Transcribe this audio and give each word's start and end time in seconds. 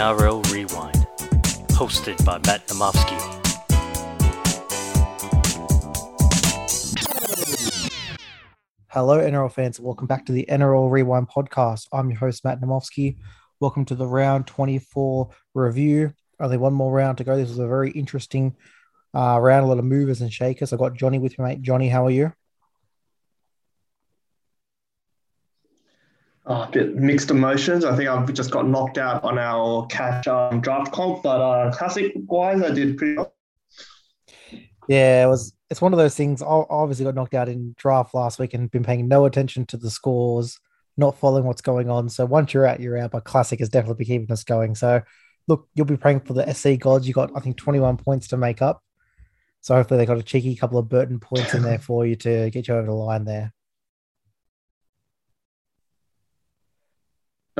NRL 0.00 0.50
Rewind, 0.50 1.06
hosted 1.72 2.24
by 2.24 2.38
Matt 2.46 2.66
Namofsky. 2.68 3.18
Hello, 8.88 9.18
NRL 9.18 9.52
fans, 9.52 9.76
and 9.76 9.84
welcome 9.84 10.06
back 10.06 10.24
to 10.24 10.32
the 10.32 10.46
NRL 10.48 10.90
Rewind 10.90 11.28
podcast. 11.28 11.86
I'm 11.92 12.08
your 12.08 12.18
host, 12.18 12.46
Matt 12.46 12.62
Namofsky. 12.62 13.18
Welcome 13.60 13.84
to 13.84 13.94
the 13.94 14.06
round 14.06 14.46
24 14.46 15.28
review. 15.52 16.14
Only 16.40 16.56
one 16.56 16.72
more 16.72 16.90
round 16.90 17.18
to 17.18 17.24
go. 17.24 17.36
This 17.36 17.50
was 17.50 17.58
a 17.58 17.68
very 17.68 17.90
interesting 17.90 18.56
uh, 19.14 19.38
round, 19.38 19.66
a 19.66 19.68
lot 19.68 19.78
of 19.78 19.84
movers 19.84 20.22
and 20.22 20.32
shakers. 20.32 20.72
I've 20.72 20.78
got 20.78 20.96
Johnny 20.96 21.18
with 21.18 21.38
me, 21.38 21.44
mate. 21.44 21.60
Johnny, 21.60 21.90
how 21.90 22.06
are 22.06 22.10
you? 22.10 22.32
Uh, 26.46 26.66
a 26.66 26.70
bit 26.72 26.96
mixed 26.96 27.30
emotions. 27.30 27.84
I 27.84 27.94
think 27.94 28.08
I've 28.08 28.32
just 28.32 28.50
got 28.50 28.66
knocked 28.66 28.96
out 28.96 29.22
on 29.22 29.38
our 29.38 29.86
cash 29.86 30.26
um, 30.26 30.60
draft 30.60 30.90
comp, 30.90 31.22
but 31.22 31.40
uh, 31.40 31.70
classic 31.70 32.12
wise, 32.14 32.62
I 32.62 32.70
did 32.70 32.96
pretty 32.96 33.16
well. 33.16 33.34
Yeah, 34.88 35.24
it 35.24 35.28
was. 35.28 35.52
It's 35.68 35.82
one 35.82 35.92
of 35.92 35.98
those 35.98 36.16
things. 36.16 36.42
I 36.42 36.46
obviously 36.46 37.04
got 37.04 37.14
knocked 37.14 37.34
out 37.34 37.48
in 37.48 37.74
draft 37.78 38.14
last 38.14 38.38
week 38.40 38.54
and 38.54 38.70
been 38.70 38.82
paying 38.82 39.06
no 39.06 39.26
attention 39.26 39.66
to 39.66 39.76
the 39.76 39.90
scores, 39.90 40.58
not 40.96 41.16
following 41.18 41.44
what's 41.44 41.60
going 41.60 41.88
on. 41.88 42.08
So 42.08 42.24
once 42.24 42.52
you're 42.52 42.66
out, 42.66 42.80
you're 42.80 42.98
out. 42.98 43.12
But 43.12 43.24
classic 43.24 43.60
has 43.60 43.68
definitely 43.68 44.04
been 44.04 44.18
keeping 44.18 44.32
us 44.32 44.42
going. 44.42 44.74
So 44.74 45.02
look, 45.46 45.68
you'll 45.74 45.86
be 45.86 45.96
praying 45.96 46.20
for 46.20 46.32
the 46.32 46.52
SC 46.52 46.80
gods. 46.80 47.06
You 47.06 47.14
got 47.14 47.30
I 47.36 47.40
think 47.40 47.56
21 47.56 47.98
points 47.98 48.28
to 48.28 48.36
make 48.36 48.62
up. 48.62 48.82
So 49.60 49.74
hopefully 49.74 49.98
they 49.98 50.06
got 50.06 50.18
a 50.18 50.22
cheeky 50.22 50.56
couple 50.56 50.78
of 50.78 50.88
Burton 50.88 51.20
points 51.20 51.54
in 51.54 51.62
there 51.62 51.78
for 51.86 52.06
you 52.06 52.16
to 52.16 52.50
get 52.50 52.66
you 52.66 52.74
over 52.74 52.86
the 52.86 52.92
line 52.92 53.24
there. 53.24 53.52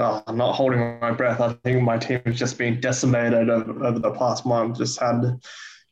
Oh, 0.00 0.22
I'm 0.26 0.36
not 0.36 0.54
holding 0.54 0.98
my 0.98 1.10
breath. 1.10 1.40
I 1.40 1.52
think 1.62 1.82
my 1.82 1.98
team 1.98 2.22
has 2.24 2.38
just 2.38 2.56
been 2.56 2.80
decimated 2.80 3.50
over, 3.50 3.84
over 3.84 3.98
the 3.98 4.12
past 4.12 4.46
month. 4.46 4.78
Just 4.78 4.98
had 4.98 5.38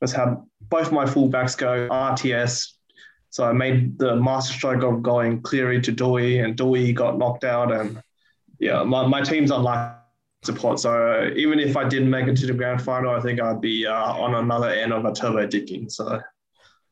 just 0.02 0.14
had 0.14 0.36
both 0.62 0.90
my 0.92 1.04
fullbacks 1.04 1.56
go 1.56 1.88
RTS. 1.90 2.72
So 3.30 3.44
I 3.44 3.52
made 3.52 3.98
the 3.98 4.16
master 4.16 4.54
stroke 4.54 4.82
of 4.82 5.02
going 5.02 5.42
Cleary 5.42 5.82
to 5.82 5.92
Doueihi, 5.92 6.42
and 6.42 6.56
Doueihi 6.56 6.94
got 6.94 7.18
knocked 7.18 7.44
out. 7.44 7.70
And 7.70 8.02
yeah, 8.58 8.82
my, 8.82 9.06
my 9.06 9.20
team's 9.20 9.50
life 9.50 9.92
support. 10.42 10.80
So 10.80 11.30
even 11.36 11.58
if 11.58 11.76
I 11.76 11.86
didn't 11.86 12.08
make 12.08 12.26
it 12.28 12.36
to 12.36 12.46
the 12.46 12.54
grand 12.54 12.80
final, 12.80 13.14
I 13.14 13.20
think 13.20 13.40
I'd 13.40 13.60
be 13.60 13.86
uh, 13.86 13.92
on 13.92 14.34
another 14.34 14.70
end 14.70 14.92
of 14.92 15.04
a 15.04 15.12
turbo 15.12 15.46
digging. 15.46 15.90
So 15.90 16.20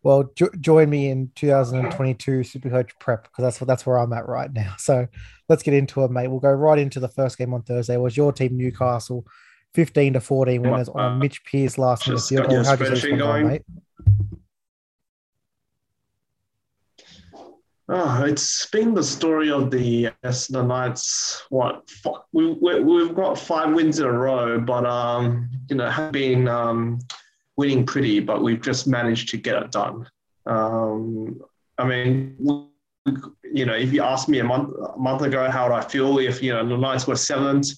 well, 0.06 0.30
jo- 0.36 0.50
join 0.60 0.88
me 0.88 1.10
in 1.10 1.32
2022 1.34 2.38
Supercoach 2.42 2.90
prep 3.00 3.24
because 3.24 3.42
that's 3.42 3.60
what 3.60 3.66
that's 3.66 3.84
where 3.84 3.98
I'm 3.98 4.12
at 4.12 4.28
right 4.28 4.52
now. 4.52 4.76
So 4.78 5.08
let's 5.48 5.64
get 5.64 5.74
into 5.74 6.04
it, 6.04 6.12
mate. 6.12 6.28
We'll 6.28 6.38
go 6.38 6.52
right 6.52 6.78
into 6.78 7.00
the 7.00 7.08
first 7.08 7.36
game 7.38 7.52
on 7.52 7.62
Thursday. 7.62 7.94
It 7.94 8.00
was 8.00 8.16
your 8.16 8.32
team 8.32 8.56
Newcastle, 8.56 9.26
15 9.74 10.12
to 10.12 10.20
14 10.20 10.62
winners 10.62 10.88
on 10.90 11.00
uh, 11.00 11.16
Mitch 11.16 11.44
Pearce 11.44 11.76
last 11.76 12.06
minute 12.06 12.22
field 12.22 12.48
goal. 12.48 12.62
How 12.62 12.74
you 12.74 13.16
going? 13.16 13.48
mate? 13.48 13.62
Oh, 17.88 18.24
it's 18.24 18.66
been 18.66 18.94
the 18.94 19.02
story 19.02 19.50
of 19.50 19.72
the 19.72 20.10
the 20.22 20.62
Knights. 20.62 21.42
What 21.50 21.90
we, 22.32 22.52
we 22.52 23.02
have 23.04 23.16
got 23.16 23.36
five 23.36 23.74
wins 23.74 23.98
in 23.98 24.06
a 24.06 24.12
row, 24.12 24.60
but 24.60 24.86
um, 24.86 25.50
you 25.68 25.74
know, 25.74 25.90
have 25.90 26.12
been 26.12 26.46
um 26.46 27.00
winning 27.56 27.86
pretty, 27.86 28.20
but 28.20 28.42
we've 28.42 28.60
just 28.60 28.86
managed 28.86 29.28
to 29.30 29.36
get 29.36 29.62
it 29.62 29.72
done. 29.72 30.08
Um, 30.46 31.40
I 31.78 31.84
mean, 31.86 32.36
you 33.52 33.66
know, 33.66 33.74
if 33.74 33.92
you 33.92 34.02
asked 34.02 34.28
me 34.28 34.40
a 34.40 34.44
month 34.44 34.74
a 34.94 34.98
month 34.98 35.22
ago 35.22 35.50
how 35.50 35.68
would 35.68 35.74
I 35.74 35.82
feel 35.82 36.18
if 36.18 36.42
you 36.42 36.52
know 36.52 36.66
the 36.66 36.76
Knights 36.76 37.06
were 37.06 37.16
seventh, 37.16 37.68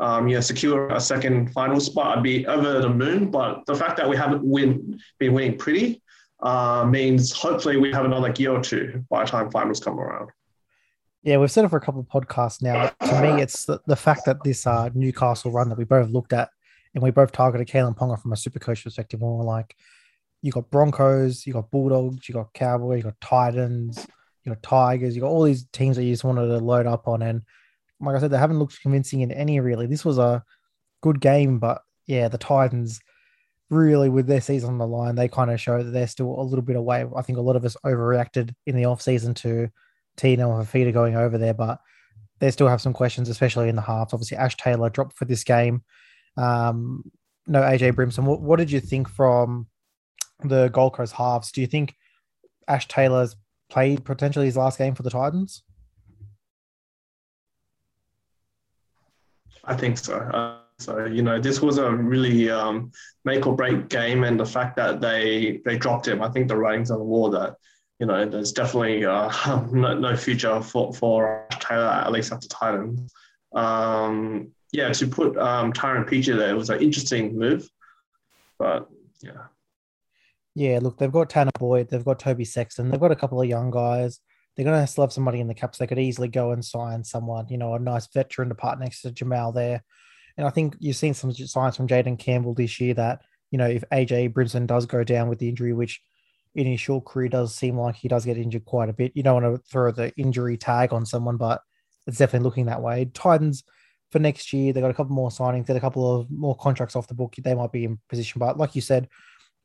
um, 0.00 0.28
you 0.28 0.34
know, 0.36 0.40
secure 0.40 0.88
a 0.88 1.00
second 1.00 1.52
final 1.52 1.80
spot, 1.80 2.18
I'd 2.18 2.22
be 2.22 2.46
over 2.46 2.80
the 2.80 2.88
moon. 2.88 3.30
But 3.30 3.64
the 3.66 3.74
fact 3.74 3.96
that 3.98 4.08
we 4.08 4.16
haven't 4.16 4.44
win 4.44 5.00
been 5.18 5.32
winning 5.32 5.58
pretty 5.58 6.02
uh, 6.42 6.84
means 6.88 7.32
hopefully 7.32 7.76
we 7.76 7.92
have 7.92 8.04
another 8.04 8.32
gear 8.32 8.52
or 8.52 8.62
two 8.62 9.04
by 9.10 9.24
the 9.24 9.30
time 9.30 9.50
finals 9.50 9.80
come 9.80 9.98
around. 9.98 10.30
Yeah, 11.22 11.36
we've 11.38 11.52
said 11.52 11.64
it 11.64 11.68
for 11.68 11.76
a 11.76 11.80
couple 11.80 12.00
of 12.00 12.08
podcasts 12.08 12.62
now. 12.62 12.88
To 13.06 13.22
me, 13.22 13.40
it's 13.40 13.64
the, 13.64 13.80
the 13.86 13.94
fact 13.94 14.24
that 14.26 14.42
this 14.42 14.66
uh, 14.66 14.90
Newcastle 14.92 15.52
run 15.52 15.68
that 15.68 15.78
we 15.78 15.84
both 15.84 16.10
looked 16.10 16.32
at 16.32 16.50
and 16.94 17.02
we 17.02 17.10
both 17.10 17.32
targeted 17.32 17.68
Kalyn 17.68 17.96
Ponga 17.96 18.20
from 18.20 18.32
a 18.32 18.36
super 18.36 18.58
coach 18.58 18.84
perspective. 18.84 19.20
And 19.20 19.30
we're 19.30 19.44
like, 19.44 19.76
you 20.42 20.52
got 20.52 20.70
Broncos, 20.70 21.46
you 21.46 21.52
got 21.52 21.70
Bulldogs, 21.70 22.28
you 22.28 22.34
got 22.34 22.52
Cowboys, 22.52 22.98
you 22.98 23.04
got 23.04 23.20
Titans, 23.20 24.06
you 24.44 24.52
got 24.52 24.62
Tigers, 24.62 25.14
you 25.14 25.22
got 25.22 25.28
all 25.28 25.44
these 25.44 25.66
teams 25.72 25.96
that 25.96 26.04
you 26.04 26.12
just 26.12 26.24
wanted 26.24 26.48
to 26.48 26.58
load 26.58 26.86
up 26.86 27.06
on. 27.08 27.22
And 27.22 27.42
like 28.00 28.16
I 28.16 28.18
said, 28.18 28.30
they 28.30 28.38
haven't 28.38 28.58
looked 28.58 28.80
convincing 28.82 29.20
in 29.20 29.30
any 29.30 29.60
really. 29.60 29.86
This 29.86 30.04
was 30.04 30.18
a 30.18 30.44
good 31.00 31.20
game, 31.20 31.58
but 31.58 31.82
yeah, 32.06 32.28
the 32.28 32.38
Titans 32.38 33.00
really 33.70 34.08
with 34.08 34.26
their 34.26 34.40
season 34.40 34.70
on 34.70 34.78
the 34.78 34.86
line, 34.86 35.14
they 35.14 35.28
kind 35.28 35.50
of 35.50 35.60
show 35.60 35.82
that 35.82 35.90
they're 35.90 36.06
still 36.06 36.40
a 36.40 36.42
little 36.42 36.64
bit 36.64 36.76
away. 36.76 37.06
I 37.16 37.22
think 37.22 37.38
a 37.38 37.42
lot 37.42 37.56
of 37.56 37.64
us 37.64 37.76
overreacted 37.86 38.54
in 38.66 38.76
the 38.76 38.84
off 38.84 39.00
season 39.00 39.34
to 39.34 39.70
Tino 40.16 40.58
and 40.58 40.68
Fifita 40.68 40.92
going 40.92 41.16
over 41.16 41.38
there, 41.38 41.54
but 41.54 41.80
they 42.40 42.50
still 42.50 42.68
have 42.68 42.80
some 42.80 42.92
questions, 42.92 43.28
especially 43.28 43.68
in 43.68 43.76
the 43.76 43.82
halves. 43.82 44.12
Obviously, 44.12 44.36
Ash 44.36 44.56
Taylor 44.56 44.90
dropped 44.90 45.16
for 45.16 45.24
this 45.24 45.44
game. 45.44 45.84
Um, 46.36 47.10
no, 47.46 47.60
AJ 47.60 47.92
Brimson. 47.92 48.24
What, 48.24 48.40
what 48.40 48.58
did 48.58 48.70
you 48.70 48.80
think 48.80 49.08
from 49.08 49.66
the 50.44 50.68
Gold 50.68 50.94
Coast 50.94 51.14
halves? 51.14 51.52
Do 51.52 51.60
you 51.60 51.66
think 51.66 51.94
Ash 52.68 52.86
Taylor's 52.88 53.36
played 53.70 54.04
potentially 54.04 54.46
his 54.46 54.56
last 54.56 54.78
game 54.78 54.94
for 54.94 55.02
the 55.02 55.10
Titans? 55.10 55.62
I 59.64 59.76
think 59.76 59.98
so. 59.98 60.16
Uh, 60.16 60.58
so 60.78 61.04
you 61.04 61.22
know, 61.22 61.40
this 61.40 61.60
was 61.60 61.78
a 61.78 61.90
really 61.90 62.50
um, 62.50 62.90
make 63.24 63.46
or 63.46 63.54
break 63.54 63.88
game, 63.88 64.24
and 64.24 64.38
the 64.38 64.46
fact 64.46 64.76
that 64.76 65.00
they 65.00 65.60
they 65.64 65.76
dropped 65.76 66.08
him, 66.08 66.22
I 66.22 66.28
think 66.28 66.48
the 66.48 66.56
writings 66.56 66.90
on 66.90 66.98
the 66.98 67.04
wall 67.04 67.30
that 67.30 67.56
you 68.00 68.06
know 68.06 68.28
there's 68.28 68.52
definitely 68.52 69.04
uh, 69.04 69.30
no, 69.72 69.94
no 69.96 70.16
future 70.16 70.60
for 70.60 70.92
for 70.92 71.46
Taylor 71.60 71.84
at 71.84 72.10
least 72.10 72.32
at 72.32 72.40
the 72.40 72.48
Titans. 72.48 73.12
Um, 73.54 74.50
yeah, 74.72 74.90
to 74.92 75.06
put 75.06 75.36
um, 75.36 75.72
Peachey 75.72 76.36
there 76.36 76.56
was 76.56 76.70
an 76.70 76.80
interesting 76.80 77.38
move, 77.38 77.68
but 78.58 78.88
yeah. 79.20 79.46
Yeah, 80.54 80.80
look, 80.82 80.98
they've 80.98 81.12
got 81.12 81.30
Tanner 81.30 81.50
Boyd, 81.58 81.88
they've 81.88 82.04
got 82.04 82.18
Toby 82.18 82.44
Sexton, 82.44 82.90
they've 82.90 83.00
got 83.00 83.12
a 83.12 83.16
couple 83.16 83.40
of 83.40 83.48
young 83.48 83.70
guys. 83.70 84.20
They're 84.54 84.66
going 84.66 84.78
to 84.78 84.86
still 84.86 85.04
have 85.04 85.12
somebody 85.12 85.40
in 85.40 85.46
the 85.46 85.54
caps. 85.54 85.78
They 85.78 85.86
could 85.86 85.98
easily 85.98 86.28
go 86.28 86.52
and 86.52 86.62
sign 86.62 87.04
someone, 87.04 87.46
you 87.48 87.56
know, 87.56 87.74
a 87.74 87.78
nice 87.78 88.06
veteran 88.08 88.50
to 88.50 88.54
part 88.54 88.78
next 88.78 89.00
to 89.00 89.10
Jamal 89.10 89.50
there. 89.50 89.82
And 90.36 90.46
I 90.46 90.50
think 90.50 90.76
you've 90.78 90.96
seen 90.96 91.14
some 91.14 91.32
signs 91.32 91.76
from 91.76 91.88
Jayden 91.88 92.18
Campbell 92.18 92.52
this 92.52 92.78
year 92.78 92.92
that, 92.94 93.22
you 93.50 93.56
know, 93.56 93.66
if 93.66 93.82
AJ 93.90 94.34
Brimson 94.34 94.66
does 94.66 94.84
go 94.84 95.04
down 95.04 95.28
with 95.28 95.38
the 95.38 95.48
injury, 95.48 95.72
which 95.72 96.02
in 96.54 96.66
his 96.66 96.80
short 96.80 97.06
career 97.06 97.28
does 97.28 97.54
seem 97.54 97.78
like 97.78 97.96
he 97.96 98.08
does 98.08 98.26
get 98.26 98.36
injured 98.36 98.66
quite 98.66 98.90
a 98.90 98.94
bit, 98.94 99.12
you 99.14 99.22
don't 99.22 99.42
want 99.42 99.56
to 99.56 99.70
throw 99.70 99.90
the 99.90 100.12
injury 100.18 100.58
tag 100.58 100.92
on 100.92 101.06
someone, 101.06 101.38
but 101.38 101.62
it's 102.06 102.18
definitely 102.18 102.44
looking 102.44 102.66
that 102.66 102.82
way. 102.82 103.06
Titans, 103.06 103.64
for 104.12 104.18
next 104.18 104.52
year. 104.52 104.72
They 104.72 104.80
got 104.80 104.90
a 104.90 104.94
couple 104.94 105.14
more 105.14 105.30
signings, 105.30 105.66
get 105.66 105.76
a 105.76 105.80
couple 105.80 106.20
of 106.20 106.30
more 106.30 106.54
contracts 106.54 106.94
off 106.94 107.08
the 107.08 107.14
book. 107.14 107.34
They 107.36 107.54
might 107.54 107.72
be 107.72 107.84
in 107.84 107.98
position, 108.08 108.38
but 108.38 108.58
like 108.58 108.76
you 108.76 108.82
said, 108.82 109.08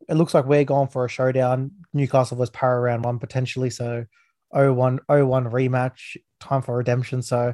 it 0.07 0.15
looks 0.15 0.33
like 0.33 0.45
we're 0.45 0.63
going 0.63 0.87
for 0.87 1.05
a 1.05 1.09
showdown. 1.09 1.71
Newcastle 1.93 2.37
was 2.37 2.49
Parra 2.49 2.79
round 2.79 3.03
one 3.03 3.19
potentially, 3.19 3.69
so 3.69 4.05
0-1, 4.53 4.99
0-1 5.09 5.51
rematch, 5.51 6.17
time 6.39 6.61
for 6.61 6.77
redemption. 6.77 7.21
So 7.21 7.53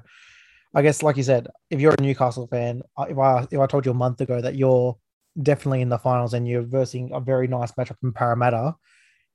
I 0.75 0.81
guess, 0.81 1.01
like 1.03 1.17
you 1.17 1.23
said, 1.23 1.47
if 1.69 1.79
you're 1.79 1.95
a 1.97 2.01
Newcastle 2.01 2.47
fan, 2.47 2.83
if 3.07 3.17
I 3.17 3.47
if 3.49 3.59
I 3.59 3.67
told 3.67 3.85
you 3.85 3.91
a 3.91 3.95
month 3.95 4.21
ago 4.21 4.41
that 4.41 4.55
you're 4.55 4.97
definitely 5.41 5.81
in 5.81 5.89
the 5.89 5.97
finals 5.97 6.33
and 6.33 6.47
you're 6.47 6.61
versing 6.61 7.11
a 7.13 7.19
very 7.19 7.47
nice 7.47 7.71
matchup 7.73 7.97
in 8.03 8.11
Parramatta, 8.11 8.75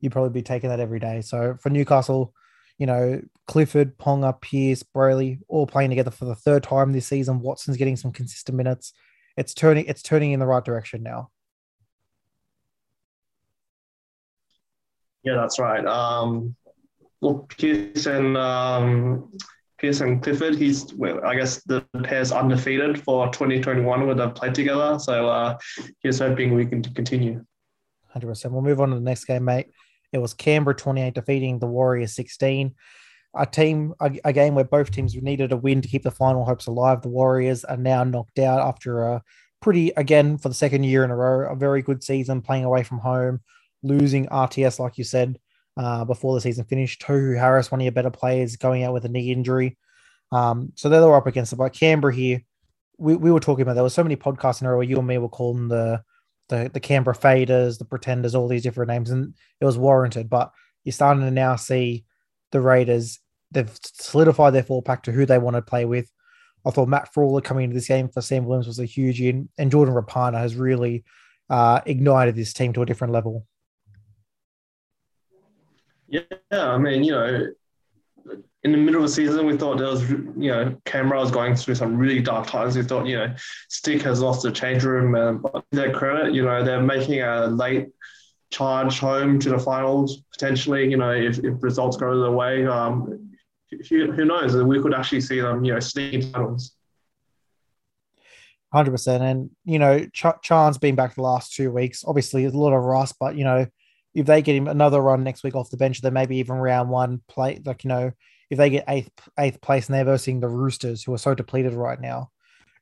you'd 0.00 0.12
probably 0.12 0.30
be 0.30 0.42
taking 0.42 0.70
that 0.70 0.80
every 0.80 1.00
day. 1.00 1.20
So 1.22 1.56
for 1.60 1.70
Newcastle, 1.70 2.34
you 2.78 2.86
know, 2.86 3.20
Clifford, 3.46 3.98
Ponga, 3.98 4.40
Pearce, 4.40 4.82
Brailey, 4.82 5.40
all 5.48 5.66
playing 5.66 5.90
together 5.90 6.10
for 6.10 6.24
the 6.24 6.34
third 6.34 6.62
time 6.62 6.92
this 6.92 7.06
season. 7.06 7.40
Watson's 7.40 7.76
getting 7.76 7.96
some 7.96 8.12
consistent 8.12 8.56
minutes. 8.56 8.92
It's 9.36 9.54
turning 9.54 9.84
it's 9.86 10.02
turning 10.02 10.32
in 10.32 10.40
the 10.40 10.46
right 10.46 10.64
direction 10.64 11.02
now. 11.02 11.30
Yeah, 15.24 15.34
that's 15.34 15.58
right. 15.58 15.84
Um, 15.84 16.56
well, 17.20 17.46
Pearce 17.48 18.06
and 18.06 18.36
um, 18.36 19.32
Pearce 19.78 20.00
and 20.00 20.22
Clifford, 20.22 20.56
he's 20.56 20.92
well, 20.94 21.24
I 21.24 21.36
guess 21.36 21.62
the 21.64 21.84
pair's 22.04 22.32
undefeated 22.32 23.02
for 23.02 23.26
2021 23.26 24.06
when 24.06 24.16
they've 24.16 24.34
played 24.34 24.54
together. 24.54 24.98
So 24.98 25.28
uh, 25.28 25.58
he's 26.00 26.20
hoping 26.20 26.54
we 26.54 26.66
can 26.66 26.82
continue. 26.82 27.44
100%. 28.16 28.50
We'll 28.50 28.62
move 28.62 28.80
on 28.80 28.90
to 28.90 28.94
the 28.94 29.00
next 29.00 29.24
game, 29.24 29.44
mate. 29.44 29.70
It 30.12 30.18
was 30.18 30.34
Canberra 30.34 30.74
28 30.74 31.14
defeating 31.14 31.58
the 31.58 31.66
Warriors 31.66 32.14
16. 32.14 32.74
A 33.34 33.46
team, 33.46 33.94
a, 34.00 34.10
a, 34.24 34.32
game 34.32 34.54
where 34.54 34.64
both 34.64 34.90
teams 34.90 35.14
needed 35.14 35.52
a 35.52 35.56
win 35.56 35.82
to 35.82 35.88
keep 35.88 36.02
the 36.02 36.10
final 36.10 36.44
hopes 36.44 36.66
alive. 36.66 37.02
The 37.02 37.08
Warriors 37.08 37.64
are 37.64 37.76
now 37.76 38.02
knocked 38.02 38.38
out 38.38 38.66
after 38.66 39.02
a 39.02 39.22
pretty, 39.60 39.90
again, 39.96 40.38
for 40.38 40.48
the 40.48 40.54
second 40.54 40.84
year 40.84 41.04
in 41.04 41.10
a 41.10 41.16
row, 41.16 41.50
a 41.50 41.54
very 41.54 41.82
good 41.82 42.02
season 42.02 42.40
playing 42.40 42.64
away 42.64 42.82
from 42.82 42.98
home, 42.98 43.40
losing 43.82 44.26
RTS, 44.26 44.78
like 44.78 44.96
you 44.96 45.04
said, 45.04 45.38
uh, 45.76 46.04
before 46.04 46.34
the 46.34 46.40
season 46.40 46.64
finished. 46.64 47.02
Tohu 47.02 47.38
Harris, 47.38 47.70
one 47.70 47.80
of 47.80 47.84
your 47.84 47.92
better 47.92 48.10
players, 48.10 48.56
going 48.56 48.82
out 48.82 48.94
with 48.94 49.04
a 49.04 49.08
knee 49.08 49.30
injury. 49.30 49.76
Um, 50.32 50.72
so 50.74 50.88
they're 50.88 51.14
up 51.14 51.26
against. 51.26 51.56
But 51.56 51.74
Canberra 51.74 52.14
here, 52.14 52.42
we, 52.96 53.14
we 53.14 53.30
were 53.30 53.40
talking 53.40 53.62
about 53.62 53.74
there 53.74 53.82
were 53.82 53.90
so 53.90 54.02
many 54.02 54.16
podcasts 54.16 54.60
in 54.60 54.66
a 54.66 54.70
row 54.70 54.78
where 54.78 54.86
you 54.86 54.98
and 54.98 55.06
me 55.06 55.18
were 55.18 55.28
calling 55.28 55.68
the 55.68 56.02
the 56.48 56.70
the 56.72 56.80
Canberra 56.80 57.16
Faders, 57.16 57.78
the 57.78 57.84
Pretenders, 57.84 58.34
all 58.34 58.48
these 58.48 58.62
different 58.62 58.90
names, 58.90 59.10
and 59.10 59.34
it 59.60 59.64
was 59.64 59.78
warranted. 59.78 60.28
But 60.28 60.52
you're 60.84 60.92
starting 60.92 61.22
to 61.22 61.30
now 61.30 61.56
see 61.56 62.04
the 62.52 62.60
Raiders. 62.60 63.20
They've 63.50 63.70
solidified 63.82 64.54
their 64.54 64.62
four 64.62 64.82
pack 64.82 65.02
to 65.04 65.12
who 65.12 65.26
they 65.26 65.38
want 65.38 65.56
to 65.56 65.62
play 65.62 65.84
with. 65.84 66.10
I 66.66 66.70
thought 66.70 66.88
Matt 66.88 67.12
Frawley 67.14 67.42
coming 67.42 67.64
into 67.64 67.74
this 67.74 67.88
game 67.88 68.08
for 68.08 68.20
Sam 68.20 68.44
Williams 68.44 68.66
was 68.66 68.78
a 68.78 68.84
huge 68.84 69.20
in, 69.20 69.48
and 69.56 69.70
Jordan 69.70 69.94
Rapana 69.94 70.38
has 70.38 70.56
really 70.56 71.04
uh, 71.48 71.80
ignited 71.86 72.36
this 72.36 72.52
team 72.52 72.72
to 72.74 72.82
a 72.82 72.86
different 72.86 73.12
level. 73.12 73.46
Yeah, 76.08 76.22
I 76.50 76.78
mean, 76.78 77.04
you 77.04 77.12
know, 77.12 77.48
in 78.64 78.72
the 78.72 78.78
middle 78.78 79.02
of 79.02 79.08
the 79.08 79.14
season, 79.14 79.46
we 79.46 79.56
thought 79.56 79.78
there 79.78 79.86
was, 79.86 80.08
you 80.10 80.50
know, 80.50 80.76
Canberra 80.84 81.20
was 81.20 81.30
going 81.30 81.54
through 81.54 81.76
some 81.76 81.96
really 81.96 82.20
dark 82.20 82.48
times. 82.48 82.76
We 82.76 82.82
thought, 82.82 83.06
you 83.06 83.16
know, 83.16 83.34
Stick 83.68 84.02
has 84.02 84.20
lost 84.20 84.42
the 84.42 84.50
change 84.50 84.84
room, 84.84 85.14
um, 85.14 85.38
but 85.38 85.64
their 85.70 85.92
credit, 85.92 86.34
you 86.34 86.44
know, 86.44 86.64
they're 86.64 86.82
making 86.82 87.22
a 87.22 87.46
late 87.46 87.88
charge 88.50 88.98
home 88.98 89.38
to 89.38 89.50
the 89.50 89.58
finals 89.58 90.22
potentially. 90.32 90.90
You 90.90 90.96
know, 90.96 91.12
if, 91.12 91.38
if 91.38 91.62
results 91.62 91.96
go 91.96 92.20
their 92.20 92.32
way, 92.32 92.66
um, 92.66 93.30
who, 93.88 94.12
who 94.12 94.24
knows? 94.24 94.56
We 94.56 94.82
could 94.82 94.94
actually 94.94 95.20
see 95.20 95.40
them, 95.40 95.64
you 95.64 95.74
know, 95.74 95.80
sneaking 95.80 96.22
finals. 96.32 96.74
Hundred 98.72 98.90
percent, 98.90 99.22
and 99.22 99.50
you 99.64 99.78
know, 99.78 100.04
Ch- 100.12 100.42
Chan's 100.42 100.76
been 100.76 100.94
back 100.94 101.14
the 101.14 101.22
last 101.22 101.54
two 101.54 101.70
weeks. 101.70 102.04
Obviously, 102.06 102.42
there's 102.42 102.52
a 102.54 102.58
lot 102.58 102.74
of 102.74 102.84
rust, 102.84 103.14
but 103.18 103.34
you 103.34 103.44
know, 103.44 103.66
if 104.18 104.26
they 104.26 104.42
get 104.42 104.56
him 104.56 104.66
another 104.66 105.00
run 105.00 105.22
next 105.22 105.44
week 105.44 105.54
off 105.54 105.70
the 105.70 105.76
bench, 105.76 106.00
then 106.00 106.12
maybe 106.12 106.38
even 106.38 106.56
round 106.56 106.90
one 106.90 107.22
play, 107.28 107.60
like 107.64 107.84
you 107.84 107.88
know, 107.88 108.12
if 108.50 108.58
they 108.58 108.68
get 108.68 108.84
eighth 108.88 109.10
eighth 109.38 109.60
place 109.60 109.86
and 109.86 109.94
they're 109.94 110.04
versing 110.04 110.40
the 110.40 110.48
Roosters, 110.48 111.04
who 111.04 111.14
are 111.14 111.18
so 111.18 111.34
depleted 111.34 111.74
right 111.74 112.00
now, 112.00 112.30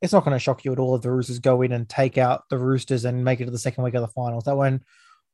it's 0.00 0.14
not 0.14 0.24
going 0.24 0.34
to 0.34 0.38
shock 0.38 0.64
you 0.64 0.72
at 0.72 0.78
all 0.78 0.96
if 0.96 1.02
the 1.02 1.10
Roosters 1.10 1.38
go 1.38 1.60
in 1.60 1.72
and 1.72 1.88
take 1.88 2.16
out 2.16 2.48
the 2.48 2.56
Roosters 2.56 3.04
and 3.04 3.22
make 3.22 3.40
it 3.40 3.44
to 3.44 3.50
the 3.50 3.58
second 3.58 3.84
week 3.84 3.92
of 3.94 4.00
the 4.00 4.08
finals. 4.08 4.44
That 4.44 4.56
one, 4.56 4.82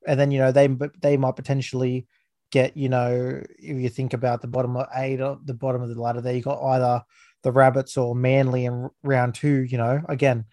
and 0.06 0.18
then 0.18 0.32
you 0.32 0.40
know 0.40 0.50
they 0.50 0.68
they 1.00 1.16
might 1.16 1.36
potentially 1.36 2.08
get 2.50 2.76
you 2.76 2.88
know 2.88 3.40
if 3.58 3.76
you 3.76 3.88
think 3.88 4.12
about 4.12 4.42
the 4.42 4.48
bottom 4.48 4.76
of 4.76 4.88
eight 4.96 5.20
or 5.20 5.38
the 5.44 5.54
bottom 5.54 5.82
of 5.82 5.88
the 5.88 6.00
ladder 6.00 6.20
there, 6.20 6.34
you 6.34 6.42
got 6.42 6.62
either 6.62 7.04
the 7.44 7.52
Rabbits 7.52 7.96
or 7.96 8.16
Manly 8.16 8.64
in 8.64 8.90
round 9.04 9.36
two. 9.36 9.62
You 9.62 9.78
know, 9.78 10.02
again, 10.08 10.46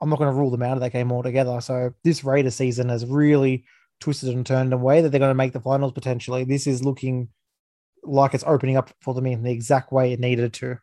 I'm 0.00 0.10
not 0.10 0.18
going 0.18 0.32
to 0.32 0.36
rule 0.36 0.50
them 0.50 0.62
out 0.62 0.76
of 0.76 0.80
that 0.80 0.92
game 0.92 1.12
altogether. 1.12 1.60
So 1.60 1.92
this 2.02 2.24
Raider 2.24 2.50
season 2.50 2.88
has 2.88 3.06
really 3.06 3.64
twisted 4.00 4.30
and 4.30 4.46
turned 4.46 4.68
in 4.68 4.72
a 4.72 4.82
way 4.82 5.00
that 5.00 5.10
they're 5.10 5.20
going 5.20 5.30
to 5.30 5.34
make 5.34 5.52
the 5.52 5.60
finals 5.60 5.92
potentially. 5.92 6.44
This 6.44 6.66
is 6.66 6.84
looking 6.84 7.28
like 8.02 8.34
it's 8.34 8.44
opening 8.46 8.76
up 8.76 8.90
for 9.00 9.14
them 9.14 9.26
in 9.26 9.42
the 9.42 9.50
exact 9.50 9.92
way 9.92 10.12
it 10.12 10.20
needed 10.20 10.52
to. 10.54 10.78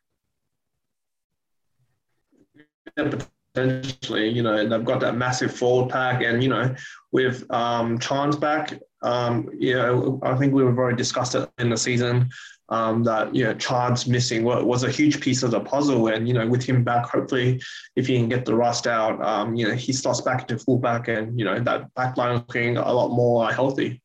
Yeah, 2.97 3.11
potentially, 3.53 4.29
you 4.29 4.43
know, 4.43 4.67
they've 4.67 4.85
got 4.85 4.99
that 5.01 5.15
massive 5.15 5.55
forward 5.55 5.91
pack, 5.91 6.21
and 6.21 6.43
you 6.43 6.49
know, 6.49 6.75
with 7.11 7.49
um, 7.51 7.97
Charnze 7.99 8.39
back, 8.39 8.79
um, 9.01 9.49
you 9.57 9.75
know, 9.75 10.19
I 10.23 10.35
think 10.35 10.53
we've 10.53 10.65
already 10.65 10.97
discussed 10.97 11.35
it 11.35 11.49
in 11.59 11.69
the 11.69 11.77
season 11.77 12.29
um, 12.69 13.03
that 13.03 13.33
you 13.35 13.43
know 13.43 13.53
Charnze 13.55 14.07
missing 14.07 14.43
was 14.43 14.83
a 14.83 14.91
huge 14.91 15.21
piece 15.21 15.43
of 15.43 15.51
the 15.51 15.59
puzzle, 15.59 16.07
and 16.07 16.27
you 16.27 16.33
know, 16.33 16.47
with 16.47 16.63
him 16.63 16.83
back, 16.83 17.05
hopefully, 17.05 17.61
if 17.95 18.07
he 18.07 18.17
can 18.17 18.29
get 18.29 18.45
the 18.45 18.55
rust 18.55 18.87
out, 18.87 19.21
um, 19.21 19.55
you 19.55 19.67
know, 19.67 19.75
he 19.75 19.93
slots 19.93 20.21
back 20.21 20.41
into 20.41 20.57
fullback, 20.63 21.07
and 21.07 21.37
you 21.37 21.45
know, 21.45 21.59
that 21.59 21.93
back 21.93 22.17
line 22.17 22.35
looking 22.35 22.77
a 22.77 22.93
lot 22.93 23.09
more 23.09 23.51
healthy. 23.51 24.01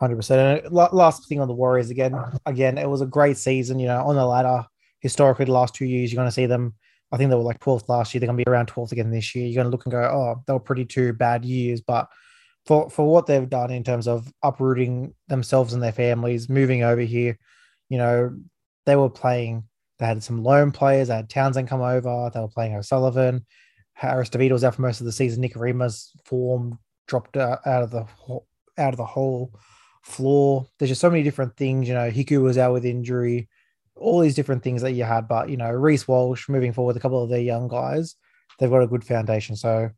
Hundred 0.00 0.16
percent. 0.16 0.64
And 0.64 0.74
last 0.74 1.28
thing 1.28 1.40
on 1.40 1.48
the 1.48 1.54
Warriors 1.54 1.90
again. 1.90 2.14
Again, 2.44 2.76
it 2.76 2.88
was 2.88 3.02
a 3.02 3.06
great 3.06 3.36
season. 3.36 3.78
You 3.78 3.86
know, 3.86 4.02
on 4.02 4.16
the 4.16 4.26
ladder, 4.26 4.66
historically, 4.98 5.44
the 5.44 5.52
last 5.52 5.74
two 5.74 5.84
years, 5.84 6.12
you're 6.12 6.18
going 6.18 6.28
to 6.28 6.32
see 6.32 6.46
them. 6.46 6.74
I 7.12 7.18
think 7.18 7.28
they 7.28 7.36
were 7.36 7.42
like 7.42 7.60
12th 7.60 7.88
last 7.88 8.12
year. 8.12 8.20
They're 8.20 8.26
going 8.26 8.38
to 8.38 8.44
be 8.44 8.50
around 8.50 8.68
12th 8.68 8.92
again 8.92 9.10
this 9.10 9.34
year. 9.34 9.46
You're 9.46 9.62
going 9.62 9.66
to 9.66 9.70
look 9.70 9.84
and 9.84 9.92
go, 9.92 10.00
oh, 10.00 10.42
they 10.46 10.54
were 10.54 10.58
pretty 10.58 10.86
two 10.86 11.12
bad 11.12 11.44
years. 11.44 11.82
But 11.82 12.08
for 12.66 12.90
for 12.90 13.10
what 13.10 13.26
they've 13.26 13.48
done 13.48 13.70
in 13.70 13.84
terms 13.84 14.06
of 14.06 14.32
uprooting 14.42 15.14
themselves 15.28 15.72
and 15.72 15.82
their 15.82 15.92
families, 15.92 16.48
moving 16.48 16.82
over 16.82 17.00
here, 17.00 17.38
you 17.88 17.98
know, 17.98 18.36
they 18.86 18.96
were 18.96 19.10
playing. 19.10 19.64
They 19.98 20.06
had 20.06 20.22
some 20.22 20.42
loan 20.42 20.72
players. 20.72 21.08
They 21.08 21.16
had 21.16 21.30
Townsend 21.30 21.68
come 21.68 21.82
over. 21.82 22.30
They 22.32 22.40
were 22.40 22.48
playing 22.48 22.74
O'Sullivan. 22.74 23.46
Harris 23.94 24.30
DeVito 24.30 24.52
was 24.52 24.64
out 24.64 24.74
for 24.74 24.82
most 24.82 25.00
of 25.00 25.06
the 25.06 25.12
season. 25.12 25.42
Nikorima's 25.42 26.12
form 26.24 26.78
dropped 27.06 27.36
out 27.36 27.60
of 27.66 27.90
the 27.90 28.06
out 28.78 28.94
of 28.94 28.96
the 28.96 29.04
whole 29.04 29.52
floor. 30.02 30.66
There's 30.78 30.90
just 30.90 31.00
so 31.00 31.10
many 31.10 31.22
different 31.22 31.56
things. 31.56 31.88
You 31.88 31.94
know, 31.94 32.10
Hiku 32.10 32.42
was 32.42 32.58
out 32.58 32.72
with 32.72 32.84
injury, 32.84 33.48
all 33.96 34.20
these 34.20 34.34
different 34.34 34.62
things 34.62 34.82
that 34.82 34.92
you 34.92 35.04
had. 35.04 35.28
But, 35.28 35.50
you 35.50 35.56
know, 35.56 35.70
Reece 35.70 36.08
Walsh 36.08 36.48
moving 36.48 36.72
forward, 36.72 36.96
a 36.96 37.00
couple 37.00 37.22
of 37.22 37.30
their 37.30 37.40
young 37.40 37.68
guys, 37.68 38.16
they've 38.58 38.70
got 38.70 38.82
a 38.82 38.88
good 38.88 39.04
foundation. 39.04 39.56
So 39.56 39.90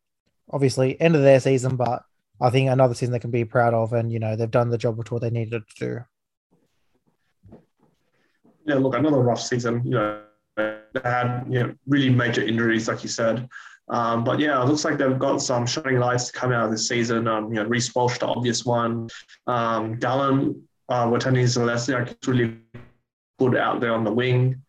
obviously, 0.50 1.00
end 1.00 1.16
of 1.16 1.22
their 1.22 1.40
season, 1.40 1.76
but 1.76 2.02
I 2.44 2.50
think 2.50 2.68
another 2.68 2.92
season 2.92 3.12
they 3.12 3.18
can 3.18 3.30
be 3.30 3.46
proud 3.46 3.72
of. 3.72 3.94
And, 3.94 4.12
you 4.12 4.18
know, 4.18 4.36
they've 4.36 4.50
done 4.50 4.68
the 4.68 4.76
job 4.76 4.98
with 4.98 5.10
what 5.10 5.22
they 5.22 5.30
needed 5.30 5.62
to 5.66 5.74
do. 5.78 7.58
Yeah, 8.66 8.74
look, 8.74 8.94
another 8.94 9.20
rough 9.20 9.40
season. 9.40 9.82
You 9.84 9.90
know, 9.90 10.20
they 10.56 10.76
had 11.02 11.44
you 11.48 11.60
know 11.60 11.74
really 11.86 12.10
major 12.10 12.42
injuries, 12.42 12.88
like 12.88 13.02
you 13.02 13.08
said. 13.08 13.48
Um, 13.88 14.24
but 14.24 14.38
yeah, 14.38 14.62
it 14.62 14.66
looks 14.66 14.84
like 14.84 14.96
they've 14.96 15.18
got 15.18 15.42
some 15.42 15.66
shining 15.66 15.98
lights 15.98 16.30
coming 16.30 16.56
out 16.56 16.66
of 16.66 16.70
this 16.70 16.88
season. 16.88 17.28
Um, 17.28 17.48
you 17.48 17.56
know, 17.56 17.64
Reece 17.64 17.94
Walsh, 17.94 18.18
the 18.18 18.26
obvious 18.26 18.64
one. 18.64 19.08
Um, 19.46 19.98
Dallin, 19.98 20.62
uh, 20.88 21.06
Watene 21.06 21.44
Zelezniak 21.44 22.08
is 22.08 22.28
really 22.28 22.58
good 23.38 23.56
out 23.56 23.80
there 23.80 23.92
on 23.92 24.04
the 24.04 24.12
wing. 24.12 24.62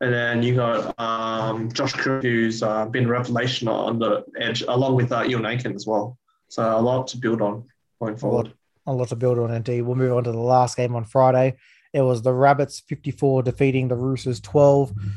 And 0.00 0.12
then 0.12 0.42
you 0.42 0.54
got 0.54 0.98
um, 0.98 1.70
Josh 1.72 1.92
Curran, 1.92 2.22
who's 2.22 2.62
uh, 2.62 2.86
been 2.86 3.06
a 3.06 3.08
revelation 3.08 3.66
on 3.68 3.98
the 3.98 4.24
edge, 4.38 4.62
along 4.62 4.94
with 4.94 5.10
uh, 5.12 5.22
Euan 5.24 5.46
Aitken 5.46 5.74
as 5.74 5.86
well. 5.86 6.16
So 6.50 6.62
a 6.62 6.78
lot 6.78 7.08
to 7.08 7.16
build 7.16 7.40
on 7.40 7.64
going 8.00 8.16
forward. 8.18 8.46
A 8.46 8.48
lot, 8.48 8.56
a 8.86 8.92
lot 8.92 9.08
to 9.08 9.16
build 9.16 9.38
on, 9.38 9.50
indeed. 9.50 9.82
We'll 9.82 9.96
move 9.96 10.12
on 10.12 10.24
to 10.24 10.32
the 10.32 10.38
last 10.38 10.76
game 10.76 10.94
on 10.94 11.04
Friday. 11.04 11.56
It 11.94 12.02
was 12.02 12.20
the 12.20 12.34
Rabbits 12.34 12.80
54 12.88 13.42
defeating 13.44 13.88
the 13.88 13.96
Roosters 13.96 14.40
12. 14.40 14.92
Mm-hmm 14.92 15.08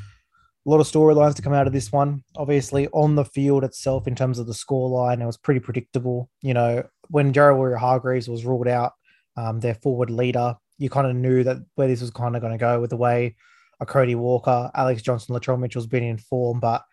a 0.66 0.70
lot 0.70 0.80
of 0.80 0.88
storylines 0.88 1.36
to 1.36 1.42
come 1.42 1.54
out 1.54 1.68
of 1.68 1.74
this 1.74 1.92
one. 1.92 2.24
Obviously, 2.38 2.88
on 2.90 3.16
the 3.16 3.26
field 3.26 3.64
itself, 3.64 4.08
in 4.08 4.16
terms 4.16 4.40
of 4.40 4.48
the 4.48 4.54
scoreline, 4.54 5.22
it 5.22 5.26
was 5.26 5.38
pretty 5.38 5.60
predictable. 5.60 6.30
You 6.42 6.54
know, 6.54 6.84
when 7.10 7.34
Jared 7.34 7.58
Waerea-Hargreaves 7.58 8.30
was 8.30 8.46
ruled 8.46 8.68
out, 8.68 8.94
um, 9.36 9.60
their 9.60 9.76
forward 9.76 10.10
leader, 10.10 10.56
you 10.78 10.90
kind 10.90 11.08
of 11.08 11.16
knew 11.16 11.44
that 11.44 11.58
where 11.76 11.88
this 11.88 12.02
was 12.02 12.12
kind 12.12 12.36
of 12.36 12.42
going 12.42 12.54
to 12.54 12.58
go 12.58 12.80
with 12.80 12.92
the 12.92 12.98
way 12.98 13.36
a 13.80 13.86
Cody 13.86 14.16
Walker, 14.16 14.72
Alex 14.74 15.02
Johnston, 15.02 15.36
Latrell 15.36 15.60
Mitchell's 15.60 15.88
been 15.88 16.04
in 16.04 16.18
form, 16.18 16.60
but 16.60 16.84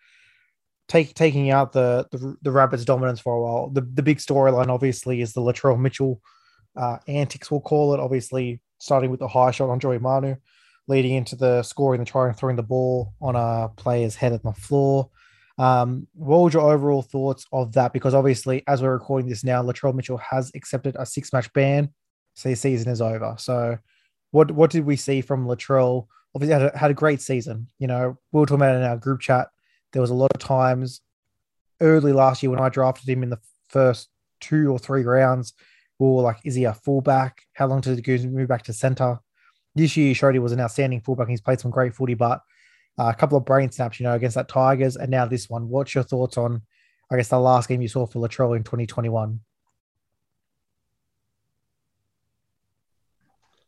take, 0.91 1.13
taking 1.13 1.49
out 1.51 1.71
the, 1.71 2.05
the, 2.11 2.35
the 2.41 2.51
Rabbits' 2.51 2.85
dominance 2.85 3.19
for 3.19 3.33
a 3.33 3.41
while. 3.41 3.69
The 3.69 3.81
the 3.81 4.03
big 4.03 4.17
storyline 4.17 4.67
obviously 4.67 5.21
is 5.21 5.33
the 5.33 5.41
Latrell 5.41 5.79
Mitchell 5.79 6.21
uh, 6.75 6.97
antics. 7.07 7.49
We'll 7.49 7.61
call 7.61 7.93
it. 7.93 7.99
Obviously, 7.99 8.61
starting 8.77 9.09
with 9.09 9.21
the 9.21 9.27
high 9.27 9.51
shot 9.51 9.69
on 9.69 9.79
Joey 9.79 9.99
Manu 9.99 10.35
leading 10.87 11.13
into 11.13 11.35
the 11.35 11.63
scoring 11.63 11.99
the 11.99 12.05
try 12.05 12.27
and 12.27 12.35
throwing 12.35 12.57
the 12.57 12.63
ball 12.63 13.13
on 13.21 13.35
a 13.35 13.69
player's 13.77 14.15
head 14.15 14.33
on 14.33 14.41
the 14.43 14.51
floor. 14.51 15.09
Um, 15.57 16.07
what 16.13 16.41
were 16.41 16.51
your 16.51 16.73
overall 16.73 17.01
thoughts 17.01 17.45
of 17.51 17.73
that? 17.73 17.93
Because 17.93 18.13
obviously, 18.13 18.63
as 18.67 18.81
we're 18.81 18.93
recording 18.93 19.29
this 19.29 19.43
now, 19.43 19.63
Latrell 19.63 19.93
Mitchell 19.93 20.17
has 20.17 20.51
accepted 20.55 20.95
a 20.99 21.05
six 21.05 21.31
match 21.31 21.51
ban, 21.53 21.89
so 22.33 22.49
his 22.49 22.59
season 22.59 22.91
is 22.91 23.01
over. 23.01 23.35
So, 23.37 23.77
what 24.31 24.51
what 24.51 24.71
did 24.71 24.85
we 24.85 24.95
see 24.95 25.21
from 25.21 25.45
Latrell? 25.47 26.07
Obviously, 26.35 26.53
had 26.53 26.73
a, 26.73 26.77
had 26.77 26.91
a 26.91 26.95
great 26.95 27.21
season. 27.21 27.67
You 27.79 27.87
know, 27.87 28.17
we 28.31 28.39
were 28.39 28.45
talking 28.45 28.61
about 28.61 28.75
in 28.75 28.83
our 28.83 28.97
group 28.97 29.21
chat. 29.21 29.47
There 29.93 30.01
was 30.01 30.11
a 30.11 30.15
lot 30.15 30.31
of 30.33 30.39
times 30.39 31.01
early 31.79 32.13
last 32.13 32.43
year 32.43 32.49
when 32.49 32.59
I 32.59 32.69
drafted 32.69 33.09
him 33.09 33.23
in 33.23 33.29
the 33.29 33.39
first 33.69 34.09
two 34.39 34.71
or 34.71 34.79
three 34.79 35.03
rounds. 35.03 35.53
We 35.99 36.07
were 36.07 36.21
like, 36.21 36.37
is 36.43 36.55
he 36.55 36.63
a 36.63 36.73
fullback? 36.73 37.43
How 37.53 37.67
long 37.67 37.81
does 37.81 37.99
he 37.99 38.27
move 38.27 38.47
back 38.47 38.63
to 38.63 38.73
center? 38.73 39.19
this 39.75 39.95
year 39.95 40.07
he 40.07 40.13
showed 40.13 40.33
he 40.33 40.39
was 40.39 40.51
an 40.51 40.59
outstanding 40.59 41.01
fullback. 41.01 41.27
He's 41.27 41.41
played 41.41 41.59
some 41.59 41.71
great 41.71 41.93
footy, 41.93 42.13
but 42.13 42.41
uh, 42.99 43.05
a 43.05 43.13
couple 43.13 43.37
of 43.37 43.45
brain 43.45 43.71
snaps, 43.71 43.99
you 43.99 44.03
know, 44.03 44.13
against 44.13 44.35
that 44.35 44.49
Tigers, 44.49 44.97
and 44.97 45.09
now 45.09 45.25
this 45.25 45.49
one. 45.49 45.69
What's 45.69 45.95
your 45.95 46.03
thoughts 46.03 46.37
on, 46.37 46.61
I 47.11 47.15
guess, 47.15 47.29
the 47.29 47.39
last 47.39 47.69
game 47.69 47.81
you 47.81 47.87
saw 47.87 48.05
for 48.05 48.19
Latrell 48.19 48.55
in 48.55 48.63
2021? 48.63 49.39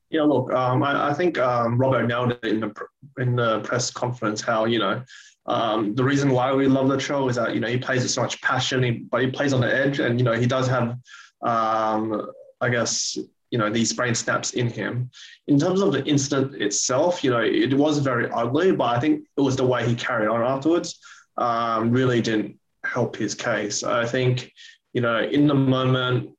Yeah, 0.09 0.23
look, 0.23 0.53
um, 0.53 0.83
I, 0.83 1.09
I, 1.09 1.13
think 1.13 1.39
um, 1.39 1.79
Robert 1.79 2.05
nailed 2.05 2.33
it 2.33 2.43
in 2.43 2.59
the 2.59 2.73
in 3.17 3.35
the 3.35 3.61
press 3.61 3.89
conference. 3.89 4.41
How 4.41 4.65
you 4.65 4.77
know 4.77 5.01
um, 5.45 5.93
the 5.95 6.03
reason 6.03 6.31
why 6.31 6.53
we 6.53 6.67
love 6.67 6.87
Latrell 6.87 7.29
is 7.29 7.35
that 7.35 7.53
you 7.53 7.59
know 7.59 7.67
he 7.67 7.77
plays 7.77 8.03
with 8.03 8.11
so 8.11 8.21
much 8.21 8.41
passion, 8.41 8.83
he, 8.83 8.91
but 8.91 9.21
he 9.21 9.27
plays 9.29 9.53
on 9.53 9.61
the 9.61 9.73
edge, 9.73 9.99
and 9.99 10.19
you 10.19 10.23
know 10.23 10.33
he 10.33 10.45
does 10.45 10.67
have, 10.67 10.97
um, 11.41 12.27
I 12.61 12.69
guess, 12.69 13.17
you 13.51 13.57
know 13.57 13.69
these 13.69 13.91
brain 13.91 14.15
snaps 14.15 14.51
in 14.51 14.69
him. 14.69 15.09
In 15.47 15.59
terms 15.59 15.81
of 15.81 15.91
the 15.91 16.03
incident 16.05 16.61
itself, 16.61 17.23
you 17.23 17.31
know 17.31 17.41
it 17.41 17.73
was 17.73 17.99
very 17.99 18.29
ugly, 18.31 18.71
but 18.71 18.95
I 18.95 18.99
think 18.99 19.25
it 19.37 19.41
was 19.41 19.55
the 19.57 19.65
way 19.65 19.87
he 19.87 19.95
carried 19.95 20.29
on 20.29 20.41
afterwards 20.41 20.99
um, 21.37 21.91
really 21.91 22.21
didn't 22.21 22.57
help 22.85 23.15
his 23.15 23.35
case. 23.35 23.83
I 23.83 24.05
think 24.05 24.51
you 24.93 25.01
know 25.01 25.19
in 25.19 25.47
the 25.47 25.55
moment, 25.55 26.29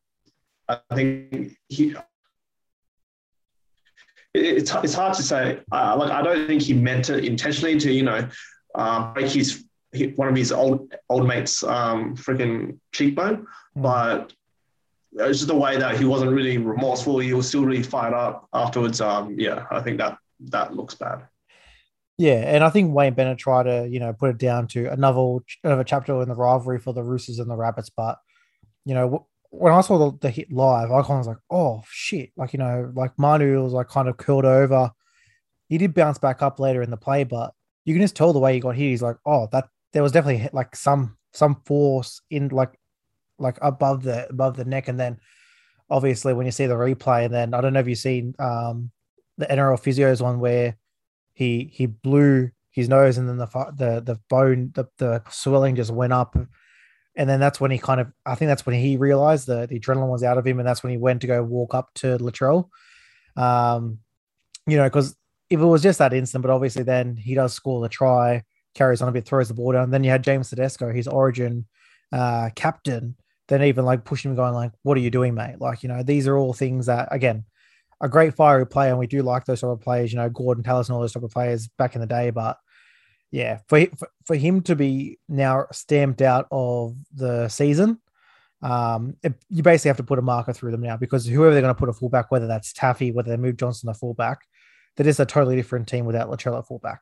I 0.68 0.78
think 0.94 1.56
he. 1.68 1.94
It's, 4.32 4.74
it's 4.74 4.94
hard 4.94 5.14
to 5.14 5.22
say. 5.22 5.60
Uh, 5.70 5.94
like 5.96 6.10
I 6.10 6.22
don't 6.22 6.48
think 6.48 6.62
he 6.62 6.72
meant 6.72 7.10
it 7.10 7.24
intentionally 7.24 7.78
to 7.78 7.92
you 7.92 8.02
know 8.02 8.28
uh, 8.74 9.12
break 9.12 9.28
his 9.30 9.64
hit 9.92 10.18
one 10.18 10.28
of 10.28 10.36
his 10.36 10.50
old 10.52 10.92
old 11.08 11.26
mates' 11.26 11.62
um, 11.62 12.16
freaking 12.16 12.78
cheekbone, 12.92 13.46
Mm. 13.76 13.82
but 13.82 14.32
it 15.18 15.22
was 15.28 15.38
just 15.38 15.48
the 15.48 15.56
way 15.56 15.76
that 15.76 15.96
he 15.96 16.04
wasn't 16.04 16.32
really 16.32 16.58
remorseful. 16.58 17.18
He 17.20 17.34
was 17.34 17.48
still 17.48 17.64
really 17.64 17.82
fired 17.82 18.14
up 18.14 18.48
afterwards. 18.52 19.00
Um, 19.00 19.36
yeah, 19.38 19.66
I 19.70 19.80
think 19.80 19.98
that 19.98 20.18
that 20.50 20.74
looks 20.74 20.94
bad. 20.94 21.28
Yeah, 22.18 22.42
and 22.54 22.62
I 22.62 22.70
think 22.70 22.94
Wayne 22.94 23.14
Bennett 23.14 23.38
tried 23.38 23.64
to, 23.64 23.88
you 23.88 23.98
know, 23.98 24.12
put 24.12 24.30
it 24.30 24.38
down 24.38 24.68
to 24.68 24.90
another 24.92 25.38
another 25.64 25.84
chapter 25.84 26.20
in 26.22 26.28
the 26.28 26.34
rivalry 26.34 26.78
for 26.78 26.92
the 26.92 27.02
Roosters 27.02 27.38
and 27.38 27.50
the 27.50 27.56
Rabbits. 27.56 27.90
But, 27.90 28.18
you 28.84 28.94
know, 28.94 29.26
when 29.50 29.72
I 29.72 29.80
saw 29.80 29.98
the, 29.98 30.18
the 30.20 30.30
hit 30.30 30.52
live, 30.52 30.90
I 30.90 31.00
kind 31.02 31.12
of 31.12 31.18
was 31.18 31.26
like, 31.28 31.38
oh 31.50 31.82
shit! 31.88 32.30
Like 32.36 32.52
you 32.52 32.58
know, 32.58 32.92
like 32.94 33.18
Manu 33.18 33.62
was 33.62 33.72
like 33.72 33.88
kind 33.88 34.08
of 34.08 34.16
curled 34.16 34.44
over. 34.44 34.90
He 35.68 35.78
did 35.78 35.94
bounce 35.94 36.18
back 36.18 36.42
up 36.42 36.60
later 36.60 36.82
in 36.82 36.90
the 36.90 36.96
play, 36.96 37.24
but 37.24 37.52
you 37.84 37.94
can 37.94 38.02
just 38.02 38.16
tell 38.16 38.32
the 38.32 38.38
way 38.38 38.54
he 38.54 38.60
got 38.60 38.76
hit. 38.76 38.90
He's 38.90 39.02
like, 39.02 39.16
oh, 39.26 39.48
that 39.52 39.68
there 39.92 40.02
was 40.02 40.12
definitely 40.12 40.48
like 40.52 40.76
some 40.76 41.16
some 41.32 41.62
force 41.64 42.20
in 42.30 42.48
like 42.48 42.78
like 43.38 43.58
above 43.62 44.02
the 44.02 44.28
above 44.28 44.56
the 44.56 44.64
neck, 44.64 44.88
and 44.88 44.98
then 44.98 45.18
obviously 45.90 46.32
when 46.34 46.46
you 46.46 46.52
see 46.52 46.66
the 46.66 46.74
replay, 46.74 47.24
and 47.26 47.34
then 47.34 47.54
I 47.54 47.60
don't 47.60 47.72
know 47.72 47.80
if 47.80 47.88
you've 47.88 47.98
seen 47.98 48.34
um 48.38 48.90
the 49.38 49.46
NRL 49.46 49.80
physios 49.80 50.22
one 50.22 50.40
where 50.40 50.76
he 51.32 51.70
he 51.72 51.86
blew 51.86 52.50
his 52.70 52.88
nose 52.88 53.18
and 53.18 53.28
then 53.28 53.36
the 53.36 53.46
the 53.76 54.00
the 54.00 54.20
bone 54.28 54.72
the, 54.74 54.84
the 54.98 55.22
swelling 55.30 55.76
just 55.76 55.92
went 55.92 56.12
up 56.12 56.36
and 57.16 57.28
then 57.28 57.38
that's 57.38 57.60
when 57.60 57.70
he 57.70 57.78
kind 57.78 58.00
of 58.00 58.10
I 58.26 58.34
think 58.34 58.48
that's 58.48 58.66
when 58.66 58.74
he 58.74 58.96
realized 58.96 59.46
that 59.46 59.68
the 59.68 59.78
adrenaline 59.78 60.08
was 60.10 60.24
out 60.24 60.38
of 60.38 60.46
him 60.46 60.58
and 60.58 60.66
that's 60.66 60.82
when 60.82 60.90
he 60.90 60.96
went 60.96 61.20
to 61.20 61.26
go 61.26 61.42
walk 61.42 61.74
up 61.74 61.92
to 61.94 62.18
Latrell 62.18 62.68
um 63.36 63.98
you 64.66 64.76
know 64.76 64.84
because 64.84 65.16
if 65.50 65.60
it 65.60 65.64
was 65.64 65.82
just 65.82 65.98
that 65.98 66.12
instant 66.12 66.42
but 66.42 66.50
obviously 66.50 66.82
then 66.82 67.16
he 67.16 67.34
does 67.34 67.52
score 67.52 67.80
the 67.80 67.88
try 67.88 68.42
carries 68.74 69.02
on 69.02 69.08
a 69.08 69.12
bit 69.12 69.24
throws 69.24 69.48
the 69.48 69.54
ball 69.54 69.72
down 69.72 69.90
then 69.90 70.04
you 70.04 70.10
had 70.10 70.24
James 70.24 70.50
Tedesco 70.50 70.92
his 70.92 71.08
origin 71.08 71.66
uh 72.12 72.50
captain 72.54 73.16
then 73.48 73.62
even 73.62 73.84
like 73.84 74.04
pushing 74.04 74.30
him 74.30 74.36
going 74.36 74.54
like 74.54 74.72
what 74.82 74.96
are 74.96 75.00
you 75.00 75.10
doing 75.10 75.34
mate 75.34 75.60
like 75.60 75.82
you 75.82 75.88
know 75.88 76.02
these 76.02 76.26
are 76.26 76.36
all 76.36 76.52
things 76.52 76.86
that 76.86 77.08
again 77.10 77.44
a 78.00 78.08
great 78.08 78.34
fiery 78.34 78.66
player, 78.66 78.90
and 78.90 78.98
we 78.98 79.06
do 79.06 79.22
like 79.22 79.44
those 79.44 79.60
sort 79.60 79.72
of 79.72 79.82
players. 79.82 80.12
You 80.12 80.18
know, 80.18 80.28
Gorden 80.28 80.62
Tallis 80.62 80.88
and 80.88 80.94
all 80.94 81.00
those 81.00 81.12
type 81.12 81.22
of 81.22 81.30
players 81.30 81.68
back 81.78 81.94
in 81.94 82.00
the 82.00 82.06
day. 82.06 82.30
But 82.30 82.58
yeah, 83.30 83.60
for 83.66 83.86
for, 84.26 84.36
him 84.36 84.60
to 84.62 84.76
be 84.76 85.18
now 85.28 85.66
stamped 85.72 86.22
out 86.22 86.46
of 86.50 86.96
the 87.14 87.48
season, 87.48 88.00
um, 88.62 89.16
it, 89.22 89.34
you 89.48 89.62
basically 89.62 89.88
have 89.88 89.96
to 89.96 90.04
put 90.04 90.18
a 90.18 90.22
marker 90.22 90.52
through 90.52 90.72
them 90.72 90.82
now 90.82 90.96
because 90.96 91.26
whoever 91.26 91.52
they're 91.52 91.62
going 91.62 91.74
to 91.74 91.78
put 91.78 91.88
a 91.88 91.94
fullback, 91.94 92.30
whether 92.30 92.46
that's 92.46 92.72
Taaffe, 92.72 93.12
whether 93.14 93.30
they 93.30 93.36
move 93.36 93.56
Johnston 93.56 93.92
to 93.92 93.98
fullback, 93.98 94.40
that 94.96 95.06
is 95.06 95.20
a 95.20 95.26
totally 95.26 95.56
different 95.56 95.88
team 95.88 96.06
without 96.06 96.28
Latrell 96.28 96.58
at 96.58 96.66
fullback. 96.66 97.00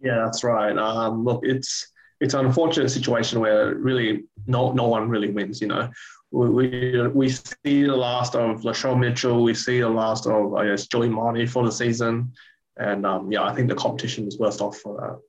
Yeah, 0.00 0.22
that's 0.24 0.42
right. 0.44 0.76
Um, 0.76 1.24
look, 1.24 1.40
it's 1.44 1.92
it's 2.20 2.34
an 2.34 2.46
unfortunate 2.46 2.90
situation 2.90 3.40
where 3.40 3.74
really 3.74 4.24
no 4.46 4.72
no 4.72 4.88
one 4.88 5.08
really 5.08 5.30
wins. 5.30 5.60
You 5.60 5.68
know, 5.68 5.90
we 6.30 6.48
we, 6.48 7.08
we 7.08 7.28
see 7.28 7.82
the 7.82 7.96
last 7.96 8.34
of 8.34 8.62
Latrell 8.62 8.98
Mitchell, 8.98 9.42
we 9.42 9.54
see 9.54 9.80
the 9.80 9.88
last 9.88 10.26
of 10.26 10.54
I 10.54 10.66
guess 10.66 10.86
Joey 10.86 11.08
Manu 11.08 11.46
for 11.46 11.64
the 11.64 11.72
season, 11.72 12.32
and 12.76 13.04
um, 13.04 13.30
yeah, 13.30 13.42
I 13.42 13.54
think 13.54 13.68
the 13.68 13.74
competition 13.74 14.26
is 14.26 14.38
worse 14.38 14.60
off 14.60 14.78
for 14.78 14.96
that. 15.00 15.20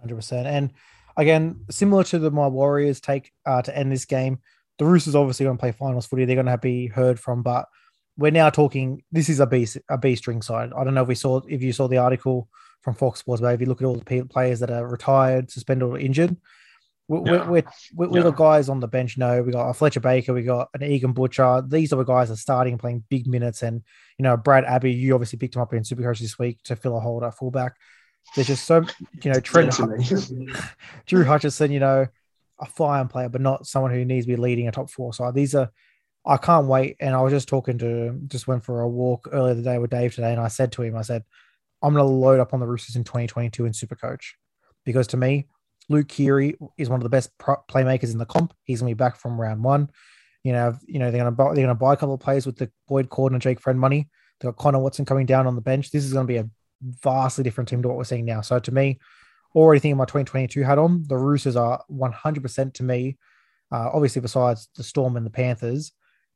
Hundred 0.00 0.16
percent. 0.16 0.46
And 0.46 0.72
again, 1.16 1.64
similar 1.70 2.04
to 2.04 2.18
the 2.18 2.30
my 2.30 2.48
Warriors 2.48 3.00
take 3.00 3.32
uh, 3.46 3.62
to 3.62 3.76
end 3.76 3.92
this 3.92 4.06
game, 4.06 4.38
the 4.78 4.86
Roosters 4.86 5.14
obviously 5.14 5.44
going 5.44 5.56
to 5.56 5.60
play 5.60 5.72
finals 5.72 6.06
footy. 6.06 6.24
They're 6.24 6.36
going 6.36 6.46
to 6.46 6.58
be 6.58 6.88
heard 6.88 7.20
from, 7.20 7.42
but 7.42 7.66
we're 8.16 8.30
now 8.30 8.50
talking. 8.50 9.02
This 9.10 9.28
is 9.28 9.40
a 9.40 9.46
B 9.46 9.66
a 9.88 9.98
B 9.98 10.16
string 10.16 10.42
side. 10.42 10.72
I 10.76 10.84
don't 10.84 10.94
know 10.94 11.02
if 11.02 11.08
we 11.08 11.14
saw 11.14 11.40
if 11.48 11.62
you 11.62 11.72
saw 11.72 11.88
the 11.88 11.98
article 11.98 12.48
from 12.82 12.94
Fox 12.94 13.20
Sports, 13.20 13.40
but 13.40 13.54
if 13.54 13.60
you 13.60 13.66
look 13.66 13.82
at 13.82 13.86
all 13.86 13.96
the 13.96 14.24
players 14.24 14.60
that 14.60 14.70
are 14.70 14.86
retired, 14.86 15.50
suspended, 15.50 15.88
or 15.88 15.98
injured, 15.98 16.36
we're, 17.10 17.44
we're, 17.44 17.64
we're, 17.92 18.08
we're 18.08 18.22
the 18.22 18.30
guys 18.30 18.68
on 18.68 18.78
the 18.78 18.86
bench. 18.86 19.18
No, 19.18 19.42
we 19.42 19.50
got 19.52 19.68
a 19.68 19.74
Fletcher 19.74 20.00
Baker, 20.00 20.32
we 20.32 20.42
got 20.42 20.68
an 20.74 20.82
Egan 20.82 21.12
Butcher. 21.12 21.62
These 21.66 21.92
are 21.92 21.96
the 21.96 22.04
guys 22.04 22.28
that 22.28 22.34
are 22.34 22.38
starting 22.38 22.78
playing 22.78 23.02
big 23.08 23.26
minutes. 23.26 23.62
And 23.62 23.82
you 24.16 24.22
know, 24.22 24.36
Brad 24.36 24.64
Abbey, 24.64 24.92
you 24.92 25.14
obviously 25.14 25.38
picked 25.38 25.56
him 25.56 25.62
up 25.62 25.74
in 25.74 25.82
Supercoach 25.82 26.20
this 26.20 26.38
week 26.38 26.62
to 26.64 26.76
fill 26.76 26.96
a 26.96 27.00
hole 27.00 27.24
at 27.24 27.36
fullback. 27.36 27.74
There's 28.34 28.46
just 28.46 28.64
so 28.64 28.84
you 29.24 29.32
know 29.32 29.40
Trent. 29.40 29.74
Drew 31.06 31.24
Hutchinson. 31.24 31.72
you 31.72 31.80
know, 31.80 32.06
a 32.60 32.66
fine 32.66 33.08
player, 33.08 33.28
but 33.28 33.40
not 33.40 33.66
someone 33.66 33.90
who 33.90 34.04
needs 34.04 34.26
to 34.26 34.32
be 34.32 34.36
leading 34.36 34.68
a 34.68 34.72
top 34.72 34.88
four 34.88 35.12
side. 35.12 35.34
These 35.34 35.54
are, 35.54 35.70
I 36.26 36.36
can't 36.36 36.66
wait. 36.66 36.96
And 37.00 37.14
I 37.14 37.22
was 37.22 37.32
just 37.32 37.48
talking 37.48 37.78
to, 37.78 38.18
just 38.28 38.46
went 38.46 38.64
for 38.64 38.80
a 38.80 38.88
walk 38.88 39.28
earlier 39.32 39.54
the 39.54 39.62
day 39.62 39.78
with 39.78 39.90
Dave 39.90 40.14
today, 40.14 40.32
and 40.32 40.40
I 40.40 40.48
said 40.48 40.72
to 40.72 40.82
him, 40.82 40.96
I 40.96 41.02
said, 41.02 41.24
I'm 41.82 41.94
going 41.94 42.04
to 42.04 42.10
load 42.10 42.40
up 42.40 42.52
on 42.52 42.60
the 42.60 42.66
Roosters 42.66 42.96
in 42.96 43.04
2022 43.04 43.64
in 43.64 43.72
Supercoach 43.72 44.32
because 44.84 45.06
to 45.08 45.16
me, 45.16 45.46
Luke 45.88 46.08
Keary 46.08 46.56
is 46.78 46.88
one 46.88 47.00
of 47.00 47.02
the 47.02 47.08
best 47.08 47.30
playmakers 47.38 48.12
in 48.12 48.18
the 48.18 48.26
comp. 48.26 48.54
He's 48.64 48.80
going 48.80 48.90
to 48.90 48.94
be 48.94 48.98
back 48.98 49.16
from 49.16 49.40
round 49.40 49.64
one. 49.64 49.90
You 50.44 50.52
know, 50.52 50.78
you 50.86 50.98
know 50.98 51.10
they're 51.10 51.20
going 51.20 51.32
to 51.32 51.36
buy, 51.36 51.46
they're 51.46 51.64
going 51.64 51.68
to 51.68 51.74
buy 51.74 51.94
a 51.94 51.96
couple 51.96 52.14
of 52.14 52.20
players 52.20 52.46
with 52.46 52.56
the 52.56 52.70
Boyd 52.86 53.08
Cordner 53.08 53.34
and 53.34 53.42
Jake 53.42 53.60
Friend 53.60 53.78
money. 53.78 54.08
They've 54.38 54.50
got 54.50 54.62
Connor 54.62 54.78
Watson 54.78 55.04
coming 55.04 55.26
down 55.26 55.46
on 55.46 55.54
the 55.54 55.60
bench. 55.60 55.90
This 55.90 56.04
is 56.04 56.12
going 56.12 56.26
to 56.26 56.32
be 56.32 56.38
a 56.38 56.48
vastly 57.02 57.44
different 57.44 57.68
team 57.68 57.82
to 57.82 57.88
what 57.88 57.96
we're 57.96 58.04
seeing 58.04 58.24
now. 58.24 58.40
So 58.40 58.58
to 58.58 58.72
me, 58.72 59.00
already 59.54 59.80
thinking 59.80 59.96
my 59.96 60.04
2022 60.04 60.62
hat 60.62 60.78
on. 60.78 61.04
The 61.06 61.16
Roosters 61.16 61.56
are 61.56 61.82
100% 61.90 62.74
to 62.74 62.82
me. 62.82 63.18
Uh, 63.72 63.90
obviously, 63.92 64.22
besides 64.22 64.68
the 64.76 64.82
Storm 64.82 65.16
and 65.16 65.26
the 65.26 65.30
Panthers, 65.30 65.92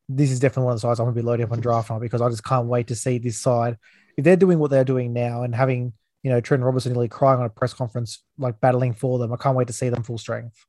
this 0.08 0.30
is 0.30 0.40
definitely 0.40 0.64
one 0.64 0.72
of 0.74 0.76
the 0.80 0.86
sides 0.86 1.00
I'm 1.00 1.06
going 1.06 1.14
to 1.14 1.20
be 1.20 1.26
loading 1.26 1.46
up 1.46 1.52
on 1.52 1.60
draft 1.60 1.90
night 1.90 2.00
because 2.00 2.20
I 2.20 2.28
just 2.28 2.44
can't 2.44 2.66
wait 2.66 2.88
to 2.88 2.94
see 2.94 3.18
this 3.18 3.38
side. 3.38 3.78
If 4.16 4.24
they're 4.24 4.36
doing 4.36 4.58
what 4.58 4.70
they're 4.70 4.84
doing 4.84 5.12
now 5.12 5.42
and 5.42 5.54
having, 5.54 5.92
you 6.22 6.30
know, 6.30 6.40
Trent 6.40 6.62
Robinson 6.62 6.92
nearly 6.92 7.08
crying 7.08 7.40
on 7.40 7.46
a 7.46 7.50
press 7.50 7.72
conference, 7.72 8.22
like 8.38 8.60
battling 8.60 8.92
for 8.92 9.18
them, 9.18 9.32
I 9.32 9.36
can't 9.36 9.56
wait 9.56 9.66
to 9.68 9.72
see 9.72 9.88
them 9.88 10.02
full 10.02 10.18
strength. 10.18 10.66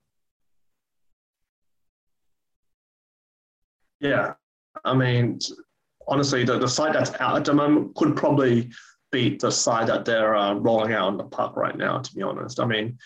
Yeah, 4.00 4.34
I 4.84 4.94
mean, 4.94 5.40
honestly, 6.08 6.44
the, 6.44 6.60
the 6.60 6.68
side 6.68 6.94
that's 6.94 7.12
out 7.20 7.38
at 7.38 7.46
the 7.46 7.54
moment 7.54 7.96
could 7.96 8.16
probably 8.16 8.72
beat 9.12 9.40
the 9.40 9.52
side 9.52 9.88
that 9.88 10.06
they're 10.06 10.36
uh, 10.36 10.54
rolling 10.54 10.94
out 10.94 11.08
on 11.08 11.18
the 11.18 11.24
park 11.24 11.56
right 11.56 11.78
now. 11.78 12.00
To 12.00 12.16
be 12.16 12.22
honest, 12.22 12.60
I 12.60 12.66
mean, 12.66 12.98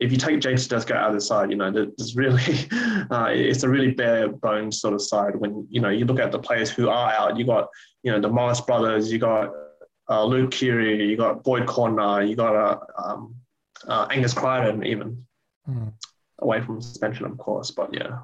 if 0.00 0.10
you 0.10 0.16
take 0.18 0.40
James 0.40 0.66
Tedesco 0.66 0.94
out 0.94 1.08
of 1.08 1.14
the 1.14 1.20
side, 1.20 1.50
you 1.50 1.56
know, 1.56 1.70
there- 1.70 1.86
there's 1.96 2.16
really 2.16 2.42
uh, 3.10 3.28
it's 3.30 3.62
a 3.62 3.68
really 3.68 3.90
bare 3.92 4.28
bones 4.28 4.80
sort 4.80 4.94
of 4.94 5.02
side. 5.02 5.36
When 5.36 5.66
you 5.70 5.80
know 5.80 5.88
you 5.90 6.04
look 6.04 6.18
at 6.20 6.32
the 6.32 6.38
players 6.38 6.70
who 6.70 6.88
are 6.88 7.12
out, 7.12 7.36
you 7.38 7.44
got 7.44 7.68
you 8.02 8.10
know 8.12 8.20
the 8.20 8.28
Morris 8.28 8.60
brothers, 8.60 9.12
you 9.12 9.18
got 9.18 9.50
uh, 10.08 10.24
Luke 10.24 10.50
Keary, 10.52 11.08
you 11.08 11.16
got 11.16 11.42
Boyd 11.44 11.66
Cordner, 11.66 12.26
you 12.28 12.36
got 12.36 12.54
uh, 12.56 12.78
um, 13.02 13.34
uh, 13.88 14.06
Angus 14.10 14.32
Crichton, 14.34 14.84
even 14.86 15.24
Hmm. 15.66 15.88
away 16.38 16.60
from 16.60 16.80
suspension, 16.80 17.26
of 17.26 17.36
course. 17.38 17.70
But 17.72 17.92
yeah. 17.92 18.20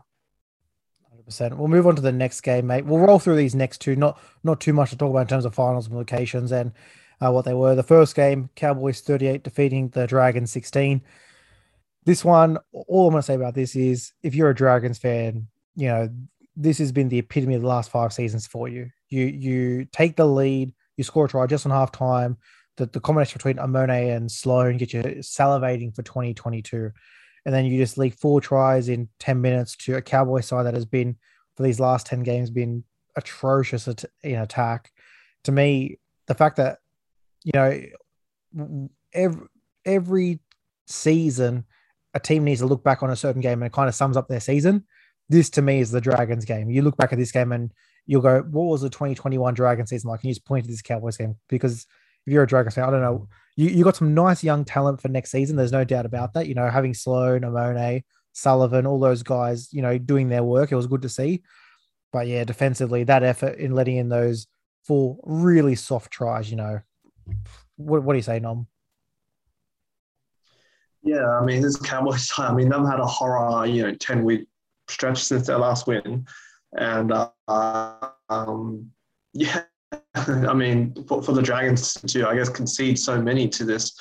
100%. 1.29 1.57
We'll 1.57 1.69
move 1.69 1.87
on 1.87 1.97
to 1.97 2.03
the 2.03 2.13
next 2.13 2.41
game, 2.43 2.67
mate. 2.67 2.85
We'll 2.87 2.99
roll 3.01 3.19
through 3.19 3.37
these 3.37 3.55
next 3.55 3.79
two. 3.81 3.97
Not 3.97 4.19
not 4.43 4.61
too 4.61 4.73
much 4.73 4.91
to 4.91 4.97
talk 4.97 5.11
about 5.11 5.23
in 5.23 5.27
terms 5.29 5.45
of 5.45 5.55
finals 5.55 5.87
and 5.89 5.97
locations 5.97 6.53
and 6.53 6.73
uh, 7.21 7.31
what 7.31 7.45
they 7.45 7.55
were. 7.55 7.75
The 7.75 7.83
first 7.83 8.15
game, 8.15 8.49
Cowboys 8.57 9.01
38 9.01 9.43
defeating 9.43 9.89
the 9.91 10.07
Dragons 10.07 10.51
16. 10.51 11.03
This 12.05 12.25
one, 12.25 12.59
all 12.73 13.07
I'm 13.07 13.13
going 13.13 13.21
to 13.21 13.27
say 13.27 13.35
about 13.35 13.55
this 13.55 13.77
is 13.77 14.13
if 14.23 14.35
you're 14.35 14.51
a 14.51 14.55
Dragons 14.55 14.99
fan, 14.99 15.47
you 15.77 15.89
know, 15.89 16.11
this 16.57 16.79
has 16.79 16.93
been 16.93 17.09
the 17.09 17.19
epitome 17.19 17.55
of 17.55 17.63
the 17.63 17.69
last 17.69 17.91
five 17.91 18.13
seasons 18.13 18.47
for 18.47 18.69
you. 18.69 18.91
You 19.09 19.25
you 19.25 19.85
take 19.87 20.17
the 20.17 20.27
lead, 20.27 20.75
you 20.97 21.05
score 21.05 21.27
a 21.27 21.29
try 21.29 21.47
just 21.47 21.65
on 21.65 21.73
half 21.73 21.93
time. 21.93 22.37
The, 22.77 22.87
the 22.87 23.01
combination 23.01 23.39
between 23.39 23.57
Amone 23.57 24.17
and 24.17 24.31
Sloan 24.31 24.79
get 24.79 24.93
you 24.93 25.03
salivating 25.03 25.95
for 25.95 26.03
2022 26.03 26.91
and 27.45 27.55
then 27.55 27.65
you 27.65 27.79
just 27.79 27.99
leak 27.99 28.15
four 28.15 28.41
tries 28.41 28.89
in 28.89 29.09
10 29.19 29.41
minutes 29.41 29.77
to 29.77 29.97
a 29.97 30.03
Cowboy 30.03 30.41
side 30.41 30.65
that 30.65 30.75
has 30.75 30.85
been 30.85 31.17
for 31.57 31.63
these 31.63 31.81
last 31.81 32.07
10 32.07 32.23
games 32.23 32.51
been 32.51 32.85
atrocious 33.17 33.89
at, 33.89 34.05
in 34.23 34.37
attack. 34.37 34.91
To 35.45 35.53
me, 35.53 35.99
the 36.27 36.35
fact 36.35 36.57
that 36.57 36.79
you 37.45 37.53
know 37.55 37.83
every 39.13 39.47
every 39.85 40.41
season 40.87 41.65
a 42.15 42.21
team 42.21 42.45
needs 42.45 42.61
to 42.61 42.67
look 42.67 42.85
back 42.85 43.03
on 43.03 43.11
a 43.11 43.17
certain 43.17 43.41
game 43.41 43.63
and 43.63 43.67
it 43.67 43.73
kind 43.73 43.89
of 43.89 43.95
sums 43.95 44.17
up 44.17 44.29
their 44.29 44.41
season. 44.41 44.85
This 45.29 45.51
to 45.51 45.63
me 45.63 45.81
is 45.81 45.91
the 45.91 46.01
Dragons 46.01 46.45
game. 46.45 46.71
You 46.71 46.83
look 46.83 46.97
back 46.97 47.13
at 47.13 47.19
this 47.19 47.33
game 47.33 47.53
and 47.53 47.73
you'll 48.07 48.23
go, 48.23 48.43
"What 48.43 48.65
was 48.65 48.83
the 48.83 48.91
2021 48.91 49.55
Dragon 49.55 49.87
season 49.87 50.11
like?" 50.11 50.21
And 50.21 50.29
you 50.29 50.35
just 50.35 50.45
point 50.45 50.65
to 50.65 50.71
this 50.71 50.83
Cowboys 50.83 51.17
game 51.17 51.37
because 51.49 51.87
if 52.27 52.33
you're 52.33 52.43
a 52.43 52.47
Dragons 52.47 52.75
fan, 52.75 52.85
I 52.85 52.91
don't 52.91 53.01
know, 53.01 53.29
you, 53.57 53.69
you 53.69 53.85
got 53.85 53.97
some 53.97 54.15
nice 54.15 54.45
young 54.45 54.65
talent 54.65 55.01
for 55.01 55.09
next 55.09 55.31
season. 55.31 55.57
There's 55.57 55.73
no 55.73 55.85
doubt 55.85 56.07
about 56.07 56.35
that. 56.35 56.49
You 56.49 56.55
know, 56.55 56.69
having 56.69 56.95
Sloan, 56.95 57.43
Amone, 57.43 58.05
Sullivan, 58.33 58.87
all 58.87 59.01
those 59.01 59.23
guys, 59.23 59.73
you 59.73 59.83
know, 59.83 59.99
doing 59.99 60.29
their 60.29 60.43
work. 60.43 60.73
It 60.73 60.77
was 60.77 60.87
good 60.87 61.03
to 61.03 61.09
see. 61.09 61.43
But 62.13 62.27
yeah, 62.27 62.45
defensively, 62.45 63.05
that 63.05 63.23
effort 63.23 63.59
in 63.59 63.75
letting 63.75 63.97
in 63.97 64.09
those 64.09 64.47
four 64.85 65.19
really 65.23 65.75
soft 65.75 66.13
tries, 66.13 66.51
you 66.51 66.57
know. 66.57 66.81
What, 67.77 68.03
what 68.03 68.13
do 68.13 68.19
you 68.19 68.23
say, 68.23 68.39
Nom? 68.39 68.67
Yeah, 71.03 71.29
I 71.29 71.45
mean, 71.45 71.63
this 71.63 71.77
Cowboys 71.77 72.31
I 72.39 72.53
mean, 72.53 72.69
they've 72.69 72.87
had 72.87 73.01
a 73.01 73.07
horror, 73.07 73.67
you 73.67 73.83
know, 73.83 73.95
10 73.95 74.25
week 74.25 74.47
stretch 74.89 75.23
since 75.23 75.47
their 75.47 75.59
last 75.59 75.87
win. 75.87 76.27
And, 76.79 77.13
uh, 77.13 78.09
um, 78.29 78.91
yeah, 79.33 79.63
I 80.15 80.55
mean, 80.55 80.95
for, 81.07 81.23
for 81.23 81.33
the 81.33 81.43
Dragons 81.43 81.95
to, 81.95 82.29
I 82.29 82.35
guess, 82.37 82.49
concede 82.49 82.99
so 82.99 83.21
many 83.21 83.49
to 83.49 83.65
this 83.65 83.95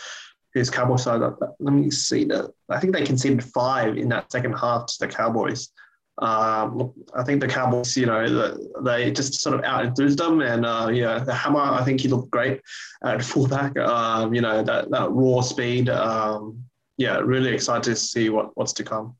his 0.53 0.69
Cowboy 0.69 0.97
side. 0.97 1.21
Let 1.59 1.73
me 1.73 1.89
see 1.91 2.25
that. 2.25 2.51
I 2.69 2.79
think 2.79 2.93
they 2.93 3.03
conceded 3.03 3.43
five 3.43 3.97
in 3.97 4.09
that 4.09 4.31
second 4.31 4.53
half 4.53 4.85
to 4.87 4.95
the 4.99 5.07
Cowboys. 5.07 5.69
Um, 6.17 6.93
I 7.15 7.23
think 7.23 7.41
the 7.41 7.47
Cowboys, 7.47 7.95
you 7.95 8.05
know, 8.05 8.57
they 8.83 9.11
just 9.11 9.41
sort 9.41 9.57
of 9.57 9.63
out 9.63 9.85
enthused 9.85 10.19
them, 10.19 10.41
and 10.41 10.65
uh, 10.65 10.89
yeah, 10.91 11.19
the 11.19 11.33
hammer. 11.33 11.59
I 11.59 11.83
think 11.83 12.01
he 12.01 12.09
looked 12.09 12.31
great 12.31 12.61
at 13.03 13.23
fullback. 13.23 13.77
Um, 13.77 14.33
you 14.33 14.41
know, 14.41 14.61
that 14.61 14.91
that 14.91 15.11
raw 15.11 15.41
speed. 15.41 15.89
Um, 15.89 16.63
yeah, 16.97 17.17
really 17.17 17.53
excited 17.53 17.83
to 17.83 17.95
see 17.95 18.29
what 18.29 18.55
what's 18.55 18.73
to 18.73 18.83
come. 18.83 19.15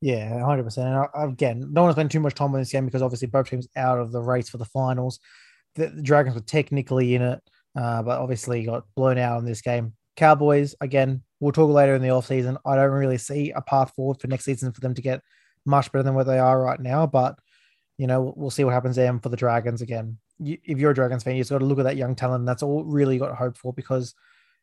Yeah, 0.00 0.44
hundred 0.44 0.64
percent. 0.64 0.88
And 0.88 1.32
again, 1.32 1.60
don't 1.60 1.84
want 1.84 1.90
to 1.90 2.00
spend 2.00 2.10
too 2.10 2.20
much 2.20 2.34
time 2.34 2.52
on 2.52 2.60
this 2.60 2.72
game 2.72 2.84
because 2.84 3.02
obviously 3.02 3.28
both 3.28 3.48
teams 3.48 3.68
out 3.76 4.00
of 4.00 4.10
the 4.10 4.20
race 4.20 4.48
for 4.48 4.58
the 4.58 4.64
finals. 4.64 5.20
The, 5.76 5.88
the 5.88 6.02
Dragons 6.02 6.34
were 6.34 6.42
technically 6.42 7.14
in 7.14 7.22
it, 7.22 7.40
uh, 7.76 8.02
but 8.02 8.20
obviously 8.20 8.64
got 8.64 8.84
blown 8.96 9.16
out 9.16 9.38
in 9.38 9.44
this 9.44 9.62
game. 9.62 9.94
Cowboys, 10.16 10.74
again, 10.80 11.22
we'll 11.40 11.52
talk 11.52 11.70
later 11.70 11.94
in 11.94 12.02
the 12.02 12.10
off 12.10 12.26
season. 12.26 12.58
I 12.66 12.74
don't 12.74 12.90
really 12.90 13.16
see 13.16 13.52
a 13.52 13.62
path 13.62 13.92
forward 13.94 14.20
for 14.20 14.26
next 14.26 14.44
season 14.44 14.72
for 14.72 14.80
them 14.80 14.94
to 14.94 15.02
get 15.02 15.22
much 15.64 15.90
better 15.92 16.02
than 16.02 16.14
where 16.14 16.24
they 16.24 16.40
are 16.40 16.60
right 16.60 16.80
now, 16.80 17.06
but 17.06 17.38
you 17.96 18.08
know 18.08 18.34
we'll 18.36 18.50
see 18.50 18.64
what 18.64 18.74
happens 18.74 18.96
there 18.96 19.16
for 19.20 19.28
the 19.28 19.36
Dragons 19.36 19.82
again. 19.82 20.18
You, 20.40 20.58
if 20.64 20.78
you're 20.78 20.90
a 20.90 20.94
Dragons 20.94 21.22
fan, 21.22 21.36
you 21.36 21.42
just 21.42 21.50
got 21.50 21.58
to 21.58 21.64
look 21.64 21.78
at 21.78 21.84
that 21.84 21.96
young 21.96 22.16
talent. 22.16 22.44
That's 22.44 22.64
all 22.64 22.84
really 22.84 23.18
got 23.18 23.36
hope 23.36 23.56
for 23.56 23.72
because 23.72 24.14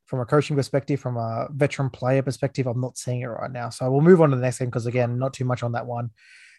from 0.10 0.22
a 0.22 0.26
coaching 0.26 0.56
perspective, 0.56 1.00
from 1.00 1.18
a 1.18 1.48
veteran 1.52 1.92
player 1.92 2.24
perspective, 2.24 2.66
I'm 2.66 2.82
not 2.82 2.98
seeing 2.98 3.22
it 3.22 3.28
right 3.28 3.52
now. 3.52 3.70
So 3.70 3.92
we'll 3.92 4.02
move 4.02 4.22
on 4.22 4.32
to 4.32 4.36
the 4.36 4.42
next 4.42 4.58
game 4.58 4.70
because 4.70 4.88
again, 4.88 5.20
not 5.20 5.34
too 5.34 5.46
much 5.46 5.62
on 5.62 5.74
that 5.74 5.86
one. 5.86 6.10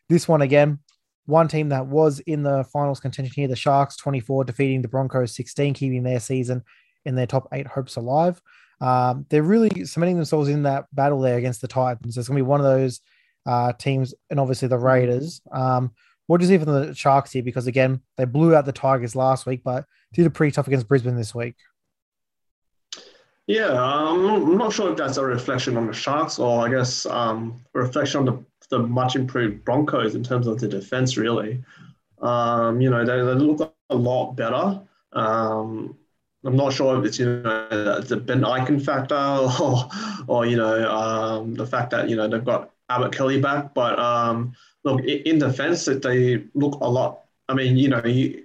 This 0.09 0.29
one 0.29 0.41
again, 0.41 0.79
one 1.27 1.49
team 1.49 1.71
that 1.71 1.89
was 1.89 2.21
in 2.21 2.45
the 2.45 2.63
finals 2.73 3.01
contention 3.01 3.35
here, 3.35 3.49
the 3.49 3.57
Sharks 3.57 3.97
24, 3.97 4.45
defeating 4.45 4.83
the 4.83 4.89
Broncos 4.89 5.35
16, 5.35 5.75
keeping 5.75 6.05
their 6.05 6.21
season 6.21 6.63
in 7.05 7.17
their 7.17 7.27
top 7.27 7.49
eight 7.53 7.67
hopes 7.67 7.97
alive. 7.97 8.41
Um, 8.81 9.27
they're 9.29 9.43
really 9.43 9.85
cementing 9.85 10.17
themselves 10.17 10.49
in 10.49 10.63
that 10.63 10.87
battle 10.93 11.21
there 11.21 11.37
against 11.37 11.61
the 11.61 11.69
Titans. 11.69 12.17
It's 12.17 12.29
going 12.29 12.39
to 12.39 12.45
be 12.45 12.49
one 12.49 12.61
of 12.61 12.67
those 12.67 13.01
uh, 13.47 13.73
teams, 13.73 14.15
and 14.31 14.39
obviously 14.39 14.69
the 14.69 14.79
Raiders. 14.79 15.41
Um, 15.51 15.91
what 16.29 16.39
do 16.41 16.47
you 16.47 16.49
see 16.49 16.65
from 16.65 16.73
the 16.73 16.95
Sharks 16.95 17.33
here? 17.33 17.43
Because 17.43 17.67
again, 17.67 18.01
they 18.17 18.27
blew 18.27 18.55
out 18.55 18.65
the 18.65 18.71
Tigers 18.71 19.17
last 19.17 19.45
week, 19.45 19.63
but 19.65 19.87
did 20.13 20.27
a 20.27 20.31
pretty 20.31 20.53
tough 20.53 20.69
against 20.69 20.87
Brisbane 20.87 21.17
this 21.17 21.35
week. 21.35 21.57
Yeah, 23.51 23.73
um, 23.73 24.27
I'm 24.27 24.57
not 24.57 24.73
sure 24.73 24.93
if 24.93 24.97
that's 24.97 25.17
a 25.17 25.25
reflection 25.25 25.77
on 25.77 25.89
the 25.89 25.93
Sharks 25.93 26.39
or 26.39 26.65
I 26.65 26.71
guess 26.71 27.05
um, 27.05 27.61
a 27.75 27.81
reflection 27.81 28.21
on 28.21 28.25
the, 28.25 28.45
the 28.69 28.79
much 28.79 29.17
improved 29.17 29.65
Broncos 29.65 30.15
in 30.15 30.23
terms 30.23 30.47
of 30.47 30.61
the 30.61 30.69
defense, 30.69 31.17
really. 31.17 31.61
Um, 32.23 32.81
you 32.81 32.91
know, 32.91 33.05
they, 33.05 33.17
they 33.17 33.45
look 33.45 33.75
a 33.91 33.97
lot 33.97 34.37
better. 34.37 34.81
Um, 35.15 35.99
I'm 36.45 36.55
not 36.55 36.73
sure 36.73 36.97
if 37.01 37.05
it's 37.05 37.19
you 37.19 37.27
know 37.27 38.01
the 38.01 38.19
Ben 38.19 38.43
Ikin 38.43 38.85
factor 38.85 39.17
or, 39.61 39.89
or 40.29 40.47
you 40.47 40.57
know 40.57 40.89
um, 40.89 41.55
the 41.57 41.67
fact 41.67 41.91
that 41.91 42.09
you 42.09 42.15
know 42.15 42.29
they've 42.29 42.45
got 42.45 42.71
Albert 42.89 43.17
Kelly 43.17 43.41
back, 43.41 43.75
but 43.75 43.99
um, 43.99 44.53
look 44.85 45.05
in 45.05 45.41
defense 45.41 45.85
that 45.87 46.03
they 46.03 46.45
look 46.55 46.79
a 46.83 46.89
lot. 46.89 47.23
I 47.49 47.55
mean, 47.55 47.77
you 47.77 47.89
know, 47.89 48.05
you, 48.05 48.45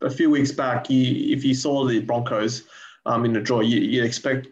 a 0.00 0.08
few 0.08 0.30
weeks 0.30 0.52
back, 0.52 0.88
you, 0.88 1.36
if 1.36 1.44
you 1.44 1.52
saw 1.52 1.86
the 1.86 2.00
Broncos, 2.00 2.62
um, 3.06 3.24
in 3.24 3.36
a 3.36 3.40
draw, 3.40 3.60
you, 3.60 3.80
you 3.80 4.04
expect 4.04 4.48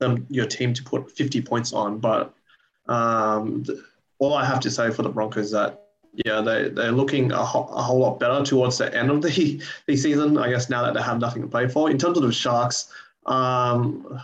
them 0.00 0.26
your 0.28 0.46
team 0.46 0.74
to 0.74 0.82
put 0.82 1.10
50 1.10 1.40
points 1.42 1.72
on. 1.72 1.98
But 1.98 2.34
um, 2.86 3.64
all 4.18 4.34
I 4.34 4.44
have 4.44 4.60
to 4.60 4.70
say 4.70 4.90
for 4.90 5.02
the 5.02 5.08
Broncos 5.08 5.46
is 5.46 5.52
that 5.52 5.80
yeah, 6.24 6.40
they 6.40 6.68
they're 6.68 6.92
looking 6.92 7.32
a, 7.32 7.44
ho- 7.44 7.68
a 7.72 7.82
whole 7.82 7.98
lot 7.98 8.20
better 8.20 8.44
towards 8.44 8.78
the 8.78 8.94
end 8.94 9.10
of 9.10 9.22
the 9.22 9.60
the 9.86 9.96
season. 9.96 10.38
I 10.38 10.50
guess 10.50 10.70
now 10.70 10.82
that 10.84 10.94
they 10.94 11.02
have 11.02 11.18
nothing 11.18 11.42
to 11.42 11.48
play 11.48 11.68
for. 11.68 11.90
In 11.90 11.98
terms 11.98 12.16
of 12.16 12.22
the 12.22 12.32
Sharks, 12.32 12.92
um, 13.26 14.20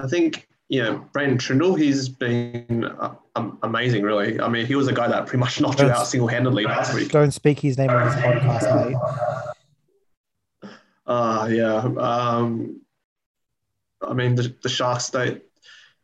I 0.00 0.08
think 0.08 0.48
you 0.68 0.82
know 0.82 1.08
Braydon 1.12 1.38
Trindall, 1.38 1.78
he's 1.78 2.08
been 2.08 2.84
uh, 2.84 3.14
amazing. 3.62 4.02
Really, 4.02 4.40
I 4.40 4.48
mean, 4.48 4.66
he 4.66 4.74
was 4.74 4.88
a 4.88 4.92
guy 4.92 5.06
that 5.06 5.26
pretty 5.26 5.38
much 5.38 5.60
knocked 5.60 5.78
don't, 5.78 5.86
you 5.86 5.92
out 5.92 6.06
single 6.06 6.28
handedly 6.28 6.64
last 6.64 6.94
week. 6.94 7.10
Don't 7.10 7.32
speak 7.32 7.60
his 7.60 7.78
name 7.78 7.90
on 7.90 8.06
this 8.06 8.16
podcast, 8.16 8.86
mate. 8.86 10.70
Uh, 11.06 11.48
yeah. 11.50 11.76
Um, 11.98 12.80
I 14.08 14.14
mean, 14.14 14.34
the, 14.34 14.54
the 14.62 14.68
Sharks, 14.68 15.08
they, 15.10 15.40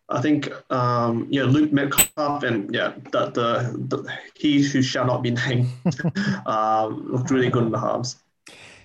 I 0.09 0.21
think, 0.21 0.51
um, 0.73 1.27
yeah, 1.31 1.45
Luke 1.45 1.73
Metcalf 1.73 2.43
and 2.43 2.73
yeah, 2.75 2.95
the, 3.13 3.27
the, 3.27 3.87
the 3.89 4.13
he 4.35 4.63
who 4.63 4.83
shall 4.83 5.07
not 5.07 5.23
be 5.23 5.31
named 5.31 5.69
um, 6.47 7.13
looked 7.13 7.31
really 7.31 7.51
good 7.51 7.65
in 7.65 7.71
the 7.71 7.79
halves. 7.79 8.17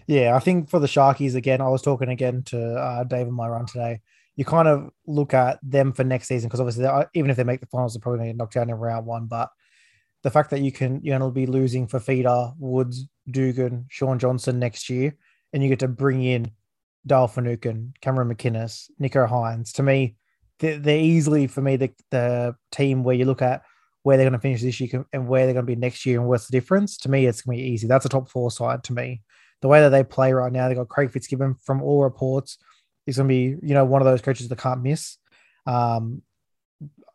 Yeah, 0.08 0.36
I 0.36 0.39
think 0.39 0.69
for 0.69 0.80
the 0.80 0.88
Sharkies 0.88 1.36
again, 1.36 1.62
I 1.62 1.67
was 1.67 1.82
talking 1.82 2.10
again 2.10 2.43
to 2.43 2.75
uh, 2.75 3.04
Dave 3.06 3.28
in 3.28 3.34
my 3.34 3.47
run 3.47 3.65
today. 3.65 4.01
You 4.36 4.45
kind 4.45 4.67
of 4.67 4.91
look 5.08 5.34
at 5.34 5.60
them 5.63 5.93
for 5.93 6.04
next 6.04 6.28
season 6.28 6.47
because 6.47 6.60
obviously, 6.60 6.88
even 7.15 7.32
if 7.32 7.38
they 7.38 7.43
make 7.43 7.62
the 7.62 7.65
finals, 7.67 7.93
they're 7.93 8.01
probably 8.01 8.19
going 8.19 8.28
to 8.28 8.34
get 8.34 8.38
knocked 8.38 8.58
out 8.58 8.69
in 8.69 8.75
round 8.75 9.06
one. 9.06 9.25
But 9.25 9.49
the 10.21 10.30
fact 10.30 10.51
that 10.51 10.62
you 10.62 10.71
can, 10.71 10.99
going 10.99 11.21
to 11.21 11.32
be 11.32 11.45
losing 11.45 11.88
for 11.88 11.99
Fifita, 11.99 12.54
Woods, 12.60 13.08
Dugan, 13.30 13.86
Shaun 13.89 14.19
Johnson 14.19 14.60
next 14.60 14.89
year, 14.89 15.15
and 15.54 15.63
you 15.63 15.69
get 15.69 15.80
to 15.80 15.88
bring 15.88 16.23
in 16.23 16.51
Dale 17.06 17.28
Finucane, 17.28 17.94
Cameron 18.02 18.34
McInnes, 18.34 18.89
Nicho 19.02 19.30
Hynes. 19.30 19.74
To 19.74 19.84
me, 19.84 20.15
they're, 20.60 20.80
they're 20.80 20.98
easily 20.98 21.48
for 21.48 21.62
me 21.62 21.76
the, 21.76 21.91
the 22.12 22.56
team 22.72 23.04
where 23.04 23.15
you 23.15 23.26
look 23.26 23.41
at 23.41 23.63
where 24.06 24.18
they're 24.18 24.26
going 24.26 24.34
to 24.34 24.39
finish 24.39 24.62
this 24.62 24.80
year 24.80 25.04
and 25.13 25.28
where 25.28 25.46
they're 25.46 25.56
going 25.56 25.65
to 25.65 25.76
be 25.76 25.76
next 25.76 26.06
year 26.06 26.20
and 26.20 26.30
what's 26.30 26.46
the 26.46 26.52
difference. 26.52 26.96
To 26.98 27.10
me, 27.10 27.26
it's 27.26 27.41
going 27.41 27.58
to 27.58 27.63
be 27.63 27.70
easy. 27.70 27.88
That's 27.88 28.06
a 28.06 28.10
top 28.10 28.30
four 28.30 28.52
side 28.52 28.84
to 28.84 28.94
me. 28.94 29.24
The 29.63 29.68
way 29.68 29.82
that 29.82 29.89
they 29.89 30.04
play 30.04 30.32
right 30.32 30.52
now, 30.52 30.70
they 30.70 30.76
got 30.76 30.89
Craig 30.89 31.12
Fitzgibbon 31.12 31.56
from 31.63 31.82
all 31.82 32.04
reports. 32.04 32.60
He's 33.08 33.18
going 33.18 33.28
to 33.28 33.34
be, 33.34 33.68
you 33.68 33.74
know, 33.74 33.84
one 33.84 34.04
of 34.04 34.06
those 34.06 34.22
coaches 34.22 34.48
that 34.48 34.60
can't 34.60 34.84
miss. 34.84 35.18
Um, 35.65 36.22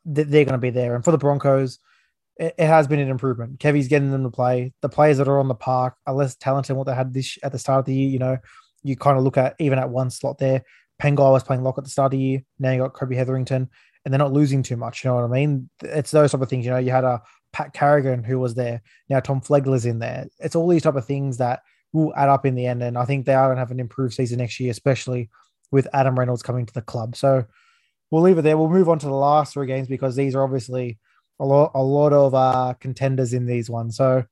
they're 0.05 0.24
going 0.44 0.48
to 0.48 0.59
be 0.59 0.70
there. 0.70 0.96
And 0.96 1.05
for 1.05 1.12
the 1.12 1.18
Broncos, 1.18 1.79
it, 2.37 2.59
has 2.59 2.88
been 2.88 2.98
an 2.98 3.09
improvement. 3.09 3.61
Kevy's 3.61 3.87
getting 3.87 4.11
them 4.11 4.24
to 4.24 4.31
play. 4.31 4.72
The 4.83 4.88
players 4.88 5.18
that 5.18 5.29
are 5.29 5.38
on 5.38 5.46
the 5.46 5.55
park 5.55 5.94
are 6.09 6.14
less 6.14 6.35
talented 6.35 6.70
than 6.70 6.76
what 6.76 6.88
they 6.88 6.94
had 6.94 7.14
this 7.14 7.38
at 7.44 7.53
the 7.53 7.59
start 7.61 7.79
of 7.79 7.85
the 7.85 7.94
year. 7.94 8.09
You 8.09 8.18
know, 8.18 8.38
you 8.83 8.97
kind 8.97 9.19
of 9.19 9.25
look 9.25 9.37
at 9.37 9.55
even 9.59 9.79
at 9.79 9.90
one 9.90 10.11
slot 10.11 10.38
there. 10.38 10.64
Pangai 11.01 11.33
was 11.33 11.43
playing 11.43 11.62
lock 11.62 11.79
at 11.79 11.85
the 11.85 11.90
start 11.90 12.12
of 12.12 12.19
the 12.19 12.25
year. 12.25 12.43
Now 12.59 12.73
you 12.73 12.79
got 12.79 12.93
Kobe 12.93 13.14
Hetherington, 13.14 13.69
and 14.05 14.12
they're 14.12 14.19
not 14.19 14.33
losing 14.33 14.62
too 14.62 14.77
much. 14.77 15.05
You 15.05 15.11
know 15.11 15.16
what 15.16 15.25
I 15.25 15.29
mean? 15.29 15.71
It's 15.83 16.11
those 16.11 16.33
type 16.33 16.40
of 16.40 16.49
things. 16.49 16.64
You 16.64 16.73
know, 16.73 16.79
you 16.79 16.90
had 16.90 17.05
a 17.05 17.23
Pat 17.53 17.73
Carrigan 17.73 18.23
who 18.23 18.38
was 18.38 18.55
there. 18.55 18.83
Now 19.09 19.21
Tom 19.21 19.40
Flegler's 19.40 19.87
in 19.87 19.99
there. 19.99 20.27
It's 20.38 20.55
all 20.55 20.69
these 20.69 20.83
type 20.83 20.97
of 20.97 21.07
things 21.07 21.38
that 21.38 21.62
will 21.93 22.14
add 22.14 22.29
up 22.29 22.47
in 22.47 22.55
the 22.55 22.66
end. 22.66 22.83
And 22.83 22.97
I 22.97 23.05
think 23.05 23.27
they 23.27 23.35
are 23.35 23.49
going 23.49 23.57
to 23.57 23.61
have 23.61 23.71
an 23.71 23.81
improved 23.81 24.14
season 24.14 24.38
next 24.38 24.61
year, 24.61 24.71
especially 24.71 25.31
with 25.71 25.88
Adam 25.93 26.19
Reynolds 26.19 26.43
coming 26.43 26.66
to 26.66 26.75
the 26.75 26.83
club. 26.83 27.16
So 27.16 27.45
we'll 28.11 28.23
leave 28.23 28.38
it 28.38 28.43
there. 28.43 28.57
We'll 28.57 28.69
move 28.69 28.88
on 28.88 28.99
to 29.01 29.07
the 29.07 29.12
last 29.12 29.55
three 29.55 29.66
games 29.66 29.88
because 29.88 30.16
these 30.16 30.35
are 30.35 30.43
obviously 30.43 30.99
a 31.38 31.45
lot, 31.45 31.73
a 31.75 31.83
lot 31.83 32.12
of 32.12 32.35
uh, 32.35 32.75
contenders 32.81 33.33
in 33.33 33.47
these 33.47 33.71
ones. 33.71 33.97
So 33.97 34.25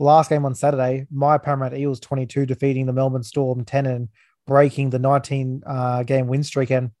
the 0.00 0.06
last 0.06 0.30
game 0.30 0.46
on 0.46 0.54
Saturday, 0.54 1.06
my 1.12 1.36
Parramatta 1.36 1.76
Eels 1.76 2.00
22 2.00 2.46
defeating 2.46 2.86
the 2.86 2.92
Melbourne 2.92 3.22
Storm 3.22 3.66
10 3.66 3.84
and 3.84 4.08
breaking 4.46 4.88
the 4.88 4.98
19 4.98 5.62
uh, 5.66 6.02
game 6.04 6.26
win 6.26 6.42
streak. 6.42 6.70
And 6.70 6.92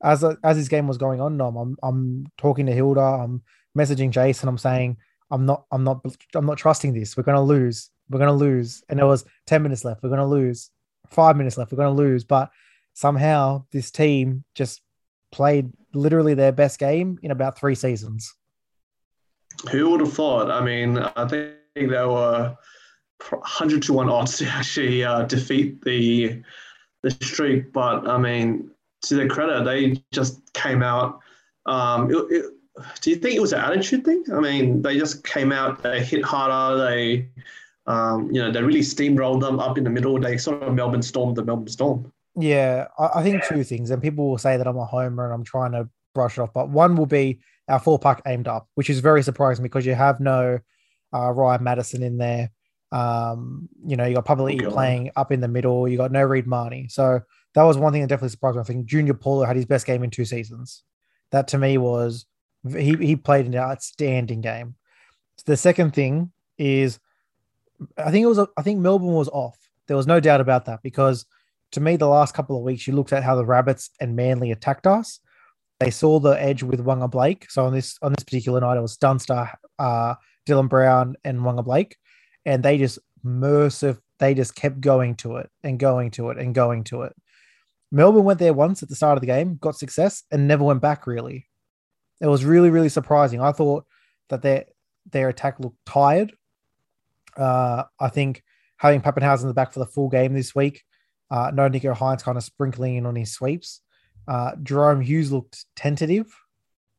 as 0.00 0.22
as 0.44 0.56
this 0.56 0.68
game 0.68 0.86
was 0.86 0.98
going 0.98 1.20
on, 1.20 1.36
Nom, 1.36 1.56
I'm 1.56 1.76
I'm 1.82 2.26
talking 2.38 2.66
to 2.66 2.72
Hilda, 2.72 3.00
I'm 3.00 3.42
messaging 3.76 4.10
Jason, 4.10 4.48
I'm 4.48 4.56
saying 4.56 4.98
I'm 5.32 5.46
not 5.46 5.64
I'm 5.72 5.82
not 5.82 6.06
I'm 6.32 6.46
not 6.46 6.58
trusting 6.58 6.94
this. 6.94 7.16
We're 7.16 7.24
gonna 7.24 7.42
lose. 7.42 7.90
We're 8.08 8.20
gonna 8.20 8.32
lose. 8.32 8.84
And 8.88 9.00
there 9.00 9.06
was 9.06 9.24
10 9.48 9.60
minutes 9.60 9.84
left. 9.84 10.04
We're 10.04 10.10
gonna 10.10 10.24
lose. 10.24 10.70
Five 11.10 11.36
minutes 11.36 11.58
left. 11.58 11.72
We're 11.72 11.78
gonna 11.78 11.90
lose. 11.90 12.22
But 12.22 12.50
somehow 12.94 13.64
this 13.72 13.90
team 13.90 14.44
just 14.54 14.80
played 15.32 15.72
literally 15.92 16.34
their 16.34 16.52
best 16.52 16.78
game 16.78 17.18
in 17.20 17.32
about 17.32 17.58
three 17.58 17.74
seasons. 17.74 18.32
Who 19.72 19.90
would 19.90 20.00
have 20.00 20.12
thought? 20.12 20.52
I 20.52 20.60
mean, 20.60 20.98
I 20.98 21.26
think 21.26 21.57
there 21.86 22.08
were 22.08 22.56
100 23.30 23.82
to 23.84 23.92
1 23.92 24.08
odds 24.08 24.38
to 24.38 24.46
actually 24.46 25.04
uh, 25.04 25.22
defeat 25.22 25.82
the 25.84 26.42
the 27.02 27.10
streak. 27.10 27.72
But 27.72 28.08
I 28.08 28.18
mean, 28.18 28.70
to 29.02 29.14
their 29.14 29.28
credit, 29.28 29.64
they 29.64 30.02
just 30.12 30.52
came 30.52 30.82
out. 30.82 31.20
Um, 31.66 32.10
it, 32.10 32.16
it, 32.30 32.44
do 33.00 33.10
you 33.10 33.16
think 33.16 33.34
it 33.34 33.40
was 33.40 33.52
an 33.52 33.60
attitude 33.60 34.04
thing? 34.04 34.24
I 34.32 34.40
mean, 34.40 34.82
they 34.82 34.98
just 34.98 35.24
came 35.24 35.52
out, 35.52 35.82
they 35.82 36.02
hit 36.02 36.24
harder, 36.24 36.78
they, 36.84 37.28
um, 37.86 38.30
you 38.30 38.40
know, 38.40 38.52
they 38.52 38.62
really 38.62 38.80
steamrolled 38.80 39.40
them 39.40 39.58
up 39.58 39.78
in 39.78 39.84
the 39.84 39.90
middle. 39.90 40.18
They 40.18 40.36
sort 40.36 40.62
of 40.62 40.74
Melbourne 40.74 41.02
stormed 41.02 41.36
the 41.36 41.44
Melbourne 41.44 41.68
Storm. 41.68 42.12
Yeah, 42.36 42.86
I, 42.98 43.10
I 43.16 43.22
think 43.22 43.44
two 43.44 43.64
things, 43.64 43.90
and 43.90 44.00
people 44.00 44.30
will 44.30 44.38
say 44.38 44.56
that 44.56 44.66
I'm 44.66 44.76
a 44.76 44.84
homer 44.84 45.24
and 45.24 45.34
I'm 45.34 45.44
trying 45.44 45.72
to 45.72 45.88
brush 46.14 46.38
it 46.38 46.40
off, 46.40 46.52
but 46.52 46.68
one 46.68 46.96
will 46.96 47.06
be 47.06 47.40
our 47.68 47.78
four 47.78 47.98
pack 47.98 48.22
aimed 48.26 48.48
up, 48.48 48.68
which 48.74 48.90
is 48.90 49.00
very 49.00 49.22
surprising 49.22 49.62
because 49.62 49.84
you 49.84 49.94
have 49.94 50.20
no 50.20 50.60
uh, 51.14 51.30
Ryan 51.30 51.64
Matterson 51.64 52.02
in 52.02 52.18
there. 52.18 52.50
Um, 52.90 53.68
you 53.84 53.96
know, 53.96 54.06
you 54.06 54.14
got 54.14 54.24
Public 54.24 54.60
okay. 54.60 54.70
playing 54.70 55.10
up 55.16 55.30
in 55.30 55.40
the 55.40 55.48
middle. 55.48 55.86
You 55.86 55.96
got 55.96 56.12
no 56.12 56.22
Reed 56.22 56.46
Mahoney. 56.46 56.88
So 56.88 57.20
that 57.54 57.62
was 57.62 57.76
one 57.76 57.92
thing 57.92 58.02
that 58.02 58.08
definitely 58.08 58.30
surprised 58.30 58.56
me. 58.56 58.60
I 58.60 58.64
think 58.64 58.86
Junior 58.86 59.14
Paulo 59.14 59.44
had 59.44 59.56
his 59.56 59.66
best 59.66 59.86
game 59.86 60.02
in 60.02 60.10
two 60.10 60.24
seasons. 60.24 60.84
That 61.30 61.48
to 61.48 61.58
me 61.58 61.76
was 61.76 62.26
he 62.64 62.96
he 62.96 63.16
played 63.16 63.46
an 63.46 63.54
outstanding 63.54 64.40
game. 64.40 64.74
The 65.44 65.56
second 65.56 65.94
thing 65.94 66.32
is, 66.56 66.98
I 67.96 68.10
think 68.10 68.24
it 68.24 68.28
was 68.28 68.38
I 68.38 68.62
think 68.62 68.80
Melbourne 68.80 69.12
was 69.12 69.28
off. 69.28 69.58
There 69.86 69.96
was 69.96 70.06
no 70.06 70.20
doubt 70.20 70.40
about 70.40 70.66
that 70.66 70.80
because 70.82 71.26
to 71.72 71.80
me, 71.80 71.96
the 71.96 72.08
last 72.08 72.34
couple 72.34 72.56
of 72.56 72.62
weeks, 72.62 72.86
you 72.86 72.94
looked 72.94 73.12
at 73.12 73.22
how 73.22 73.34
the 73.34 73.44
Rabbits 73.44 73.90
and 74.00 74.16
Manly 74.16 74.50
attacked 74.50 74.86
us. 74.86 75.20
They 75.80 75.90
saw 75.90 76.18
the 76.18 76.40
edge 76.40 76.62
with 76.62 76.84
Waqa 76.84 77.10
Blake. 77.10 77.50
So 77.50 77.64
on 77.64 77.72
this 77.72 77.98
on 78.02 78.12
this 78.12 78.24
particular 78.24 78.60
night, 78.60 78.78
it 78.78 78.82
was 78.82 78.96
Dunster, 78.96 79.50
uh, 79.78 80.14
Dylan 80.48 80.68
Brown, 80.68 81.16
and 81.24 81.40
Waqa 81.40 81.64
Blake, 81.64 81.96
and 82.44 82.62
they 82.62 82.78
just 82.78 82.98
merciful. 83.22 84.02
They 84.18 84.34
just 84.34 84.56
kept 84.56 84.80
going 84.80 85.14
to 85.16 85.36
it 85.36 85.48
and 85.62 85.78
going 85.78 86.10
to 86.12 86.30
it 86.30 86.38
and 86.38 86.52
going 86.54 86.82
to 86.84 87.02
it. 87.02 87.14
Melbourne 87.92 88.24
went 88.24 88.40
there 88.40 88.52
once 88.52 88.82
at 88.82 88.88
the 88.88 88.96
start 88.96 89.16
of 89.16 89.20
the 89.20 89.28
game, 89.28 89.58
got 89.60 89.76
success, 89.76 90.24
and 90.32 90.48
never 90.48 90.64
went 90.64 90.80
back. 90.80 91.06
Really, 91.06 91.46
it 92.20 92.26
was 92.26 92.44
really 92.44 92.70
really 92.70 92.88
surprising. 92.88 93.40
I 93.40 93.52
thought 93.52 93.84
that 94.28 94.42
their 94.42 94.64
their 95.10 95.28
attack 95.28 95.60
looked 95.60 95.84
tired. 95.86 96.32
Uh, 97.36 97.84
I 98.00 98.08
think 98.08 98.42
having 98.76 99.00
Papenhuyzen 99.00 99.42
in 99.42 99.48
the 99.48 99.54
back 99.54 99.72
for 99.72 99.78
the 99.78 99.86
full 99.86 100.08
game 100.08 100.34
this 100.34 100.54
week, 100.54 100.82
uh, 101.30 101.50
no 101.54 101.68
Nicho 101.68 101.96
Hynes 101.96 102.22
kind 102.22 102.36
of 102.36 102.44
sprinkling 102.44 102.96
in 102.96 103.06
on 103.06 103.14
his 103.14 103.32
sweeps. 103.32 103.80
Uh, 104.26 104.52
Jahrome 104.56 105.02
Hughes 105.02 105.32
looked 105.32 105.64
tentative, 105.76 106.26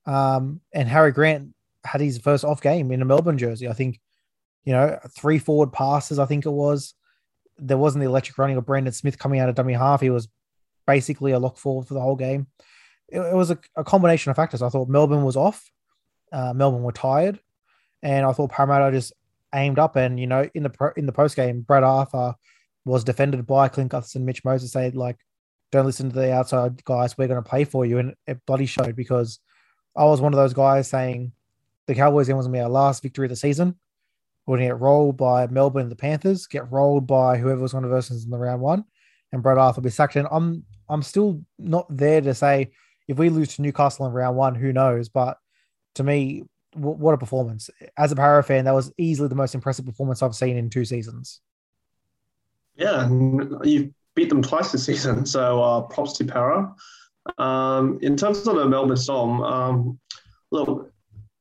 um, 0.05 0.62
and 0.73 0.88
Harry 0.88 1.12
Grant 1.12 1.53
had 1.83 2.01
his 2.01 2.17
first 2.17 2.43
off 2.43 2.61
game 2.61 2.91
in 2.91 3.01
a 3.01 3.05
Melbourne 3.05 3.37
jersey. 3.37 3.67
I 3.67 3.73
think, 3.73 3.99
you 4.63 4.73
know, 4.73 4.99
three 5.17 5.39
forward 5.39 5.71
passes. 5.71 6.19
I 6.19 6.25
think 6.25 6.45
it 6.45 6.51
was. 6.51 6.93
There 7.57 7.77
wasn't 7.77 8.03
the 8.03 8.09
electric 8.09 8.37
running 8.37 8.57
of 8.57 8.65
Brandon 8.65 8.93
Smith 8.93 9.19
coming 9.19 9.39
out 9.39 9.49
of 9.49 9.55
dummy 9.55 9.73
half. 9.73 10.01
He 10.01 10.09
was 10.09 10.27
basically 10.87 11.31
a 11.31 11.39
lock 11.39 11.57
forward 11.57 11.87
for 11.87 11.93
the 11.93 12.01
whole 12.01 12.15
game. 12.15 12.47
It, 13.07 13.19
it 13.19 13.35
was 13.35 13.51
a, 13.51 13.59
a, 13.75 13.83
combination 13.83 14.29
of 14.29 14.35
factors. 14.35 14.61
I 14.61 14.69
thought 14.69 14.87
Melbourne 14.87 15.23
was 15.23 15.35
off. 15.35 15.69
Uh, 16.31 16.53
Melbourne 16.53 16.83
were 16.83 16.91
tired, 16.91 17.39
and 18.01 18.25
I 18.25 18.31
thought 18.31 18.51
Parramatta 18.51 18.91
just 18.91 19.13
aimed 19.53 19.79
up. 19.79 19.95
And 19.95 20.19
you 20.19 20.27
know, 20.27 20.49
in 20.53 20.63
the 20.63 20.69
pro, 20.69 20.91
in 20.95 21.05
the 21.05 21.11
post 21.11 21.35
game, 21.35 21.61
Brad 21.61 21.83
Arthur 21.83 22.35
was 22.85 23.03
defended 23.03 23.45
by 23.45 23.67
Clint 23.67 23.91
Gutherson, 23.91 24.21
Mitch 24.21 24.43
Moses 24.43 24.71
said 24.71 24.95
like, 24.95 25.17
"Don't 25.71 25.85
listen 25.85 26.09
to 26.09 26.15
the 26.15 26.33
outside 26.33 26.83
guys. 26.83 27.17
We're 27.17 27.27
going 27.27 27.43
to 27.43 27.49
play 27.49 27.63
for 27.65 27.85
you," 27.85 27.97
and 27.97 28.15
it 28.27 28.45
bloody 28.45 28.65
showed 28.65 28.95
because 28.95 29.39
I 29.95 30.05
was 30.05 30.21
one 30.21 30.33
of 30.33 30.37
those 30.37 30.53
guys 30.53 30.87
saying 30.87 31.33
the 31.89 31.95
Cowboys 31.95 32.28
game 32.28 32.38
was 32.38 32.45
going 32.45 32.54
to 32.54 32.58
be 32.60 32.63
our 32.63 32.69
last 32.69 33.02
victory 33.02 33.25
of 33.25 33.32
the 33.32 33.36
season. 33.36 33.75
We're 34.45 34.58
going 34.58 34.69
to 34.69 34.75
get 34.75 34.82
rolled 34.82 35.17
by 35.17 35.47
Melbourne 35.47 35.82
and 35.82 35.91
the 35.91 35.95
Panthers, 35.95 36.45
get 36.45 36.71
rolled 36.71 37.08
by 37.08 37.36
whoever 37.38 37.62
was 37.62 37.71
going 37.71 37.84
to 37.84 37.89
versus 37.89 38.23
in 38.25 38.30
the 38.30 38.38
round 38.38 38.62
one, 38.62 38.86
and 39.32 39.41
Brad 39.41 39.58
Arthur 39.58 39.82
will 39.82 39.86
be 39.86 39.89
sacked. 39.89 40.15
And 40.15 40.28
I'm 40.32 40.63
I'm 40.88 41.02
still 41.02 41.43
not 41.58 41.88
there 41.89 42.21
to 42.21 42.36
say 42.36 42.71
if 43.08 43.17
we 43.17 43.30
lose 43.30 43.56
to 43.56 43.63
Newcastle 43.63 44.06
in 44.06 44.13
round 44.13 44.38
one, 44.38 44.54
who 44.54 44.71
knows? 44.71 45.10
But 45.10 45.38
to 45.95 46.04
me, 46.04 46.43
w- 46.75 46.95
what 46.95 47.15
a 47.15 47.17
performance! 47.17 47.71
As 47.97 48.12
a 48.12 48.15
Parra 48.15 48.43
fan, 48.43 48.65
that 48.65 48.75
was 48.75 48.93
easily 48.99 49.28
the 49.28 49.36
most 49.36 49.56
impressive 49.56 49.88
performance 49.88 50.21
I've 50.21 50.36
seen 50.36 50.58
in 50.58 50.69
two 50.69 50.86
seasons. 50.86 51.41
Yeah, 52.75 53.10
you 53.63 53.95
beat 54.15 54.30
them 54.30 54.43
twice 54.43 54.71
this 54.71 54.86
season, 54.86 55.25
so 55.28 55.63
uh, 55.63 55.82
props 55.82 56.13
to 56.17 56.25
Parra. 56.25 56.71
Um, 57.39 57.97
in 58.04 58.15
terms 58.15 58.47
of 58.47 58.56
the 58.58 58.67
Melbourne 58.67 58.95
Storm, 58.95 59.41
um, 59.41 59.99
look, 60.52 60.91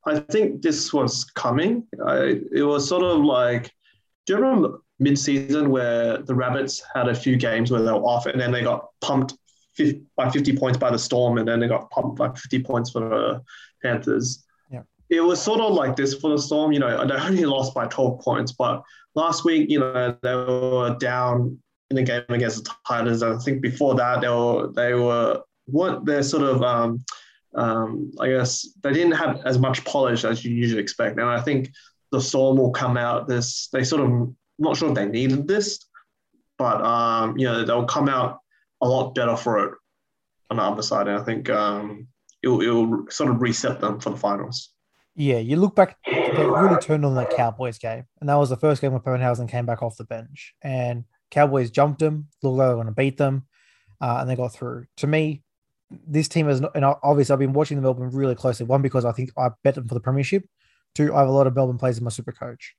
I 0.08 0.20
think 0.20 0.62
this 0.62 0.92
was 0.92 1.24
coming. 1.24 1.86
I, 2.04 2.40
it 2.52 2.62
was 2.62 2.88
sort 2.88 3.02
of 3.02 3.24
like, 3.24 3.72
do 4.26 4.34
you 4.34 4.40
remember 4.40 4.80
mid-season 4.98 5.70
where 5.70 6.18
the 6.18 6.34
Rabbits 6.34 6.82
had 6.94 7.08
a 7.08 7.14
few 7.14 7.36
games 7.36 7.70
where 7.70 7.82
they 7.82 7.92
were 7.92 7.98
off, 7.98 8.26
and 8.26 8.40
then 8.40 8.52
they 8.52 8.62
got 8.62 8.88
pumped 9.00 9.34
by 10.16 10.28
50 10.28 10.56
points 10.56 10.78
by 10.78 10.90
the 10.90 10.98
Storm, 10.98 11.38
and 11.38 11.46
then 11.46 11.60
they 11.60 11.68
got 11.68 11.90
pumped 11.90 12.16
by 12.16 12.28
50 12.28 12.62
points 12.62 12.90
for 12.90 13.00
the 13.00 13.42
Panthers. 13.82 14.44
Yeah. 14.70 14.82
It 15.08 15.20
was 15.20 15.40
sort 15.40 15.60
of 15.60 15.72
like 15.72 15.94
this 15.94 16.14
for 16.14 16.30
the 16.30 16.38
Storm. 16.38 16.72
You 16.72 16.80
know, 16.80 17.06
they 17.06 17.14
only 17.14 17.44
lost 17.56 17.74
by 17.74 17.86
12 17.86 18.20
points, 18.20 18.52
but 18.52 18.82
last 19.14 19.44
week, 19.44 19.70
you 19.70 19.80
know, 19.80 20.16
they 20.22 20.34
were 20.34 20.96
down 20.98 21.58
in 21.90 21.96
the 21.96 22.02
game 22.02 22.22
against 22.28 22.64
the 22.64 22.70
Titans. 22.86 23.22
I 23.22 23.36
think 23.38 23.62
before 23.62 23.94
that, 23.94 24.20
they 24.20 24.28
were 24.28 24.72
they 24.74 24.94
were 24.94 25.42
what 25.66 26.04
they're 26.04 26.22
sort 26.22 26.42
of 26.42 26.62
um, 26.62 27.04
um, 27.54 28.12
I 28.20 28.28
guess 28.28 28.68
they 28.82 28.92
didn't 28.92 29.12
have 29.12 29.40
as 29.44 29.58
much 29.58 29.84
polish 29.84 30.24
as 30.24 30.44
you 30.44 30.54
usually 30.54 30.82
expect. 30.82 31.18
And 31.18 31.28
I 31.28 31.40
think 31.40 31.70
the 32.12 32.20
Storm 32.20 32.56
will 32.56 32.70
come 32.70 32.96
out 32.96 33.28
this. 33.28 33.68
They 33.72 33.84
sort 33.84 34.02
of 34.02 34.34
not 34.58 34.76
sure 34.76 34.88
if 34.88 34.94
they 34.94 35.06
needed 35.06 35.46
this, 35.46 35.86
but 36.56 36.82
um, 36.82 37.38
you 37.38 37.46
know 37.46 37.64
they'll 37.64 37.86
come 37.86 38.08
out 38.08 38.38
a 38.80 38.88
lot 38.88 39.14
better 39.14 39.36
for 39.36 39.66
it 39.66 39.74
on 40.50 40.56
the 40.56 40.62
other 40.62 40.82
side. 40.82 41.08
And 41.08 41.18
I 41.18 41.24
think 41.24 41.50
um, 41.50 42.08
it'll, 42.42 42.62
it'll 42.62 43.06
sort 43.10 43.30
of 43.30 43.42
reset 43.42 43.80
them 43.80 44.00
for 44.00 44.10
the 44.10 44.16
finals. 44.16 44.70
Yeah, 45.14 45.38
you 45.38 45.56
look 45.56 45.74
back, 45.74 45.96
they 46.06 46.46
really 46.46 46.80
turned 46.80 47.04
on 47.04 47.16
that 47.16 47.30
Cowboys 47.30 47.78
game. 47.78 48.04
And 48.20 48.28
that 48.28 48.36
was 48.36 48.50
the 48.50 48.56
first 48.56 48.80
game 48.80 48.92
where 48.92 49.00
Papenhuyzen 49.00 49.48
came 49.48 49.66
back 49.66 49.82
off 49.82 49.96
the 49.96 50.04
bench. 50.04 50.54
And 50.62 51.04
Cowboys 51.30 51.72
jumped 51.72 51.98
them, 51.98 52.28
looked 52.42 52.56
like 52.56 52.66
they 52.66 52.68
were 52.68 52.82
going 52.82 52.86
to 52.86 52.92
beat 52.92 53.16
them, 53.16 53.46
uh, 54.00 54.18
and 54.20 54.30
they 54.30 54.36
got 54.36 54.52
through. 54.52 54.86
To 54.98 55.08
me, 55.08 55.42
this 55.90 56.28
team 56.28 56.48
is, 56.48 56.60
and 56.74 56.84
obviously 56.84 57.32
I've 57.32 57.38
been 57.38 57.52
watching 57.52 57.76
the 57.76 57.82
Melbourne 57.82 58.10
really 58.10 58.34
closely. 58.34 58.66
One, 58.66 58.82
because 58.82 59.04
I 59.04 59.12
think 59.12 59.30
I 59.36 59.50
bet 59.64 59.74
them 59.74 59.88
for 59.88 59.94
the 59.94 60.00
Premiership. 60.00 60.44
Two, 60.94 61.14
I 61.14 61.20
have 61.20 61.28
a 61.28 61.32
lot 61.32 61.46
of 61.46 61.54
Melbourne 61.54 61.78
players 61.78 61.98
in 61.98 62.04
my 62.04 62.10
super 62.10 62.32
coach. 62.32 62.74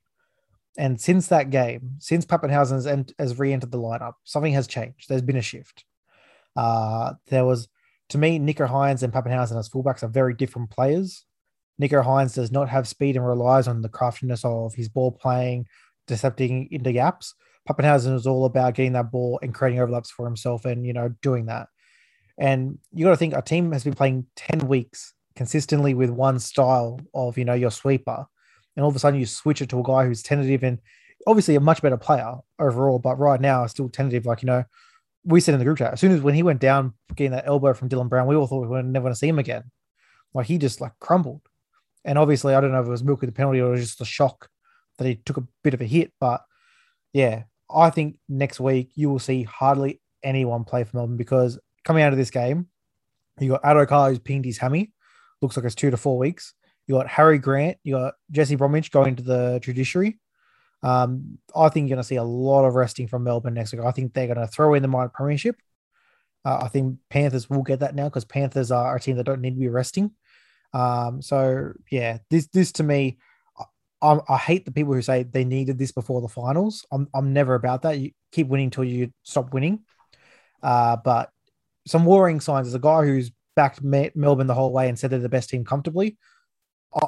And 0.78 1.00
since 1.00 1.28
that 1.28 1.50
game, 1.50 1.96
since 1.98 2.24
Papenhuyzen 2.24 2.84
has, 2.84 3.14
has 3.18 3.38
re 3.38 3.52
entered 3.52 3.72
the 3.72 3.78
lineup, 3.78 4.14
something 4.24 4.52
has 4.52 4.66
changed. 4.66 5.08
There's 5.08 5.22
been 5.22 5.36
a 5.36 5.42
shift. 5.42 5.84
Uh, 6.54 7.14
there 7.28 7.44
was, 7.44 7.68
to 8.10 8.18
me, 8.18 8.38
Nicho 8.38 8.68
Hynes 8.68 9.02
and 9.02 9.12
Papenhuyzen 9.12 9.58
as 9.58 9.68
fullbacks 9.68 10.02
are 10.02 10.08
very 10.08 10.34
different 10.34 10.70
players. 10.70 11.24
Nicho 11.80 12.04
Hynes 12.04 12.34
does 12.34 12.52
not 12.52 12.68
have 12.68 12.86
speed 12.86 13.16
and 13.16 13.26
relies 13.26 13.66
on 13.66 13.82
the 13.82 13.88
craftiness 13.88 14.44
of 14.44 14.74
his 14.74 14.88
ball 14.88 15.10
playing, 15.10 15.66
decepting 16.06 16.68
into 16.70 16.92
gaps. 16.92 17.34
Papenhuyzen 17.68 18.14
is 18.14 18.26
all 18.26 18.44
about 18.44 18.74
getting 18.74 18.92
that 18.92 19.10
ball 19.10 19.38
and 19.42 19.54
creating 19.54 19.80
overlaps 19.80 20.10
for 20.10 20.26
himself 20.26 20.64
and, 20.64 20.86
you 20.86 20.92
know, 20.92 21.14
doing 21.22 21.46
that. 21.46 21.68
And 22.40 22.78
you 22.92 23.04
got 23.04 23.10
to 23.10 23.16
think 23.16 23.34
a 23.34 23.42
team 23.42 23.70
has 23.72 23.84
been 23.84 23.94
playing 23.94 24.26
10 24.36 24.66
weeks 24.66 25.12
consistently 25.36 25.94
with 25.94 26.10
one 26.10 26.38
style 26.38 26.98
of, 27.14 27.36
you 27.36 27.44
know, 27.44 27.54
your 27.54 27.70
sweeper. 27.70 28.26
And 28.74 28.82
all 28.82 28.88
of 28.88 28.96
a 28.96 28.98
sudden 28.98 29.20
you 29.20 29.26
switch 29.26 29.60
it 29.60 29.68
to 29.68 29.80
a 29.80 29.84
guy 29.84 30.06
who's 30.06 30.22
tentative 30.22 30.64
and 30.64 30.78
obviously 31.26 31.54
a 31.54 31.60
much 31.60 31.82
better 31.82 31.98
player 31.98 32.36
overall, 32.58 32.98
but 32.98 33.18
right 33.18 33.40
now 33.40 33.66
still 33.66 33.90
tentative. 33.90 34.24
Like, 34.24 34.42
you 34.42 34.46
know, 34.46 34.64
we 35.22 35.40
said 35.40 35.52
in 35.52 35.58
the 35.58 35.66
group 35.66 35.78
chat, 35.78 35.92
as 35.92 36.00
soon 36.00 36.12
as 36.12 36.22
when 36.22 36.34
he 36.34 36.42
went 36.42 36.60
down 36.60 36.94
getting 37.14 37.32
that 37.32 37.46
elbow 37.46 37.74
from 37.74 37.90
Dylan 37.90 38.08
Brown, 38.08 38.26
we 38.26 38.36
all 38.36 38.46
thought 38.46 38.62
we 38.62 38.68
were 38.68 38.82
never 38.82 39.04
going 39.04 39.12
to 39.12 39.18
see 39.18 39.28
him 39.28 39.38
again. 39.38 39.64
Like 40.32 40.46
he 40.46 40.56
just 40.56 40.80
like 40.80 40.92
crumbled. 40.98 41.42
And 42.06 42.16
obviously, 42.16 42.54
I 42.54 42.60
don't 42.62 42.72
know 42.72 42.80
if 42.80 42.86
it 42.86 42.90
was 42.90 43.04
milk 43.04 43.20
with 43.20 43.28
the 43.28 43.36
penalty 43.36 43.60
or 43.60 43.76
just 43.76 44.00
a 44.00 44.06
shock 44.06 44.48
that 44.96 45.06
he 45.06 45.16
took 45.16 45.36
a 45.36 45.46
bit 45.62 45.74
of 45.74 45.82
a 45.82 45.86
hit. 45.86 46.12
But 46.18 46.42
yeah, 47.12 47.42
I 47.70 47.90
think 47.90 48.16
next 48.28 48.60
week 48.60 48.92
you 48.94 49.10
will 49.10 49.18
see 49.18 49.42
hardly 49.42 50.00
anyone 50.22 50.64
play 50.64 50.84
for 50.84 50.96
Melbourne 50.96 51.18
because 51.18 51.58
coming 51.84 52.02
out 52.02 52.12
of 52.12 52.18
this 52.18 52.30
game, 52.30 52.68
you 53.38 53.50
got 53.50 53.62
Addo 53.62 54.08
who's 54.08 54.18
pinged 54.18 54.44
his 54.44 54.58
hammy, 54.58 54.92
looks 55.40 55.56
like 55.56 55.64
it's 55.66 55.74
two 55.74 55.90
to 55.90 55.96
four 55.96 56.18
weeks. 56.18 56.54
You 56.86 56.96
got 56.96 57.08
Harry 57.08 57.38
Grant, 57.38 57.78
you 57.84 57.94
got 57.94 58.14
Jesse 58.30 58.56
Bromwich 58.56 58.90
going 58.90 59.16
to 59.16 59.22
the 59.22 59.60
judiciary. 59.62 60.18
Um, 60.82 61.38
I 61.54 61.68
think 61.68 61.88
you're 61.88 61.96
going 61.96 62.02
to 62.02 62.08
see 62.08 62.16
a 62.16 62.24
lot 62.24 62.64
of 62.64 62.74
resting 62.74 63.06
from 63.06 63.24
Melbourne 63.24 63.54
next 63.54 63.72
week. 63.72 63.82
I 63.82 63.90
think 63.90 64.12
they're 64.12 64.26
going 64.26 64.38
to 64.38 64.46
throw 64.46 64.74
in 64.74 64.82
the 64.82 64.88
minor 64.88 65.10
premiership. 65.10 65.56
Uh, 66.44 66.60
I 66.62 66.68
think 66.68 66.98
Panthers 67.10 67.50
will 67.50 67.62
get 67.62 67.80
that 67.80 67.94
now 67.94 68.04
because 68.04 68.24
Panthers 68.24 68.70
are 68.70 68.96
a 68.96 69.00
team 69.00 69.16
that 69.16 69.24
don't 69.24 69.42
need 69.42 69.54
to 69.54 69.60
be 69.60 69.68
resting. 69.68 70.12
Um, 70.72 71.20
so 71.20 71.72
yeah, 71.90 72.18
this 72.30 72.46
this 72.48 72.72
to 72.72 72.82
me, 72.82 73.18
I, 74.00 74.18
I, 74.28 74.36
hate 74.38 74.64
the 74.64 74.70
people 74.70 74.94
who 74.94 75.02
say 75.02 75.24
they 75.24 75.44
needed 75.44 75.78
this 75.78 75.92
before 75.92 76.20
the 76.20 76.28
finals. 76.28 76.86
I'm 76.92 77.08
I'm 77.12 77.32
never 77.32 77.54
about 77.54 77.82
that. 77.82 77.98
You 77.98 78.12
keep 78.32 78.46
winning 78.46 78.66
until 78.66 78.84
you 78.84 79.12
stop 79.22 79.52
winning. 79.52 79.80
Uh, 80.62 80.96
but 80.96 81.30
some 81.90 82.04
worrying 82.04 82.40
signs. 82.40 82.68
As 82.68 82.74
a 82.74 82.78
guy 82.78 83.04
who's 83.04 83.32
backed 83.56 83.82
Melbourne 83.82 84.46
the 84.46 84.54
whole 84.54 84.72
way 84.72 84.88
and 84.88 84.98
said 84.98 85.10
they're 85.10 85.18
the 85.18 85.28
best 85.28 85.50
team 85.50 85.64
comfortably, 85.64 86.16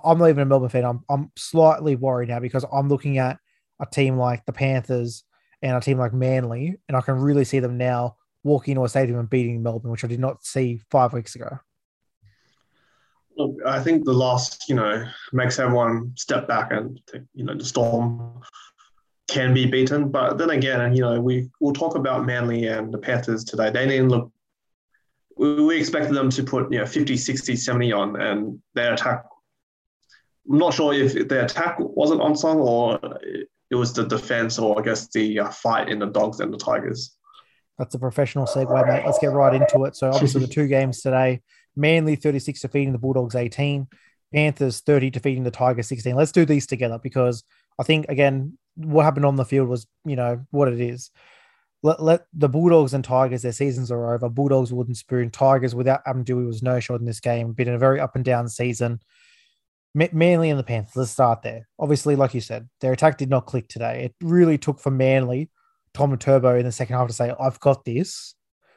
I'm 0.04 0.18
not 0.18 0.28
even 0.28 0.42
a 0.42 0.46
Melbourne 0.46 0.68
fan. 0.68 0.84
I'm 0.84 1.04
I'm 1.08 1.30
slightly 1.36 1.96
worried 1.96 2.28
now 2.28 2.40
because 2.40 2.64
I'm 2.72 2.88
looking 2.88 3.18
at 3.18 3.38
a 3.80 3.86
team 3.86 4.16
like 4.16 4.44
the 4.44 4.52
Panthers 4.52 5.24
and 5.62 5.76
a 5.76 5.80
team 5.80 5.98
like 5.98 6.12
Manly, 6.12 6.76
and 6.88 6.96
I 6.96 7.00
can 7.00 7.14
really 7.14 7.44
see 7.44 7.60
them 7.60 7.78
now 7.78 8.16
walking 8.44 8.72
into 8.72 8.84
a 8.84 8.88
stadium 8.88 9.18
and 9.18 9.30
beating 9.30 9.62
Melbourne, 9.62 9.90
which 9.90 10.04
I 10.04 10.08
did 10.08 10.20
not 10.20 10.44
see 10.44 10.80
five 10.90 11.12
weeks 11.12 11.36
ago. 11.36 11.58
Look, 13.36 13.56
I 13.64 13.80
think 13.80 14.04
the 14.04 14.12
loss, 14.12 14.68
you 14.68 14.74
know, 14.74 15.06
makes 15.32 15.58
everyone 15.58 16.12
step 16.16 16.46
back 16.46 16.72
and 16.72 17.00
you 17.34 17.44
know, 17.44 17.54
the 17.54 17.64
Storm 17.64 18.42
can 19.28 19.54
be 19.54 19.66
beaten. 19.66 20.10
But 20.10 20.38
then 20.38 20.50
again, 20.50 20.94
you 20.94 21.00
know, 21.00 21.20
we 21.20 21.48
will 21.60 21.72
talk 21.72 21.94
about 21.94 22.26
Manly 22.26 22.66
and 22.66 22.92
the 22.92 22.98
Panthers 22.98 23.44
today. 23.44 23.70
They 23.70 23.86
didn't 23.86 24.10
look. 24.10 24.30
We, 25.42 25.64
we 25.64 25.76
expected 25.78 26.14
them 26.14 26.30
to 26.30 26.44
put, 26.44 26.72
you 26.72 26.78
know, 26.78 26.86
50, 26.86 27.16
60, 27.16 27.56
70 27.56 27.92
on, 27.92 28.20
and 28.20 28.62
their 28.74 28.94
attack. 28.94 29.24
I'm 30.48 30.58
not 30.58 30.74
sure 30.74 30.94
if 30.94 31.28
their 31.28 31.44
attack 31.44 31.76
wasn't 31.78 32.20
on 32.20 32.36
song 32.36 32.60
or 32.60 32.98
it 33.70 33.74
was 33.74 33.92
the 33.92 34.04
defense 34.04 34.58
or 34.58 34.78
I 34.78 34.82
guess 34.82 35.08
the 35.08 35.40
uh, 35.40 35.50
fight 35.50 35.88
in 35.88 35.98
the 35.98 36.06
Dogs 36.06 36.40
and 36.40 36.52
the 36.52 36.58
Tigers. 36.58 37.16
That's 37.78 37.94
a 37.94 37.98
professional 37.98 38.46
segue, 38.46 38.86
mate. 38.86 39.02
Let's 39.04 39.18
get 39.18 39.32
right 39.32 39.54
into 39.54 39.84
it. 39.84 39.96
So 39.96 40.10
obviously 40.10 40.42
the 40.42 40.52
two 40.52 40.68
games 40.68 41.00
today. 41.00 41.40
Manly 41.74 42.16
36 42.16 42.60
defeating 42.60 42.92
the 42.92 42.98
Bulldogs 42.98 43.34
18, 43.34 43.88
Panthers 44.32 44.80
30 44.80 45.10
defeating 45.10 45.42
the 45.42 45.50
Tigers 45.50 45.88
16. 45.88 46.14
Let's 46.14 46.32
do 46.32 46.44
these 46.44 46.66
together 46.66 47.00
because 47.02 47.44
I 47.78 47.82
think 47.82 48.06
again 48.08 48.58
what 48.76 49.04
happened 49.04 49.24
on 49.24 49.36
the 49.36 49.44
field 49.44 49.68
was, 49.68 49.86
you 50.04 50.16
know, 50.16 50.44
what 50.50 50.68
it 50.68 50.80
is. 50.80 51.10
Let, 51.82 52.00
let 52.00 52.26
the 52.32 52.48
Bulldogs 52.48 52.94
and 52.94 53.04
Tigers, 53.04 53.42
their 53.42 53.52
seasons 53.52 53.90
are 53.90 54.14
over. 54.14 54.28
Bulldogs 54.28 54.72
wooden 54.72 54.94
spoon. 54.94 55.30
Tigers 55.30 55.74
without 55.74 56.04
Doueihi 56.04 56.46
was 56.46 56.62
no 56.62 56.78
shot 56.78 57.00
in 57.00 57.06
this 57.06 57.20
game. 57.20 57.52
Been 57.52 57.68
a 57.68 57.78
very 57.78 58.00
up 58.00 58.14
and 58.14 58.24
down 58.24 58.48
season. 58.48 59.00
Manly 59.94 60.48
and 60.48 60.58
the 60.58 60.64
Panthers. 60.64 60.96
Let's 60.96 61.10
start 61.10 61.42
there. 61.42 61.68
Obviously, 61.78 62.16
like 62.16 62.34
you 62.34 62.40
said, 62.40 62.68
their 62.80 62.92
attack 62.92 63.18
did 63.18 63.28
not 63.28 63.46
click 63.46 63.68
today. 63.68 64.04
It 64.04 64.14
really 64.26 64.56
took 64.56 64.80
for 64.80 64.90
Manly, 64.90 65.50
Tom 65.92 66.12
and 66.12 66.20
Turbo 66.20 66.56
in 66.56 66.64
the 66.64 66.72
second 66.72 66.96
half 66.96 67.08
to 67.08 67.12
say, 67.12 67.32
"I've 67.38 67.60
got 67.60 67.84
this," 67.84 68.34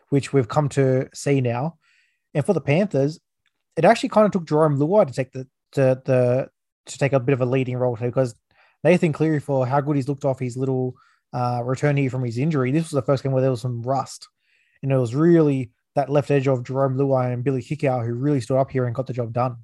which 0.09 0.33
we've 0.33 0.49
come 0.49 0.67
to 0.69 1.07
see 1.13 1.39
now. 1.39 1.77
And 2.33 2.45
for 2.45 2.51
the 2.51 2.59
Panthers, 2.59 3.19
it 3.77 3.85
actually 3.85 4.09
kind 4.09 4.25
of 4.25 4.31
took 4.31 4.45
Jarome 4.45 4.77
Luai 4.77 5.07
to 5.07 5.13
take 5.13 5.31
the 5.31 5.47
the, 5.73 6.01
the 6.03 6.49
to 6.87 6.97
take 6.97 7.13
a 7.13 7.19
bit 7.19 7.33
of 7.33 7.41
a 7.41 7.45
leading 7.45 7.77
role 7.77 7.95
today 7.95 8.07
because 8.07 8.35
Nathan 8.83 9.13
Cleary, 9.13 9.39
for 9.39 9.65
how 9.65 9.79
good 9.79 9.95
he's 9.95 10.09
looked 10.09 10.25
off 10.25 10.39
his 10.39 10.57
little 10.57 10.95
uh, 11.35 11.61
return 11.63 11.97
here 11.97 12.09
from 12.09 12.23
his 12.23 12.37
injury, 12.37 12.71
this 12.71 12.83
was 12.83 12.91
the 12.91 13.01
first 13.01 13.23
game 13.23 13.33
where 13.33 13.41
there 13.41 13.51
was 13.51 13.61
some 13.61 13.81
rust, 13.81 14.29
and 14.81 14.91
it 14.91 14.97
was 14.97 15.13
really 15.13 15.71
that 15.95 16.09
left 16.09 16.31
edge 16.31 16.47
of 16.47 16.63
Jarome 16.63 16.95
Luai 16.95 17.33
and 17.33 17.43
Billy 17.43 17.61
Kikau 17.61 18.05
who 18.05 18.13
really 18.13 18.39
stood 18.39 18.57
up 18.57 18.71
here 18.71 18.85
and 18.85 18.95
got 18.95 19.07
the 19.07 19.13
job 19.13 19.33
done. 19.33 19.57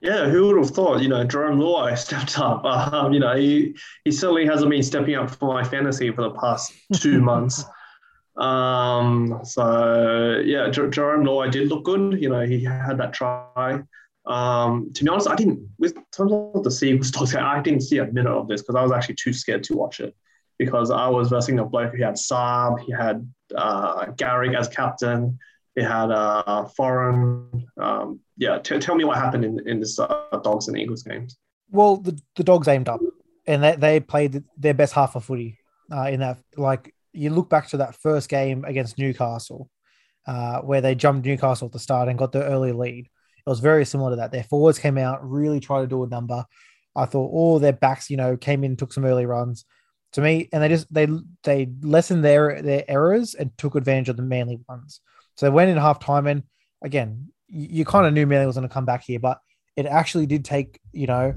Yeah, 0.00 0.28
who 0.28 0.46
would 0.46 0.56
have 0.56 0.70
thought? 0.70 1.02
You 1.02 1.08
know, 1.08 1.24
Jarome 1.26 1.58
Luai 1.58 1.96
stepped 2.06 2.38
up. 2.38 2.64
Um, 2.64 3.12
you 3.12 3.20
know, 3.20 3.36
he 3.36 3.76
he 4.04 4.10
certainly 4.10 4.46
hasn't 4.46 4.70
been 4.70 4.82
stepping 4.82 5.14
up 5.14 5.30
for 5.30 5.52
my 5.52 5.62
fantasy 5.62 6.10
for 6.10 6.22
the 6.22 6.30
past 6.30 6.72
two 6.94 7.20
months. 7.30 7.64
Um, 8.36 9.40
so 9.44 10.42
yeah, 10.44 10.68
Jarome 10.70 11.24
Luai 11.24 11.52
did 11.52 11.68
look 11.68 11.84
good. 11.84 12.20
You 12.20 12.30
know, 12.30 12.46
he 12.46 12.64
had 12.64 12.98
that 12.98 13.12
try. 13.12 13.80
Um, 14.26 14.92
to 14.94 15.04
be 15.04 15.10
honest, 15.10 15.28
I 15.28 15.34
didn't 15.34 15.68
with 15.78 15.94
terms 16.12 16.32
of 16.32 16.62
the 16.62 16.70
Seagulls 16.70 17.10
talks. 17.12 17.34
I 17.34 17.60
didn't 17.62 17.82
see 17.82 17.98
a 17.98 18.06
minute 18.06 18.32
of 18.32 18.48
this 18.48 18.62
because 18.62 18.76
I 18.76 18.82
was 18.82 18.92
actually 18.92 19.16
too 19.16 19.32
scared 19.32 19.64
to 19.64 19.76
watch 19.76 20.00
it 20.00 20.14
because 20.58 20.90
I 20.90 21.08
was 21.08 21.30
versing 21.30 21.58
a 21.58 21.64
bloke 21.64 21.94
who 21.94 22.02
had 22.02 22.14
Saab, 22.14 22.80
he 22.80 22.92
had 22.92 23.26
uh, 23.56 24.06
Garrick 24.16 24.54
as 24.54 24.68
captain, 24.68 25.38
he 25.74 25.82
had 25.82 26.10
uh, 26.10 26.68
Foran. 26.78 27.64
Um, 27.78 28.20
yeah, 28.36 28.58
t- 28.58 28.78
tell 28.78 28.94
me 28.94 29.04
what 29.04 29.16
happened 29.16 29.44
in 29.44 29.66
in 29.66 29.80
this 29.80 29.98
uh, 29.98 30.24
Dogs 30.44 30.68
and 30.68 30.78
Eagles 30.78 31.02
games. 31.02 31.38
Well, 31.70 31.96
the, 31.96 32.20
the 32.36 32.44
Dogs 32.44 32.68
aimed 32.68 32.88
up, 32.88 33.00
and 33.46 33.62
they, 33.62 33.76
they 33.76 34.00
played 34.00 34.44
their 34.56 34.74
best 34.74 34.92
half 34.92 35.16
of 35.16 35.24
footy 35.24 35.58
uh, 35.90 36.08
in 36.10 36.20
that. 36.20 36.38
Like 36.56 36.94
you 37.12 37.30
look 37.30 37.48
back 37.48 37.68
to 37.68 37.78
that 37.78 37.94
first 37.94 38.28
game 38.28 38.64
against 38.64 38.98
Newcastle, 38.98 39.70
uh, 40.26 40.60
where 40.60 40.82
they 40.82 40.94
jumped 40.94 41.26
Newcastle 41.26 41.66
at 41.66 41.72
the 41.72 41.78
start 41.78 42.08
and 42.08 42.18
got 42.18 42.32
the 42.32 42.44
early 42.44 42.72
lead 42.72 43.08
it 43.46 43.50
was 43.50 43.60
very 43.60 43.84
similar 43.84 44.10
to 44.10 44.16
that. 44.16 44.32
Their 44.32 44.44
forwards 44.44 44.78
came 44.78 44.98
out, 44.98 45.28
really 45.28 45.60
tried 45.60 45.82
to 45.82 45.86
do 45.86 46.04
a 46.04 46.08
number. 46.08 46.44
I 46.96 47.06
thought 47.06 47.30
all 47.30 47.58
their 47.58 47.72
backs, 47.72 48.10
you 48.10 48.16
know, 48.16 48.36
came 48.36 48.64
in, 48.64 48.76
took 48.76 48.92
some 48.92 49.04
early 49.04 49.26
runs. 49.26 49.64
To 50.14 50.20
me, 50.20 50.48
and 50.52 50.60
they 50.60 50.68
just 50.68 50.92
they 50.92 51.06
they 51.44 51.68
lessened 51.82 52.24
their 52.24 52.60
their 52.62 52.84
errors 52.88 53.34
and 53.34 53.56
took 53.56 53.76
advantage 53.76 54.08
of 54.08 54.16
the 54.16 54.24
Manly 54.24 54.58
ones. 54.68 55.00
So 55.36 55.46
they 55.46 55.50
went 55.50 55.70
in 55.70 55.76
half 55.76 56.00
time, 56.00 56.26
and 56.26 56.42
again, 56.82 57.28
you, 57.46 57.68
you 57.70 57.84
kind 57.84 58.06
of 58.06 58.12
knew 58.12 58.26
Manly 58.26 58.46
was 58.46 58.56
going 58.56 58.68
to 58.68 58.74
come 58.74 58.84
back 58.84 59.04
here, 59.04 59.20
but 59.20 59.38
it 59.76 59.86
actually 59.86 60.26
did 60.26 60.44
take, 60.44 60.80
you 60.92 61.06
know, 61.06 61.34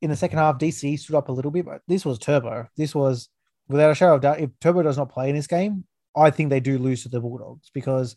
in 0.00 0.10
the 0.10 0.16
second 0.16 0.38
half, 0.38 0.58
DC 0.58 0.98
stood 0.98 1.16
up 1.16 1.28
a 1.28 1.32
little 1.32 1.50
bit, 1.50 1.64
but 1.64 1.82
this 1.88 2.04
was 2.04 2.18
Turbo. 2.18 2.68
This 2.76 2.94
was 2.94 3.28
without 3.68 3.90
a 3.90 3.94
shadow 3.94 4.16
of 4.16 4.20
doubt. 4.20 4.40
If 4.40 4.50
Turbo 4.60 4.82
does 4.82 4.98
not 4.98 5.10
play 5.10 5.28
in 5.28 5.36
this 5.36 5.46
game, 5.46 5.84
I 6.16 6.30
think 6.30 6.50
they 6.50 6.60
do 6.60 6.78
lose 6.78 7.02
to 7.02 7.08
the 7.08 7.20
Bulldogs 7.20 7.70
because 7.72 8.16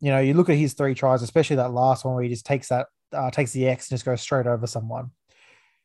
you 0.00 0.10
know, 0.10 0.20
you 0.20 0.34
look 0.34 0.48
at 0.48 0.56
his 0.56 0.74
three 0.74 0.94
tries, 0.94 1.22
especially 1.22 1.56
that 1.56 1.72
last 1.72 2.04
one 2.04 2.14
where 2.14 2.24
he 2.24 2.30
just 2.30 2.46
takes 2.46 2.68
that, 2.68 2.86
uh, 3.12 3.30
takes 3.30 3.52
the 3.52 3.66
X 3.68 3.88
and 3.88 3.96
just 3.96 4.04
goes 4.04 4.20
straight 4.20 4.46
over 4.46 4.66
someone. 4.66 5.10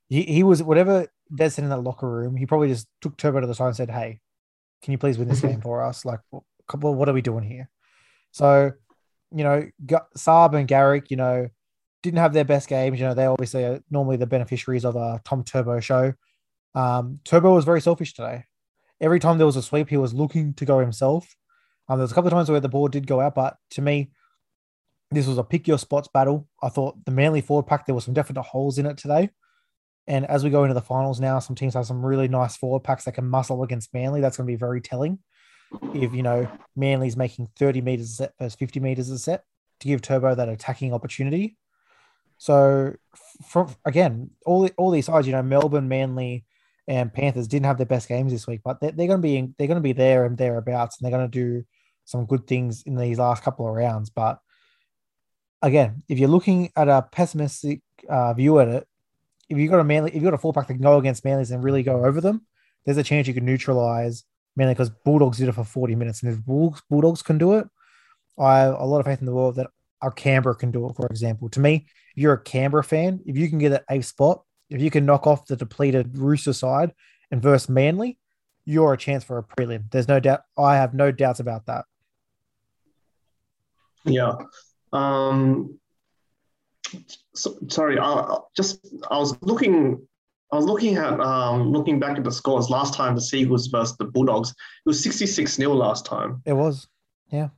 He, 0.07 0.23
he 0.23 0.43
was 0.43 0.63
whatever 0.63 1.07
Des 1.33 1.51
said 1.51 1.63
in 1.63 1.69
that 1.69 1.81
locker 1.81 2.09
room. 2.09 2.35
He 2.35 2.45
probably 2.45 2.69
just 2.69 2.87
took 3.01 3.15
Turbo 3.17 3.41
to 3.41 3.47
the 3.47 3.55
side 3.55 3.67
and 3.67 3.75
said, 3.75 3.91
"Hey, 3.91 4.19
can 4.81 4.91
you 4.91 4.97
please 4.97 5.17
win 5.17 5.27
this 5.27 5.41
game 5.41 5.61
for 5.61 5.83
us? 5.83 6.05
Like, 6.05 6.19
well, 6.31 6.43
what 6.95 7.07
are 7.07 7.13
we 7.13 7.21
doing 7.21 7.43
here?" 7.43 7.69
So, 8.31 8.71
you 9.35 9.43
know, 9.43 9.69
Saab 10.17 10.55
and 10.55 10.67
Garrick, 10.67 11.11
you 11.11 11.17
know, 11.17 11.49
didn't 12.01 12.19
have 12.19 12.33
their 12.33 12.45
best 12.45 12.67
games. 12.67 12.99
You 12.99 13.07
know, 13.07 13.13
they 13.13 13.25
obviously 13.25 13.63
are 13.63 13.81
normally 13.89 14.17
the 14.17 14.27
beneficiaries 14.27 14.85
of 14.85 14.95
a 14.95 15.21
Tom 15.23 15.43
Turbo 15.43 15.79
show. 15.79 16.13
Um, 16.75 17.19
Turbo 17.25 17.53
was 17.53 17.65
very 17.65 17.81
selfish 17.81 18.13
today. 18.13 18.45
Every 19.01 19.19
time 19.19 19.37
there 19.37 19.47
was 19.47 19.55
a 19.55 19.61
sweep, 19.61 19.89
he 19.89 19.97
was 19.97 20.13
looking 20.13 20.53
to 20.55 20.65
go 20.65 20.79
himself. 20.79 21.35
Um, 21.89 21.97
there 21.97 22.03
was 22.03 22.11
a 22.11 22.15
couple 22.15 22.27
of 22.27 22.33
times 22.33 22.49
where 22.49 22.59
the 22.59 22.69
ball 22.69 22.87
did 22.87 23.07
go 23.07 23.19
out, 23.19 23.33
but 23.33 23.57
to 23.71 23.81
me, 23.81 24.11
this 25.11 25.25
was 25.25 25.39
a 25.39 25.43
pick 25.43 25.67
your 25.67 25.79
spots 25.79 26.07
battle. 26.13 26.47
I 26.61 26.69
thought 26.69 27.03
the 27.03 27.11
Manly 27.11 27.41
forward 27.41 27.65
pack, 27.65 27.85
there 27.85 27.95
were 27.95 28.01
some 28.01 28.13
definite 28.13 28.43
holes 28.43 28.77
in 28.77 28.85
it 28.85 28.97
today. 28.97 29.31
And 30.05 30.25
as 30.25 30.43
we 30.43 30.51
go 30.51 30.63
into 30.63 30.75
the 30.75 30.81
finals 30.81 31.19
now, 31.19 31.39
some 31.39 31.55
teams 31.55 31.73
have 31.73 31.87
some 31.87 32.05
really 32.05 32.27
nice 32.27 32.55
forward 32.55 32.83
packs 32.83 33.05
that 33.05 33.13
can 33.13 33.27
muscle 33.27 33.63
against 33.63 33.93
Manly. 33.93 34.21
That's 34.21 34.37
going 34.37 34.47
to 34.47 34.51
be 34.51 34.57
very 34.57 34.81
telling. 34.81 35.19
If, 35.93 36.13
you 36.13 36.23
know, 36.23 36.47
Manly's 36.75 37.17
making 37.17 37.49
30 37.57 37.81
meters 37.81 38.11
a 38.11 38.13
set 38.13 38.33
versus 38.39 38.55
50 38.55 38.79
meters 38.79 39.09
a 39.09 39.19
set 39.19 39.43
to 39.79 39.87
give 39.87 40.01
Turbo 40.01 40.35
that 40.35 40.49
attacking 40.49 40.93
opportunity. 40.93 41.57
So, 42.37 42.93
from 43.47 43.75
again, 43.85 44.31
all, 44.45 44.67
all 44.77 44.91
these 44.91 45.07
sides, 45.07 45.27
you 45.27 45.33
know, 45.33 45.43
Melbourne, 45.43 45.89
Manly, 45.89 46.45
and 46.87 47.13
Panthers 47.13 47.47
didn't 47.47 47.67
have 47.67 47.77
their 47.77 47.85
best 47.85 48.07
games 48.07 48.31
this 48.31 48.47
week, 48.47 48.61
but 48.63 48.81
they're, 48.81 48.91
they're 48.91 49.07
going 49.07 49.21
to 49.21 49.27
be 49.27 49.53
they're 49.57 49.67
going 49.67 49.75
to 49.75 49.81
be 49.81 49.93
there 49.93 50.25
and 50.25 50.37
thereabouts, 50.37 50.97
and 50.97 51.05
they're 51.05 51.17
going 51.17 51.29
to 51.29 51.39
do 51.39 51.63
some 52.09 52.25
good 52.25 52.47
things 52.47 52.81
in 52.83 52.95
these 52.95 53.19
last 53.19 53.43
couple 53.43 53.67
of 53.67 53.75
rounds. 53.75 54.09
But 54.09 54.39
again, 55.61 56.01
if 56.09 56.17
you're 56.17 56.27
looking 56.27 56.71
at 56.75 56.89
a 56.89 57.07
pessimistic 57.11 57.81
uh, 58.09 58.33
view 58.33 58.59
at 58.59 58.67
it, 58.67 58.87
if 59.47 59.57
you've 59.57 59.69
got 59.69 59.79
a 59.79 59.83
manly, 59.83 60.09
if 60.09 60.15
you've 60.15 60.23
got 60.23 60.33
a 60.33 60.39
full 60.39 60.51
pack 60.51 60.67
that 60.67 60.73
can 60.73 60.81
go 60.81 60.97
against 60.97 61.23
Manly's 61.23 61.51
and 61.51 61.63
really 61.63 61.83
go 61.83 62.03
over 62.03 62.19
them, 62.19 62.45
there's 62.85 62.97
a 62.97 63.03
chance 63.03 63.27
you 63.27 63.35
can 63.35 63.45
neutralize 63.45 64.23
Manly 64.55 64.73
because 64.73 64.89
Bulldogs 64.89 65.37
did 65.37 65.49
it 65.49 65.53
for 65.53 65.63
40 65.63 65.95
minutes. 65.95 66.23
And 66.23 66.31
if 66.31 66.43
Bulldogs, 66.43 66.81
Bulldogs 66.89 67.21
can 67.21 67.37
do 67.37 67.53
it, 67.53 67.67
I 68.39 68.59
have 68.59 68.79
a 68.79 68.85
lot 68.85 68.99
of 68.99 69.05
faith 69.05 69.19
in 69.19 69.27
the 69.27 69.33
world 69.33 69.55
that 69.55 69.67
our 70.01 70.11
Canberra 70.11 70.55
can 70.55 70.71
do 70.71 70.89
it, 70.89 70.95
for 70.95 71.05
example. 71.07 71.47
To 71.49 71.59
me, 71.59 71.85
if 72.15 72.23
you're 72.23 72.33
a 72.33 72.41
Canberra 72.41 72.83
fan, 72.83 73.19
if 73.25 73.37
you 73.37 73.49
can 73.49 73.59
get 73.59 73.73
an 73.73 73.81
A 73.89 74.01
spot, 74.01 74.43
if 74.69 74.81
you 74.81 74.89
can 74.89 75.05
knock 75.05 75.27
off 75.27 75.45
the 75.45 75.55
depleted 75.55 76.17
Rooster 76.17 76.53
side 76.53 76.93
and 77.29 77.41
verse 77.41 77.69
Manly, 77.69 78.17
you're 78.65 78.93
a 78.93 78.97
chance 78.97 79.23
for 79.23 79.37
a 79.37 79.43
prelim. 79.43 79.89
There's 79.91 80.07
no 80.07 80.19
doubt. 80.19 80.41
I 80.57 80.75
have 80.75 80.93
no 80.93 81.11
doubts 81.11 81.39
about 81.39 81.65
that. 81.65 81.85
Yeah. 84.05 84.35
Um, 84.93 85.79
so, 87.35 87.57
sorry, 87.67 87.97
uh, 87.99 88.39
just 88.55 88.87
I 89.09 89.17
was 89.17 89.37
looking. 89.41 90.05
I 90.51 90.55
was 90.55 90.65
looking 90.65 90.95
at 90.95 91.19
um, 91.19 91.71
looking 91.71 91.99
back 91.99 92.17
at 92.17 92.23
the 92.23 92.31
scores 92.31 92.71
last 92.71 92.95
time 92.95 93.13
the 93.13 93.21
Seagulls 93.21 93.67
versus 93.67 93.95
the 93.97 94.05
Bulldogs. 94.05 94.49
It 94.49 94.55
was 94.89 95.03
66 95.03 95.53
0 95.53 95.73
last 95.73 96.05
time. 96.05 96.41
It 96.43 96.53
was, 96.53 96.87
yeah. 97.31 97.49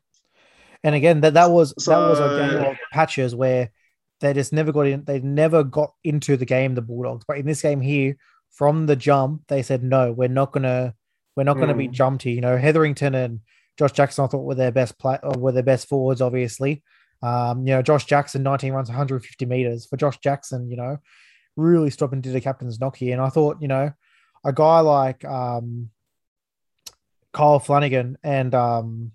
And 0.83 0.93
again, 0.93 1.21
that, 1.21 1.35
that 1.35 1.51
was 1.51 1.73
so, 1.79 1.91
that 1.91 2.09
was 2.09 2.19
a 2.19 2.37
game 2.37 2.71
of 2.71 2.77
patches 2.91 3.33
where 3.33 3.71
they 4.19 4.33
just 4.33 4.51
never 4.51 4.73
got 4.73 4.87
in. 4.87 5.05
They 5.05 5.21
never 5.21 5.63
got 5.63 5.93
into 6.03 6.35
the 6.35 6.45
game, 6.45 6.75
the 6.75 6.81
Bulldogs. 6.81 7.23
But 7.25 7.37
in 7.37 7.45
this 7.45 7.61
game 7.61 7.79
here, 7.79 8.17
from 8.49 8.87
the 8.87 8.97
jump, 8.97 9.43
they 9.47 9.61
said 9.61 9.83
no, 9.83 10.11
we're 10.11 10.27
not 10.27 10.51
gonna, 10.51 10.93
we're 11.37 11.43
not 11.43 11.59
gonna 11.59 11.73
be 11.73 11.87
hmm. 11.87 12.17
here. 12.19 12.33
You 12.33 12.41
know, 12.41 12.57
Hetherington 12.57 13.15
and 13.15 13.39
Josh 13.81 13.93
Jackson, 13.93 14.23
I 14.23 14.27
thought 14.27 14.43
were 14.43 14.53
their 14.53 14.71
best 14.71 14.99
play, 14.99 15.17
were 15.23 15.51
their 15.51 15.63
best 15.63 15.87
forwards, 15.87 16.21
obviously. 16.21 16.83
Um, 17.23 17.65
you 17.65 17.73
know, 17.73 17.81
Josh 17.81 18.05
Jackson, 18.05 18.43
19 18.43 18.73
runs, 18.73 18.89
150 18.89 19.43
meters. 19.47 19.87
For 19.87 19.97
Josh 19.97 20.19
Jackson, 20.19 20.69
you 20.69 20.77
know, 20.77 20.99
really 21.55 21.89
stopping 21.89 22.21
did 22.21 22.35
a 22.35 22.41
captain's 22.41 22.79
knock 22.79 22.97
here. 22.97 23.13
And 23.13 23.19
I 23.19 23.29
thought, 23.29 23.57
you 23.59 23.67
know, 23.67 23.91
a 24.45 24.53
guy 24.53 24.81
like 24.81 25.25
um, 25.25 25.89
Kyle 27.33 27.57
Flanagan 27.57 28.19
and 28.23 28.53
um, 28.53 29.13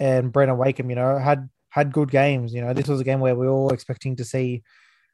and 0.00 0.32
Brandon 0.32 0.58
Wakeham, 0.58 0.90
you 0.90 0.96
know, 0.96 1.16
had 1.16 1.48
had 1.68 1.92
good 1.92 2.10
games. 2.10 2.52
You 2.52 2.62
know, 2.62 2.72
this 2.72 2.88
was 2.88 3.00
a 3.00 3.04
game 3.04 3.20
where 3.20 3.36
we 3.36 3.46
were 3.46 3.52
all 3.52 3.72
expecting 3.72 4.16
to 4.16 4.24
see 4.24 4.64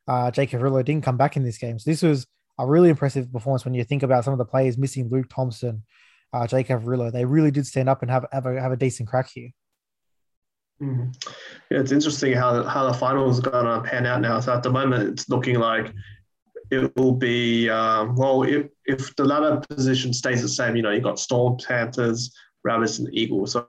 uh, 0.09 0.31
Jake 0.31 0.53
Averillo 0.53 0.83
didn't 0.83 1.05
come 1.05 1.19
back 1.19 1.37
in 1.37 1.43
this 1.43 1.59
game. 1.59 1.79
So 1.79 1.91
this 1.91 2.01
was 2.01 2.27
a 2.59 2.67
really 2.67 2.89
impressive 2.89 3.31
performance 3.31 3.67
when 3.67 3.75
you 3.75 3.85
think 3.85 4.03
about 4.03 4.25
some 4.25 4.33
of 4.33 4.39
the 4.39 4.47
players 4.47 4.79
missing 4.79 5.11
Luke 5.11 5.27
Thompson, 5.29 5.83
uh, 6.33 6.47
Jake 6.47 6.69
Averillo. 6.69 7.13
They 7.13 7.25
really 7.25 7.51
did 7.51 7.67
stand 7.67 7.89
up 7.89 8.03
and 8.03 8.11
have 8.11 8.27
have 8.33 8.47
a, 8.47 8.61
have 8.61 8.73
a 8.73 8.77
decent 8.77 9.09
crack 9.09 9.31
here. 9.33 9.51
Mm-hmm. 10.83 11.11
Yeah, 11.71 11.81
it's 11.81 11.93
interesting 11.93 12.33
how 12.33 12.63
how 12.65 12.87
the 12.87 12.95
finals 12.95 13.39
are 13.39 13.51
going 13.51 13.67
to 13.67 13.89
pan 13.89 14.07
out 14.07 14.21
now. 14.21 14.41
So 14.41 14.55
at 14.55 14.63
the 14.63 14.71
moment, 14.71 15.11
it's 15.11 15.29
looking 15.29 15.59
like 15.59 15.93
it 16.71 16.95
will 16.97 17.13
be 17.13 17.69
um, 17.69 18.15
well 18.17 18.43
if 18.45 18.67
if 18.87 19.15
the 19.17 19.25
ladder 19.25 19.61
position 19.69 20.13
stays 20.13 20.43
the 20.43 20.49
same. 20.49 20.77
You 20.77 20.83
know, 20.83 20.91
you've 20.91 21.03
got 21.03 21.19
Storm, 21.19 21.59
Panthers, 21.59 22.35
Rabbits, 22.65 22.99
and 22.99 23.13
Eagles. 23.13 23.53
So 23.53 23.69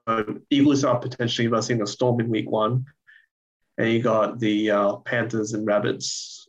Eagles 0.49 0.83
are 0.83 0.99
potentially 0.99 1.47
versing 1.47 1.79
the 1.79 1.87
Storm 1.87 2.19
in 2.21 2.29
week 2.29 2.49
one, 2.49 2.85
and 3.77 3.89
you 3.89 4.01
got 4.01 4.39
the 4.39 4.71
uh, 4.71 4.95
Panthers 4.97 5.53
and 5.53 5.67
Rabbits 5.67 6.47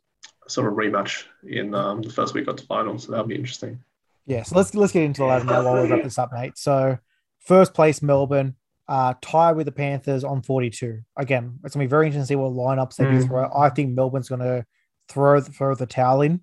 sort 0.48 0.68
of 0.68 0.74
rematch 0.74 1.24
in 1.48 1.74
um, 1.74 2.02
the 2.02 2.10
first 2.10 2.34
week 2.34 2.46
of 2.46 2.56
the 2.56 2.62
final. 2.64 2.98
So 2.98 3.10
that'll 3.10 3.26
be 3.26 3.34
interesting. 3.34 3.82
Yeah, 4.26 4.42
so 4.44 4.56
let's 4.56 4.74
let's 4.74 4.92
get 4.92 5.02
into 5.02 5.20
the 5.20 5.26
ladder 5.26 5.44
now 5.44 5.64
while 5.64 5.82
we 5.82 5.88
wrap 5.88 6.02
this 6.02 6.18
up, 6.18 6.32
mate. 6.32 6.56
So 6.56 6.98
first 7.40 7.74
place 7.74 8.02
Melbourne, 8.02 8.54
uh, 8.88 9.14
tie 9.20 9.52
with 9.52 9.66
the 9.66 9.72
Panthers 9.72 10.24
on 10.24 10.42
42. 10.42 11.00
Again, 11.16 11.58
it's 11.64 11.74
gonna 11.74 11.84
be 11.84 11.88
very 11.88 12.06
interesting 12.06 12.22
to 12.22 12.26
see 12.26 12.36
what 12.36 12.52
lineups 12.52 12.96
they 12.96 13.04
mm. 13.04 13.20
do 13.20 13.26
throw. 13.26 13.50
I 13.54 13.68
think 13.68 13.94
Melbourne's 13.94 14.28
gonna 14.28 14.64
throw 15.08 15.40
throw 15.40 15.74
the 15.74 15.86
towel 15.86 16.22
in. 16.22 16.40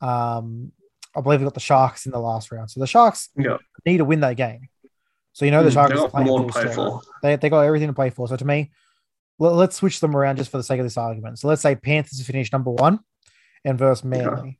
Um, 0.00 0.72
I 1.16 1.20
believe 1.20 1.38
they 1.38 1.44
got 1.44 1.54
the 1.54 1.60
Sharks 1.60 2.06
in 2.06 2.12
the 2.12 2.18
last 2.18 2.50
round. 2.50 2.70
So 2.70 2.80
the 2.80 2.86
Sharks 2.86 3.28
Yeah. 3.36 3.58
need 3.86 3.98
to 3.98 4.04
win 4.04 4.20
that 4.20 4.36
game. 4.36 4.68
So 5.32 5.44
you 5.44 5.50
know 5.50 5.62
the 5.62 5.70
Mm, 5.70 5.74
Sharks 5.74 5.94
they 5.94 6.00
are 6.00 6.08
playing 6.08 6.26
full 6.26 6.46
to 6.46 6.52
play 6.52 6.72
for. 6.72 7.00
They 7.22 7.36
they 7.36 7.48
got 7.48 7.60
everything 7.60 7.88
to 7.88 7.94
play 7.94 8.10
for. 8.10 8.26
So 8.26 8.36
to 8.36 8.44
me, 8.44 8.72
let, 9.38 9.54
let's 9.54 9.76
switch 9.76 10.00
them 10.00 10.16
around 10.16 10.36
just 10.36 10.50
for 10.50 10.56
the 10.56 10.64
sake 10.64 10.80
of 10.80 10.86
this 10.86 10.96
argument. 10.96 11.38
So 11.38 11.48
let's 11.48 11.62
say 11.62 11.76
Panthers 11.76 12.24
finish 12.26 12.52
number 12.52 12.70
one 12.70 13.00
and 13.64 13.78
versus 13.78 14.04
Manly. 14.04 14.58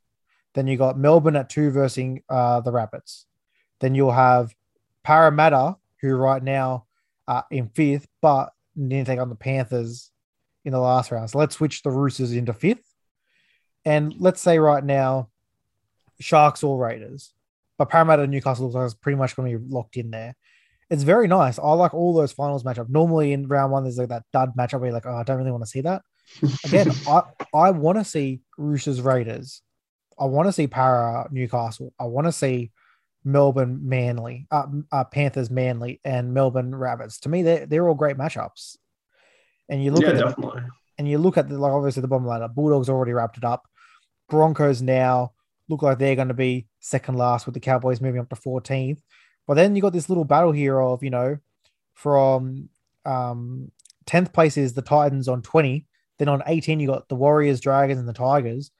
Then 0.55 0.67
you 0.67 0.77
got 0.77 0.97
Melbourne 0.97 1.35
at 1.35 1.49
two 1.49 1.69
versus 1.69 2.19
uh, 2.29 2.61
the 2.61 2.71
Rabbits. 2.71 3.25
Then 3.81 3.93
you'll 3.93 4.11
have 4.11 4.55
Parramatta, 5.03 5.75
who 6.01 6.15
right 6.15 6.41
now 6.41 6.85
are 7.27 7.45
in 7.51 7.69
fifth, 7.69 8.07
but 8.21 8.51
to 8.77 9.03
take 9.03 9.19
on 9.19 9.29
the 9.29 9.35
Panthers 9.35 10.11
in 10.63 10.71
the 10.71 10.79
last 10.79 11.11
round. 11.11 11.29
So 11.29 11.37
let's 11.37 11.55
switch 11.55 11.83
the 11.83 11.91
Roosters 11.91 12.31
into 12.31 12.53
fifth. 12.53 12.83
And 13.83 14.15
let's 14.17 14.41
say 14.41 14.57
right 14.57 14.83
now, 14.83 15.29
Sharks 16.19 16.63
or 16.63 16.77
Raiders, 16.77 17.33
but 17.77 17.89
Parramatta 17.89 18.23
and 18.23 18.31
Newcastle 18.31 18.65
looks 18.65 18.75
like 18.75 18.85
it's 18.85 18.93
pretty 18.93 19.17
much 19.17 19.35
going 19.35 19.51
to 19.51 19.59
be 19.59 19.65
locked 19.69 19.97
in 19.97 20.09
there. 20.09 20.35
It's 20.89 21.03
very 21.03 21.27
nice. 21.27 21.59
I 21.59 21.71
like 21.73 21.93
all 21.93 22.13
those 22.13 22.31
finals 22.31 22.63
matchup. 22.63 22.89
Normally 22.89 23.33
in 23.33 23.47
round 23.47 23.71
one, 23.71 23.83
there's 23.83 23.97
like 23.97 24.09
that 24.09 24.23
dud 24.31 24.53
matchup 24.57 24.79
where 24.79 24.85
you're 24.85 24.93
like, 24.93 25.05
oh, 25.05 25.15
I 25.15 25.23
don't 25.23 25.37
really 25.37 25.51
want 25.51 25.63
to 25.63 25.69
see 25.69 25.81
that. 25.81 26.01
Again, 26.65 26.91
I, 27.07 27.23
I 27.53 27.71
want 27.71 27.97
to 27.97 28.05
see 28.05 28.41
Roosters 28.57 29.01
Raiders. 29.01 29.61
I 30.17 30.25
want 30.25 30.47
to 30.47 30.53
see 30.53 30.67
Parra 30.67 31.27
Newcastle. 31.31 31.93
I 31.99 32.05
want 32.05 32.27
to 32.27 32.31
see 32.31 32.71
Melbourne 33.23 33.79
Manly, 33.83 34.47
uh, 34.51 34.67
uh, 34.91 35.03
Panthers 35.05 35.49
Manly, 35.49 35.99
and 36.05 36.33
Melbourne 36.33 36.73
Rabbits. 36.73 37.19
To 37.21 37.29
me, 37.29 37.41
they're, 37.41 37.65
they're 37.65 37.87
all 37.87 37.95
great 37.95 38.17
matchups. 38.17 38.77
And 39.67 39.83
you 39.83 39.91
look 39.91 40.03
yeah, 40.03 40.09
at 40.09 40.35
the, 40.37 40.69
and 40.97 41.09
you 41.09 41.17
look 41.17 41.37
at 41.37 41.49
the 41.49 41.57
like 41.57 41.73
obviously 41.73 42.01
the 42.01 42.07
bottom 42.07 42.27
ladder. 42.27 42.47
Bulldogs 42.47 42.87
already 42.87 43.13
wrapped 43.13 43.37
it 43.37 43.43
up. 43.43 43.67
Broncos 44.29 44.81
now 44.81 45.31
look 45.69 45.81
like 45.81 45.97
they're 45.97 46.15
going 46.15 46.27
to 46.27 46.35
be 46.35 46.67
second 46.79 47.15
last 47.15 47.45
with 47.45 47.55
the 47.55 47.59
Cowboys 47.59 47.99
moving 47.99 48.21
up 48.21 48.29
to 48.29 48.35
14th. 48.35 48.99
But 49.47 49.55
then 49.55 49.75
you 49.75 49.81
got 49.81 49.93
this 49.93 50.07
little 50.07 50.23
battle 50.23 50.51
here 50.51 50.79
of 50.79 51.03
you 51.03 51.09
know 51.09 51.37
from 51.93 52.69
um 53.05 53.71
10th 54.05 54.33
place 54.33 54.55
is 54.55 54.73
the 54.73 54.81
Titans 54.81 55.27
on 55.27 55.41
20. 55.41 55.85
Then 56.19 56.29
on 56.29 56.43
18 56.45 56.79
you 56.79 56.87
got 56.87 57.09
the 57.09 57.15
Warriors, 57.15 57.59
Dragons, 57.59 57.99
and 57.99 58.07
the 58.07 58.13
Tigers. 58.13 58.71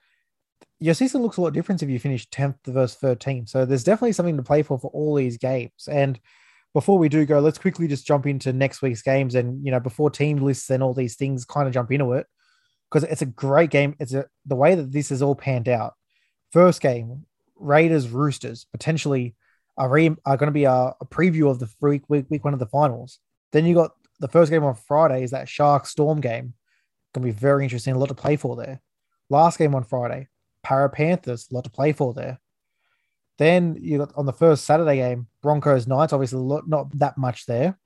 Your 0.78 0.94
season 0.94 1.22
looks 1.22 1.38
a 1.38 1.40
lot 1.40 1.54
different 1.54 1.82
if 1.82 1.88
you 1.88 1.98
finish 1.98 2.28
10th 2.28 2.58
versus 2.66 2.96
13. 2.98 3.46
So 3.46 3.64
there's 3.64 3.84
definitely 3.84 4.12
something 4.12 4.36
to 4.36 4.42
play 4.42 4.62
for 4.62 4.78
for 4.78 4.90
all 4.92 5.14
these 5.14 5.38
games. 5.38 5.88
And 5.90 6.20
before 6.74 6.98
we 6.98 7.08
do 7.08 7.24
go, 7.24 7.40
let's 7.40 7.58
quickly 7.58 7.88
just 7.88 8.06
jump 8.06 8.26
into 8.26 8.52
next 8.52 8.82
week's 8.82 9.00
games. 9.00 9.34
And 9.34 9.64
you 9.64 9.70
know, 9.70 9.80
before 9.80 10.10
team 10.10 10.38
lists 10.38 10.68
and 10.68 10.82
all 10.82 10.92
these 10.92 11.16
things 11.16 11.46
kind 11.46 11.66
of 11.66 11.72
jump 11.72 11.90
into 11.90 12.12
it, 12.12 12.26
because 12.90 13.04
it's 13.04 13.22
a 13.22 13.26
great 13.26 13.70
game. 13.70 13.96
It's 13.98 14.12
a 14.12 14.26
the 14.44 14.56
way 14.56 14.74
that 14.74 14.92
this 14.92 15.10
is 15.10 15.22
all 15.22 15.34
panned 15.34 15.68
out. 15.68 15.94
First 16.52 16.80
game, 16.80 17.24
Raiders 17.56 18.08
Roosters 18.08 18.66
potentially 18.70 19.34
are, 19.76 19.88
re, 19.88 20.14
are 20.24 20.36
going 20.36 20.48
to 20.48 20.52
be 20.52 20.64
a, 20.64 20.94
a 21.00 21.06
preview 21.06 21.50
of 21.50 21.58
the 21.58 21.68
week 21.80 22.02
week 22.08 22.44
one 22.44 22.54
of 22.54 22.60
the 22.60 22.66
finals. 22.66 23.18
Then 23.52 23.66
you 23.66 23.74
got 23.74 23.92
the 24.20 24.28
first 24.28 24.50
game 24.50 24.64
on 24.64 24.74
Friday 24.74 25.22
is 25.22 25.32
that 25.32 25.48
Shark 25.48 25.86
Storm 25.86 26.20
game. 26.20 26.54
Going 27.14 27.26
to 27.26 27.32
be 27.32 27.38
very 27.38 27.64
interesting. 27.64 27.94
A 27.94 27.98
lot 27.98 28.08
to 28.08 28.14
play 28.14 28.36
for 28.36 28.56
there. 28.56 28.80
Last 29.30 29.58
game 29.58 29.74
on 29.74 29.84
Friday, 29.84 30.28
Parra 30.66 30.90
Panthers. 30.90 31.46
A 31.48 31.54
lot 31.54 31.62
to 31.62 31.70
play 31.70 31.92
for 31.92 32.12
there. 32.12 32.40
Then 33.38 33.78
you 33.80 33.98
got 33.98 34.12
on 34.16 34.26
the 34.26 34.32
first 34.32 34.64
Saturday 34.64 34.96
game, 34.96 35.28
Broncos 35.40 35.86
Knights. 35.86 36.12
Obviously, 36.12 36.40
lot, 36.40 36.68
not 36.68 36.90
that 36.98 37.16
much 37.16 37.46
there. 37.46 37.78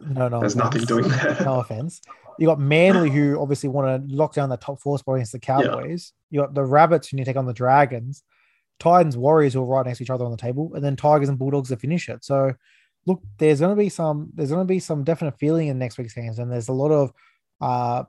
No, 0.00 0.28
no, 0.28 0.40
There's 0.40 0.56
nothing 0.56 0.84
doing 0.84 1.08
there. 1.08 1.36
No 1.44 1.60
offense. 1.60 2.00
You 2.38 2.46
got 2.46 2.58
Manly, 2.58 3.10
who 3.10 3.38
obviously 3.38 3.68
want 3.68 4.08
to 4.08 4.14
lock 4.14 4.32
down 4.32 4.48
the 4.48 4.56
top 4.56 4.80
four 4.80 4.98
spot 4.98 5.16
against 5.16 5.32
the 5.32 5.38
Cowboys. 5.38 6.12
You 6.30 6.40
got 6.40 6.54
the 6.54 6.64
Rabbits, 6.64 7.08
who 7.08 7.18
need 7.18 7.24
to 7.24 7.30
take 7.30 7.36
on 7.36 7.44
the 7.44 7.52
Dragons. 7.52 8.22
Titans, 8.78 9.16
Warriors, 9.16 9.52
who 9.52 9.62
are 9.62 9.66
right 9.66 9.84
next 9.84 9.98
to 9.98 10.04
each 10.04 10.10
other 10.10 10.24
on 10.24 10.30
the 10.30 10.36
table, 10.38 10.72
and 10.74 10.82
then 10.82 10.96
Tigers 10.96 11.28
and 11.28 11.38
Bulldogs 11.38 11.68
to 11.68 11.76
finish 11.76 12.08
it. 12.08 12.24
So, 12.24 12.54
look, 13.04 13.20
there's 13.36 13.60
going 13.60 13.76
to 13.76 13.80
be 13.80 13.90
some, 13.90 14.30
there's 14.34 14.50
going 14.50 14.66
to 14.66 14.72
be 14.72 14.80
some 14.80 15.04
definite 15.04 15.38
feeling 15.38 15.68
in 15.68 15.78
next 15.78 15.98
week's 15.98 16.14
games, 16.14 16.38
and 16.38 16.50
there's 16.50 16.68
a 16.68 16.72
lot 16.72 16.90
of, 16.90 17.12
uh, 17.60 18.04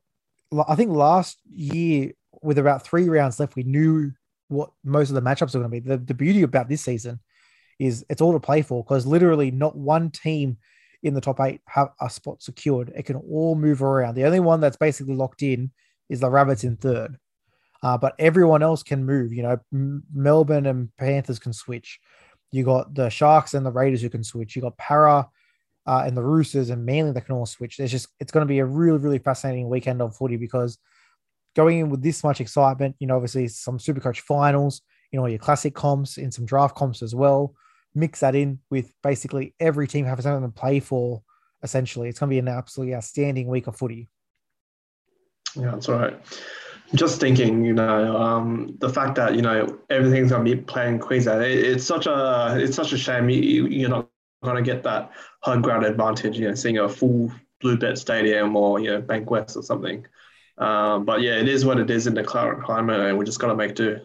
I 0.67 0.75
think 0.75 0.91
last 0.91 1.39
year 1.51 2.13
with 2.43 2.57
about 2.57 2.85
three 2.85 3.09
rounds 3.09 3.39
left, 3.39 3.55
we 3.55 3.63
knew 3.63 4.11
what 4.49 4.71
most 4.83 5.09
of 5.09 5.15
the 5.15 5.21
matchups 5.21 5.55
are 5.55 5.59
going 5.59 5.63
to 5.63 5.69
be. 5.69 5.79
The, 5.79 5.97
the 5.97 6.13
beauty 6.13 6.43
about 6.43 6.69
this 6.69 6.81
season 6.81 7.19
is 7.79 8.05
it's 8.09 8.21
all 8.21 8.33
to 8.33 8.39
play 8.39 8.61
for 8.61 8.83
because 8.83 9.05
literally 9.05 9.51
not 9.51 9.75
one 9.75 10.11
team 10.11 10.57
in 11.01 11.13
the 11.13 11.21
top 11.21 11.39
eight 11.41 11.61
have 11.67 11.89
a 11.99 12.09
spot 12.09 12.41
secured. 12.41 12.91
It 12.95 13.03
can 13.03 13.17
all 13.17 13.55
move 13.55 13.81
around. 13.81 14.15
The 14.15 14.25
only 14.25 14.39
one 14.39 14.59
that's 14.59 14.77
basically 14.77 15.15
locked 15.15 15.43
in 15.43 15.71
is 16.09 16.19
the 16.19 16.29
Rabbits 16.29 16.63
in 16.63 16.77
third. 16.77 17.17
Uh, 17.81 17.97
but 17.97 18.15
everyone 18.17 18.63
else 18.63 18.81
can 18.81 19.05
move. 19.05 19.33
You 19.33 19.43
know, 19.43 19.59
M- 19.73 20.03
Melbourne 20.13 20.65
and 20.65 20.95
Panthers 20.97 21.39
can 21.39 21.51
switch. 21.51 21.99
You 22.51 22.63
got 22.63 22.93
the 22.93 23.09
Sharks 23.09 23.53
and 23.53 23.65
the 23.65 23.71
Raiders 23.71 24.01
who 24.01 24.09
can 24.09 24.23
switch. 24.23 24.55
You 24.55 24.61
got 24.61 24.77
Parra 24.77 25.27
uh, 25.85 26.03
and 26.05 26.15
the 26.15 26.23
Roosters 26.23 26.69
and 26.69 26.85
Manly 26.85 27.11
that 27.11 27.25
can 27.25 27.35
all 27.35 27.45
switch. 27.45 27.77
There's 27.77 27.91
just 27.91 28.07
it's 28.19 28.31
going 28.31 28.45
to 28.45 28.51
be 28.51 28.59
a 28.59 28.65
really 28.65 28.99
really 28.99 29.19
fascinating 29.19 29.69
weekend 29.69 30.01
of 30.01 30.15
footy 30.15 30.37
because 30.37 30.77
going 31.55 31.79
in 31.79 31.89
with 31.89 32.01
this 32.01 32.23
much 32.23 32.41
excitement, 32.41 32.95
you 32.99 33.07
know, 33.07 33.15
obviously 33.15 33.47
some 33.47 33.77
Supercoach 33.77 34.19
finals, 34.19 34.81
you 35.11 35.19
know, 35.19 35.25
your 35.27 35.39
classic 35.39 35.73
comps 35.75 36.17
in 36.17 36.31
some 36.31 36.45
draft 36.45 36.75
comps 36.75 37.01
as 37.01 37.13
well. 37.13 37.53
Mix 37.95 38.21
that 38.21 38.35
in 38.35 38.59
with 38.69 38.91
basically 39.03 39.53
every 39.59 39.87
team 39.87 40.05
having 40.05 40.23
something 40.23 40.51
to 40.51 40.59
play 40.59 40.79
for. 40.79 41.21
Essentially, 41.61 42.09
it's 42.09 42.19
going 42.19 42.29
to 42.29 42.33
be 42.33 42.39
an 42.39 42.47
absolutely 42.47 42.95
outstanding 42.95 43.47
week 43.47 43.67
of 43.67 43.75
footy. 43.77 44.09
Yeah, 45.55 45.71
that's 45.71 45.87
right. 45.87 46.19
Just 46.95 47.19
thinking, 47.19 47.63
you 47.63 47.73
know, 47.73 48.17
um, 48.17 48.75
the 48.79 48.89
fact 48.89 49.15
that 49.15 49.35
you 49.35 49.41
know 49.41 49.79
everything's 49.89 50.31
gonna 50.31 50.43
be 50.43 50.55
playing 50.55 50.99
Queensland, 50.99 51.43
it, 51.43 51.57
it's 51.57 51.83
such 51.83 52.05
a 52.05 52.55
it's 52.59 52.75
such 52.75 52.93
a 52.93 52.97
shame 52.97 53.29
you, 53.29 53.41
you 53.41 53.67
you're 53.67 53.89
not 53.89 54.09
gonna 54.43 54.61
get 54.61 54.83
that 54.83 55.11
home 55.41 55.61
ground 55.61 55.85
advantage. 55.85 56.37
You 56.37 56.49
know, 56.49 56.55
seeing 56.55 56.77
a 56.77 56.89
full 56.89 57.31
Bluebet 57.63 57.97
Stadium 57.97 58.55
or 58.55 58.79
you 58.79 58.91
know 58.91 59.01
Bankwest 59.01 59.55
or 59.55 59.63
something. 59.63 60.05
Um, 60.57 61.05
but 61.05 61.21
yeah, 61.21 61.33
it 61.33 61.47
is 61.47 61.65
what 61.65 61.79
it 61.79 61.89
is 61.89 62.07
in 62.07 62.13
the 62.13 62.23
current 62.23 62.63
climate, 62.63 62.99
and 62.99 63.17
we 63.17 63.25
just 63.25 63.39
gotta 63.39 63.55
make 63.55 63.75
do. 63.75 63.99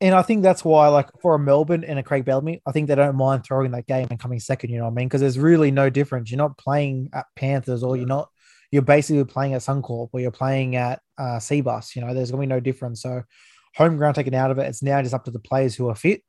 And 0.00 0.14
I 0.14 0.22
think 0.22 0.42
that's 0.42 0.64
why, 0.64 0.88
like 0.88 1.08
for 1.20 1.34
a 1.34 1.38
Melbourne 1.38 1.84
and 1.84 1.98
a 1.98 2.02
Craig 2.02 2.24
Bellamy, 2.24 2.60
I 2.66 2.72
think 2.72 2.88
they 2.88 2.94
don't 2.94 3.16
mind 3.16 3.44
throwing 3.44 3.70
that 3.70 3.86
game 3.86 4.08
and 4.10 4.18
coming 4.18 4.40
second. 4.40 4.70
You 4.70 4.78
know 4.78 4.84
what 4.84 4.90
I 4.90 4.94
mean? 4.94 5.08
Because 5.08 5.20
there's 5.20 5.38
really 5.38 5.70
no 5.70 5.88
difference. 5.88 6.30
You're 6.30 6.38
not 6.38 6.58
playing 6.58 7.10
at 7.12 7.26
Panthers, 7.36 7.82
or 7.82 7.96
you're 7.96 8.06
not. 8.06 8.28
You're 8.70 8.82
basically 8.82 9.24
playing 9.24 9.54
at 9.54 9.62
Suncorp, 9.62 10.10
or 10.12 10.20
you're 10.20 10.30
playing 10.30 10.76
at 10.76 11.00
uh, 11.16 11.38
Cbus. 11.38 11.94
You 11.96 12.02
know, 12.02 12.12
there's 12.12 12.30
gonna 12.30 12.40
be 12.40 12.46
no 12.46 12.60
difference. 12.60 13.02
So, 13.02 13.22
home 13.76 13.96
ground 13.96 14.16
taken 14.16 14.34
out 14.34 14.50
of 14.50 14.58
it. 14.58 14.66
It's 14.66 14.82
now 14.82 15.00
just 15.00 15.14
up 15.14 15.24
to 15.24 15.30
the 15.30 15.38
players 15.38 15.74
who 15.74 15.88
are 15.88 15.94
fit 15.94 16.22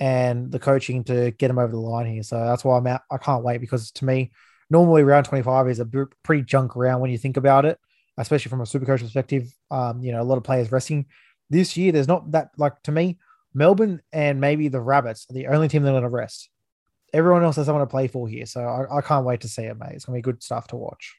and 0.00 0.50
the 0.50 0.58
coaching 0.58 1.04
to 1.04 1.30
get 1.32 1.48
them 1.48 1.58
over 1.58 1.72
the 1.72 1.78
line 1.78 2.06
here. 2.06 2.22
So 2.22 2.36
that's 2.36 2.64
why 2.64 2.78
I'm 2.78 2.86
out. 2.86 3.02
I 3.10 3.18
can't 3.18 3.44
wait 3.44 3.60
because 3.60 3.90
to 3.92 4.06
me, 4.06 4.32
normally 4.70 5.04
round 5.04 5.26
25 5.26 5.68
is 5.68 5.78
a 5.78 5.88
pretty 6.22 6.42
junk 6.42 6.74
round 6.74 7.02
when 7.02 7.10
you 7.10 7.18
think 7.18 7.36
about 7.36 7.66
it, 7.66 7.78
especially 8.18 8.50
from 8.50 8.60
a 8.60 8.66
super 8.66 8.86
coach 8.86 9.00
perspective. 9.00 9.52
Um, 9.70 10.02
you 10.02 10.12
know, 10.12 10.22
a 10.22 10.24
lot 10.24 10.38
of 10.38 10.44
players 10.44 10.72
resting 10.72 11.06
this 11.48 11.76
year. 11.76 11.92
There's 11.92 12.08
not 12.08 12.30
that 12.32 12.50
like 12.56 12.82
to 12.84 12.92
me, 12.92 13.18
Melbourne 13.54 14.00
and 14.12 14.40
maybe 14.40 14.68
the 14.68 14.80
Rabbits 14.80 15.26
are 15.30 15.34
the 15.34 15.48
only 15.48 15.68
team 15.68 15.82
that 15.82 15.90
are 15.90 15.92
going 15.92 16.02
to 16.04 16.08
rest. 16.08 16.48
Everyone 17.12 17.42
else 17.42 17.56
has 17.56 17.66
someone 17.66 17.84
to 17.84 17.90
play 17.90 18.06
for 18.06 18.28
here, 18.28 18.46
so 18.46 18.60
I, 18.60 18.98
I 18.98 19.00
can't 19.00 19.26
wait 19.26 19.40
to 19.40 19.48
see 19.48 19.62
it, 19.62 19.76
mate. 19.76 19.92
It's 19.92 20.04
going 20.04 20.16
to 20.16 20.18
be 20.18 20.32
good 20.32 20.42
stuff 20.42 20.68
to 20.68 20.76
watch. 20.76 21.16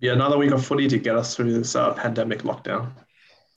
Yeah, 0.00 0.12
another 0.12 0.38
week 0.38 0.52
of 0.52 0.64
footy 0.64 0.86
to 0.86 0.98
get 0.98 1.16
us 1.16 1.34
through 1.34 1.52
this 1.52 1.74
uh, 1.74 1.92
pandemic 1.94 2.42
lockdown. 2.42 2.92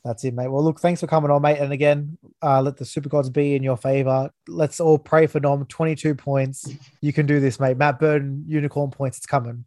That's 0.03 0.23
it, 0.23 0.33
mate. 0.33 0.47
Well, 0.47 0.63
look, 0.63 0.79
thanks 0.79 1.01
for 1.01 1.05
coming 1.05 1.29
on, 1.29 1.43
mate. 1.43 1.59
And 1.59 1.71
again, 1.71 2.17
uh, 2.41 2.59
let 2.63 2.77
the 2.77 2.85
super 2.85 3.09
gods 3.09 3.29
be 3.29 3.53
in 3.53 3.61
your 3.61 3.77
favor. 3.77 4.31
Let's 4.47 4.79
all 4.79 4.97
pray 4.97 5.27
for 5.27 5.39
Nom. 5.39 5.63
22 5.65 6.15
points. 6.15 6.67
You 7.01 7.13
can 7.13 7.27
do 7.27 7.39
this, 7.39 7.59
mate. 7.59 7.77
Matt 7.77 7.99
Burton, 7.99 8.43
unicorn 8.47 8.89
points. 8.89 9.17
It's 9.17 9.27
coming. 9.27 9.65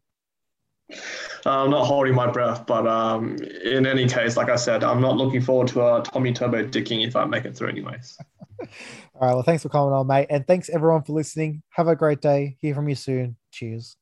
I'm 1.47 1.71
not 1.71 1.85
holding 1.87 2.15
my 2.15 2.31
breath, 2.31 2.67
but 2.67 2.87
um, 2.87 3.37
in 3.65 3.87
any 3.87 4.08
case, 4.08 4.37
like 4.37 4.48
I 4.48 4.56
said, 4.56 4.85
I'm 4.85 5.00
not 5.00 5.17
looking 5.17 5.40
forward 5.40 5.69
to 5.69 5.83
a 5.83 6.02
Tommy 6.02 6.33
Turbo 6.33 6.67
dicking 6.67 7.06
if 7.06 7.17
I 7.17 7.25
make 7.25 7.44
it 7.44 7.56
through, 7.56 7.69
anyways. 7.69 8.19
All 8.61 8.67
right. 9.29 9.35
Well, 9.35 9.42
thanks 9.42 9.63
for 9.63 9.69
coming 9.69 9.92
on, 9.92 10.06
mate. 10.06 10.27
And 10.31 10.46
thanks 10.46 10.69
everyone 10.69 11.02
for 11.02 11.13
listening. 11.13 11.63
Have 11.71 11.88
a 11.88 11.96
great 11.96 12.21
day. 12.21 12.56
Hear 12.61 12.75
from 12.75 12.88
you 12.88 12.94
soon. 12.94 13.37
Cheers. 13.50 13.96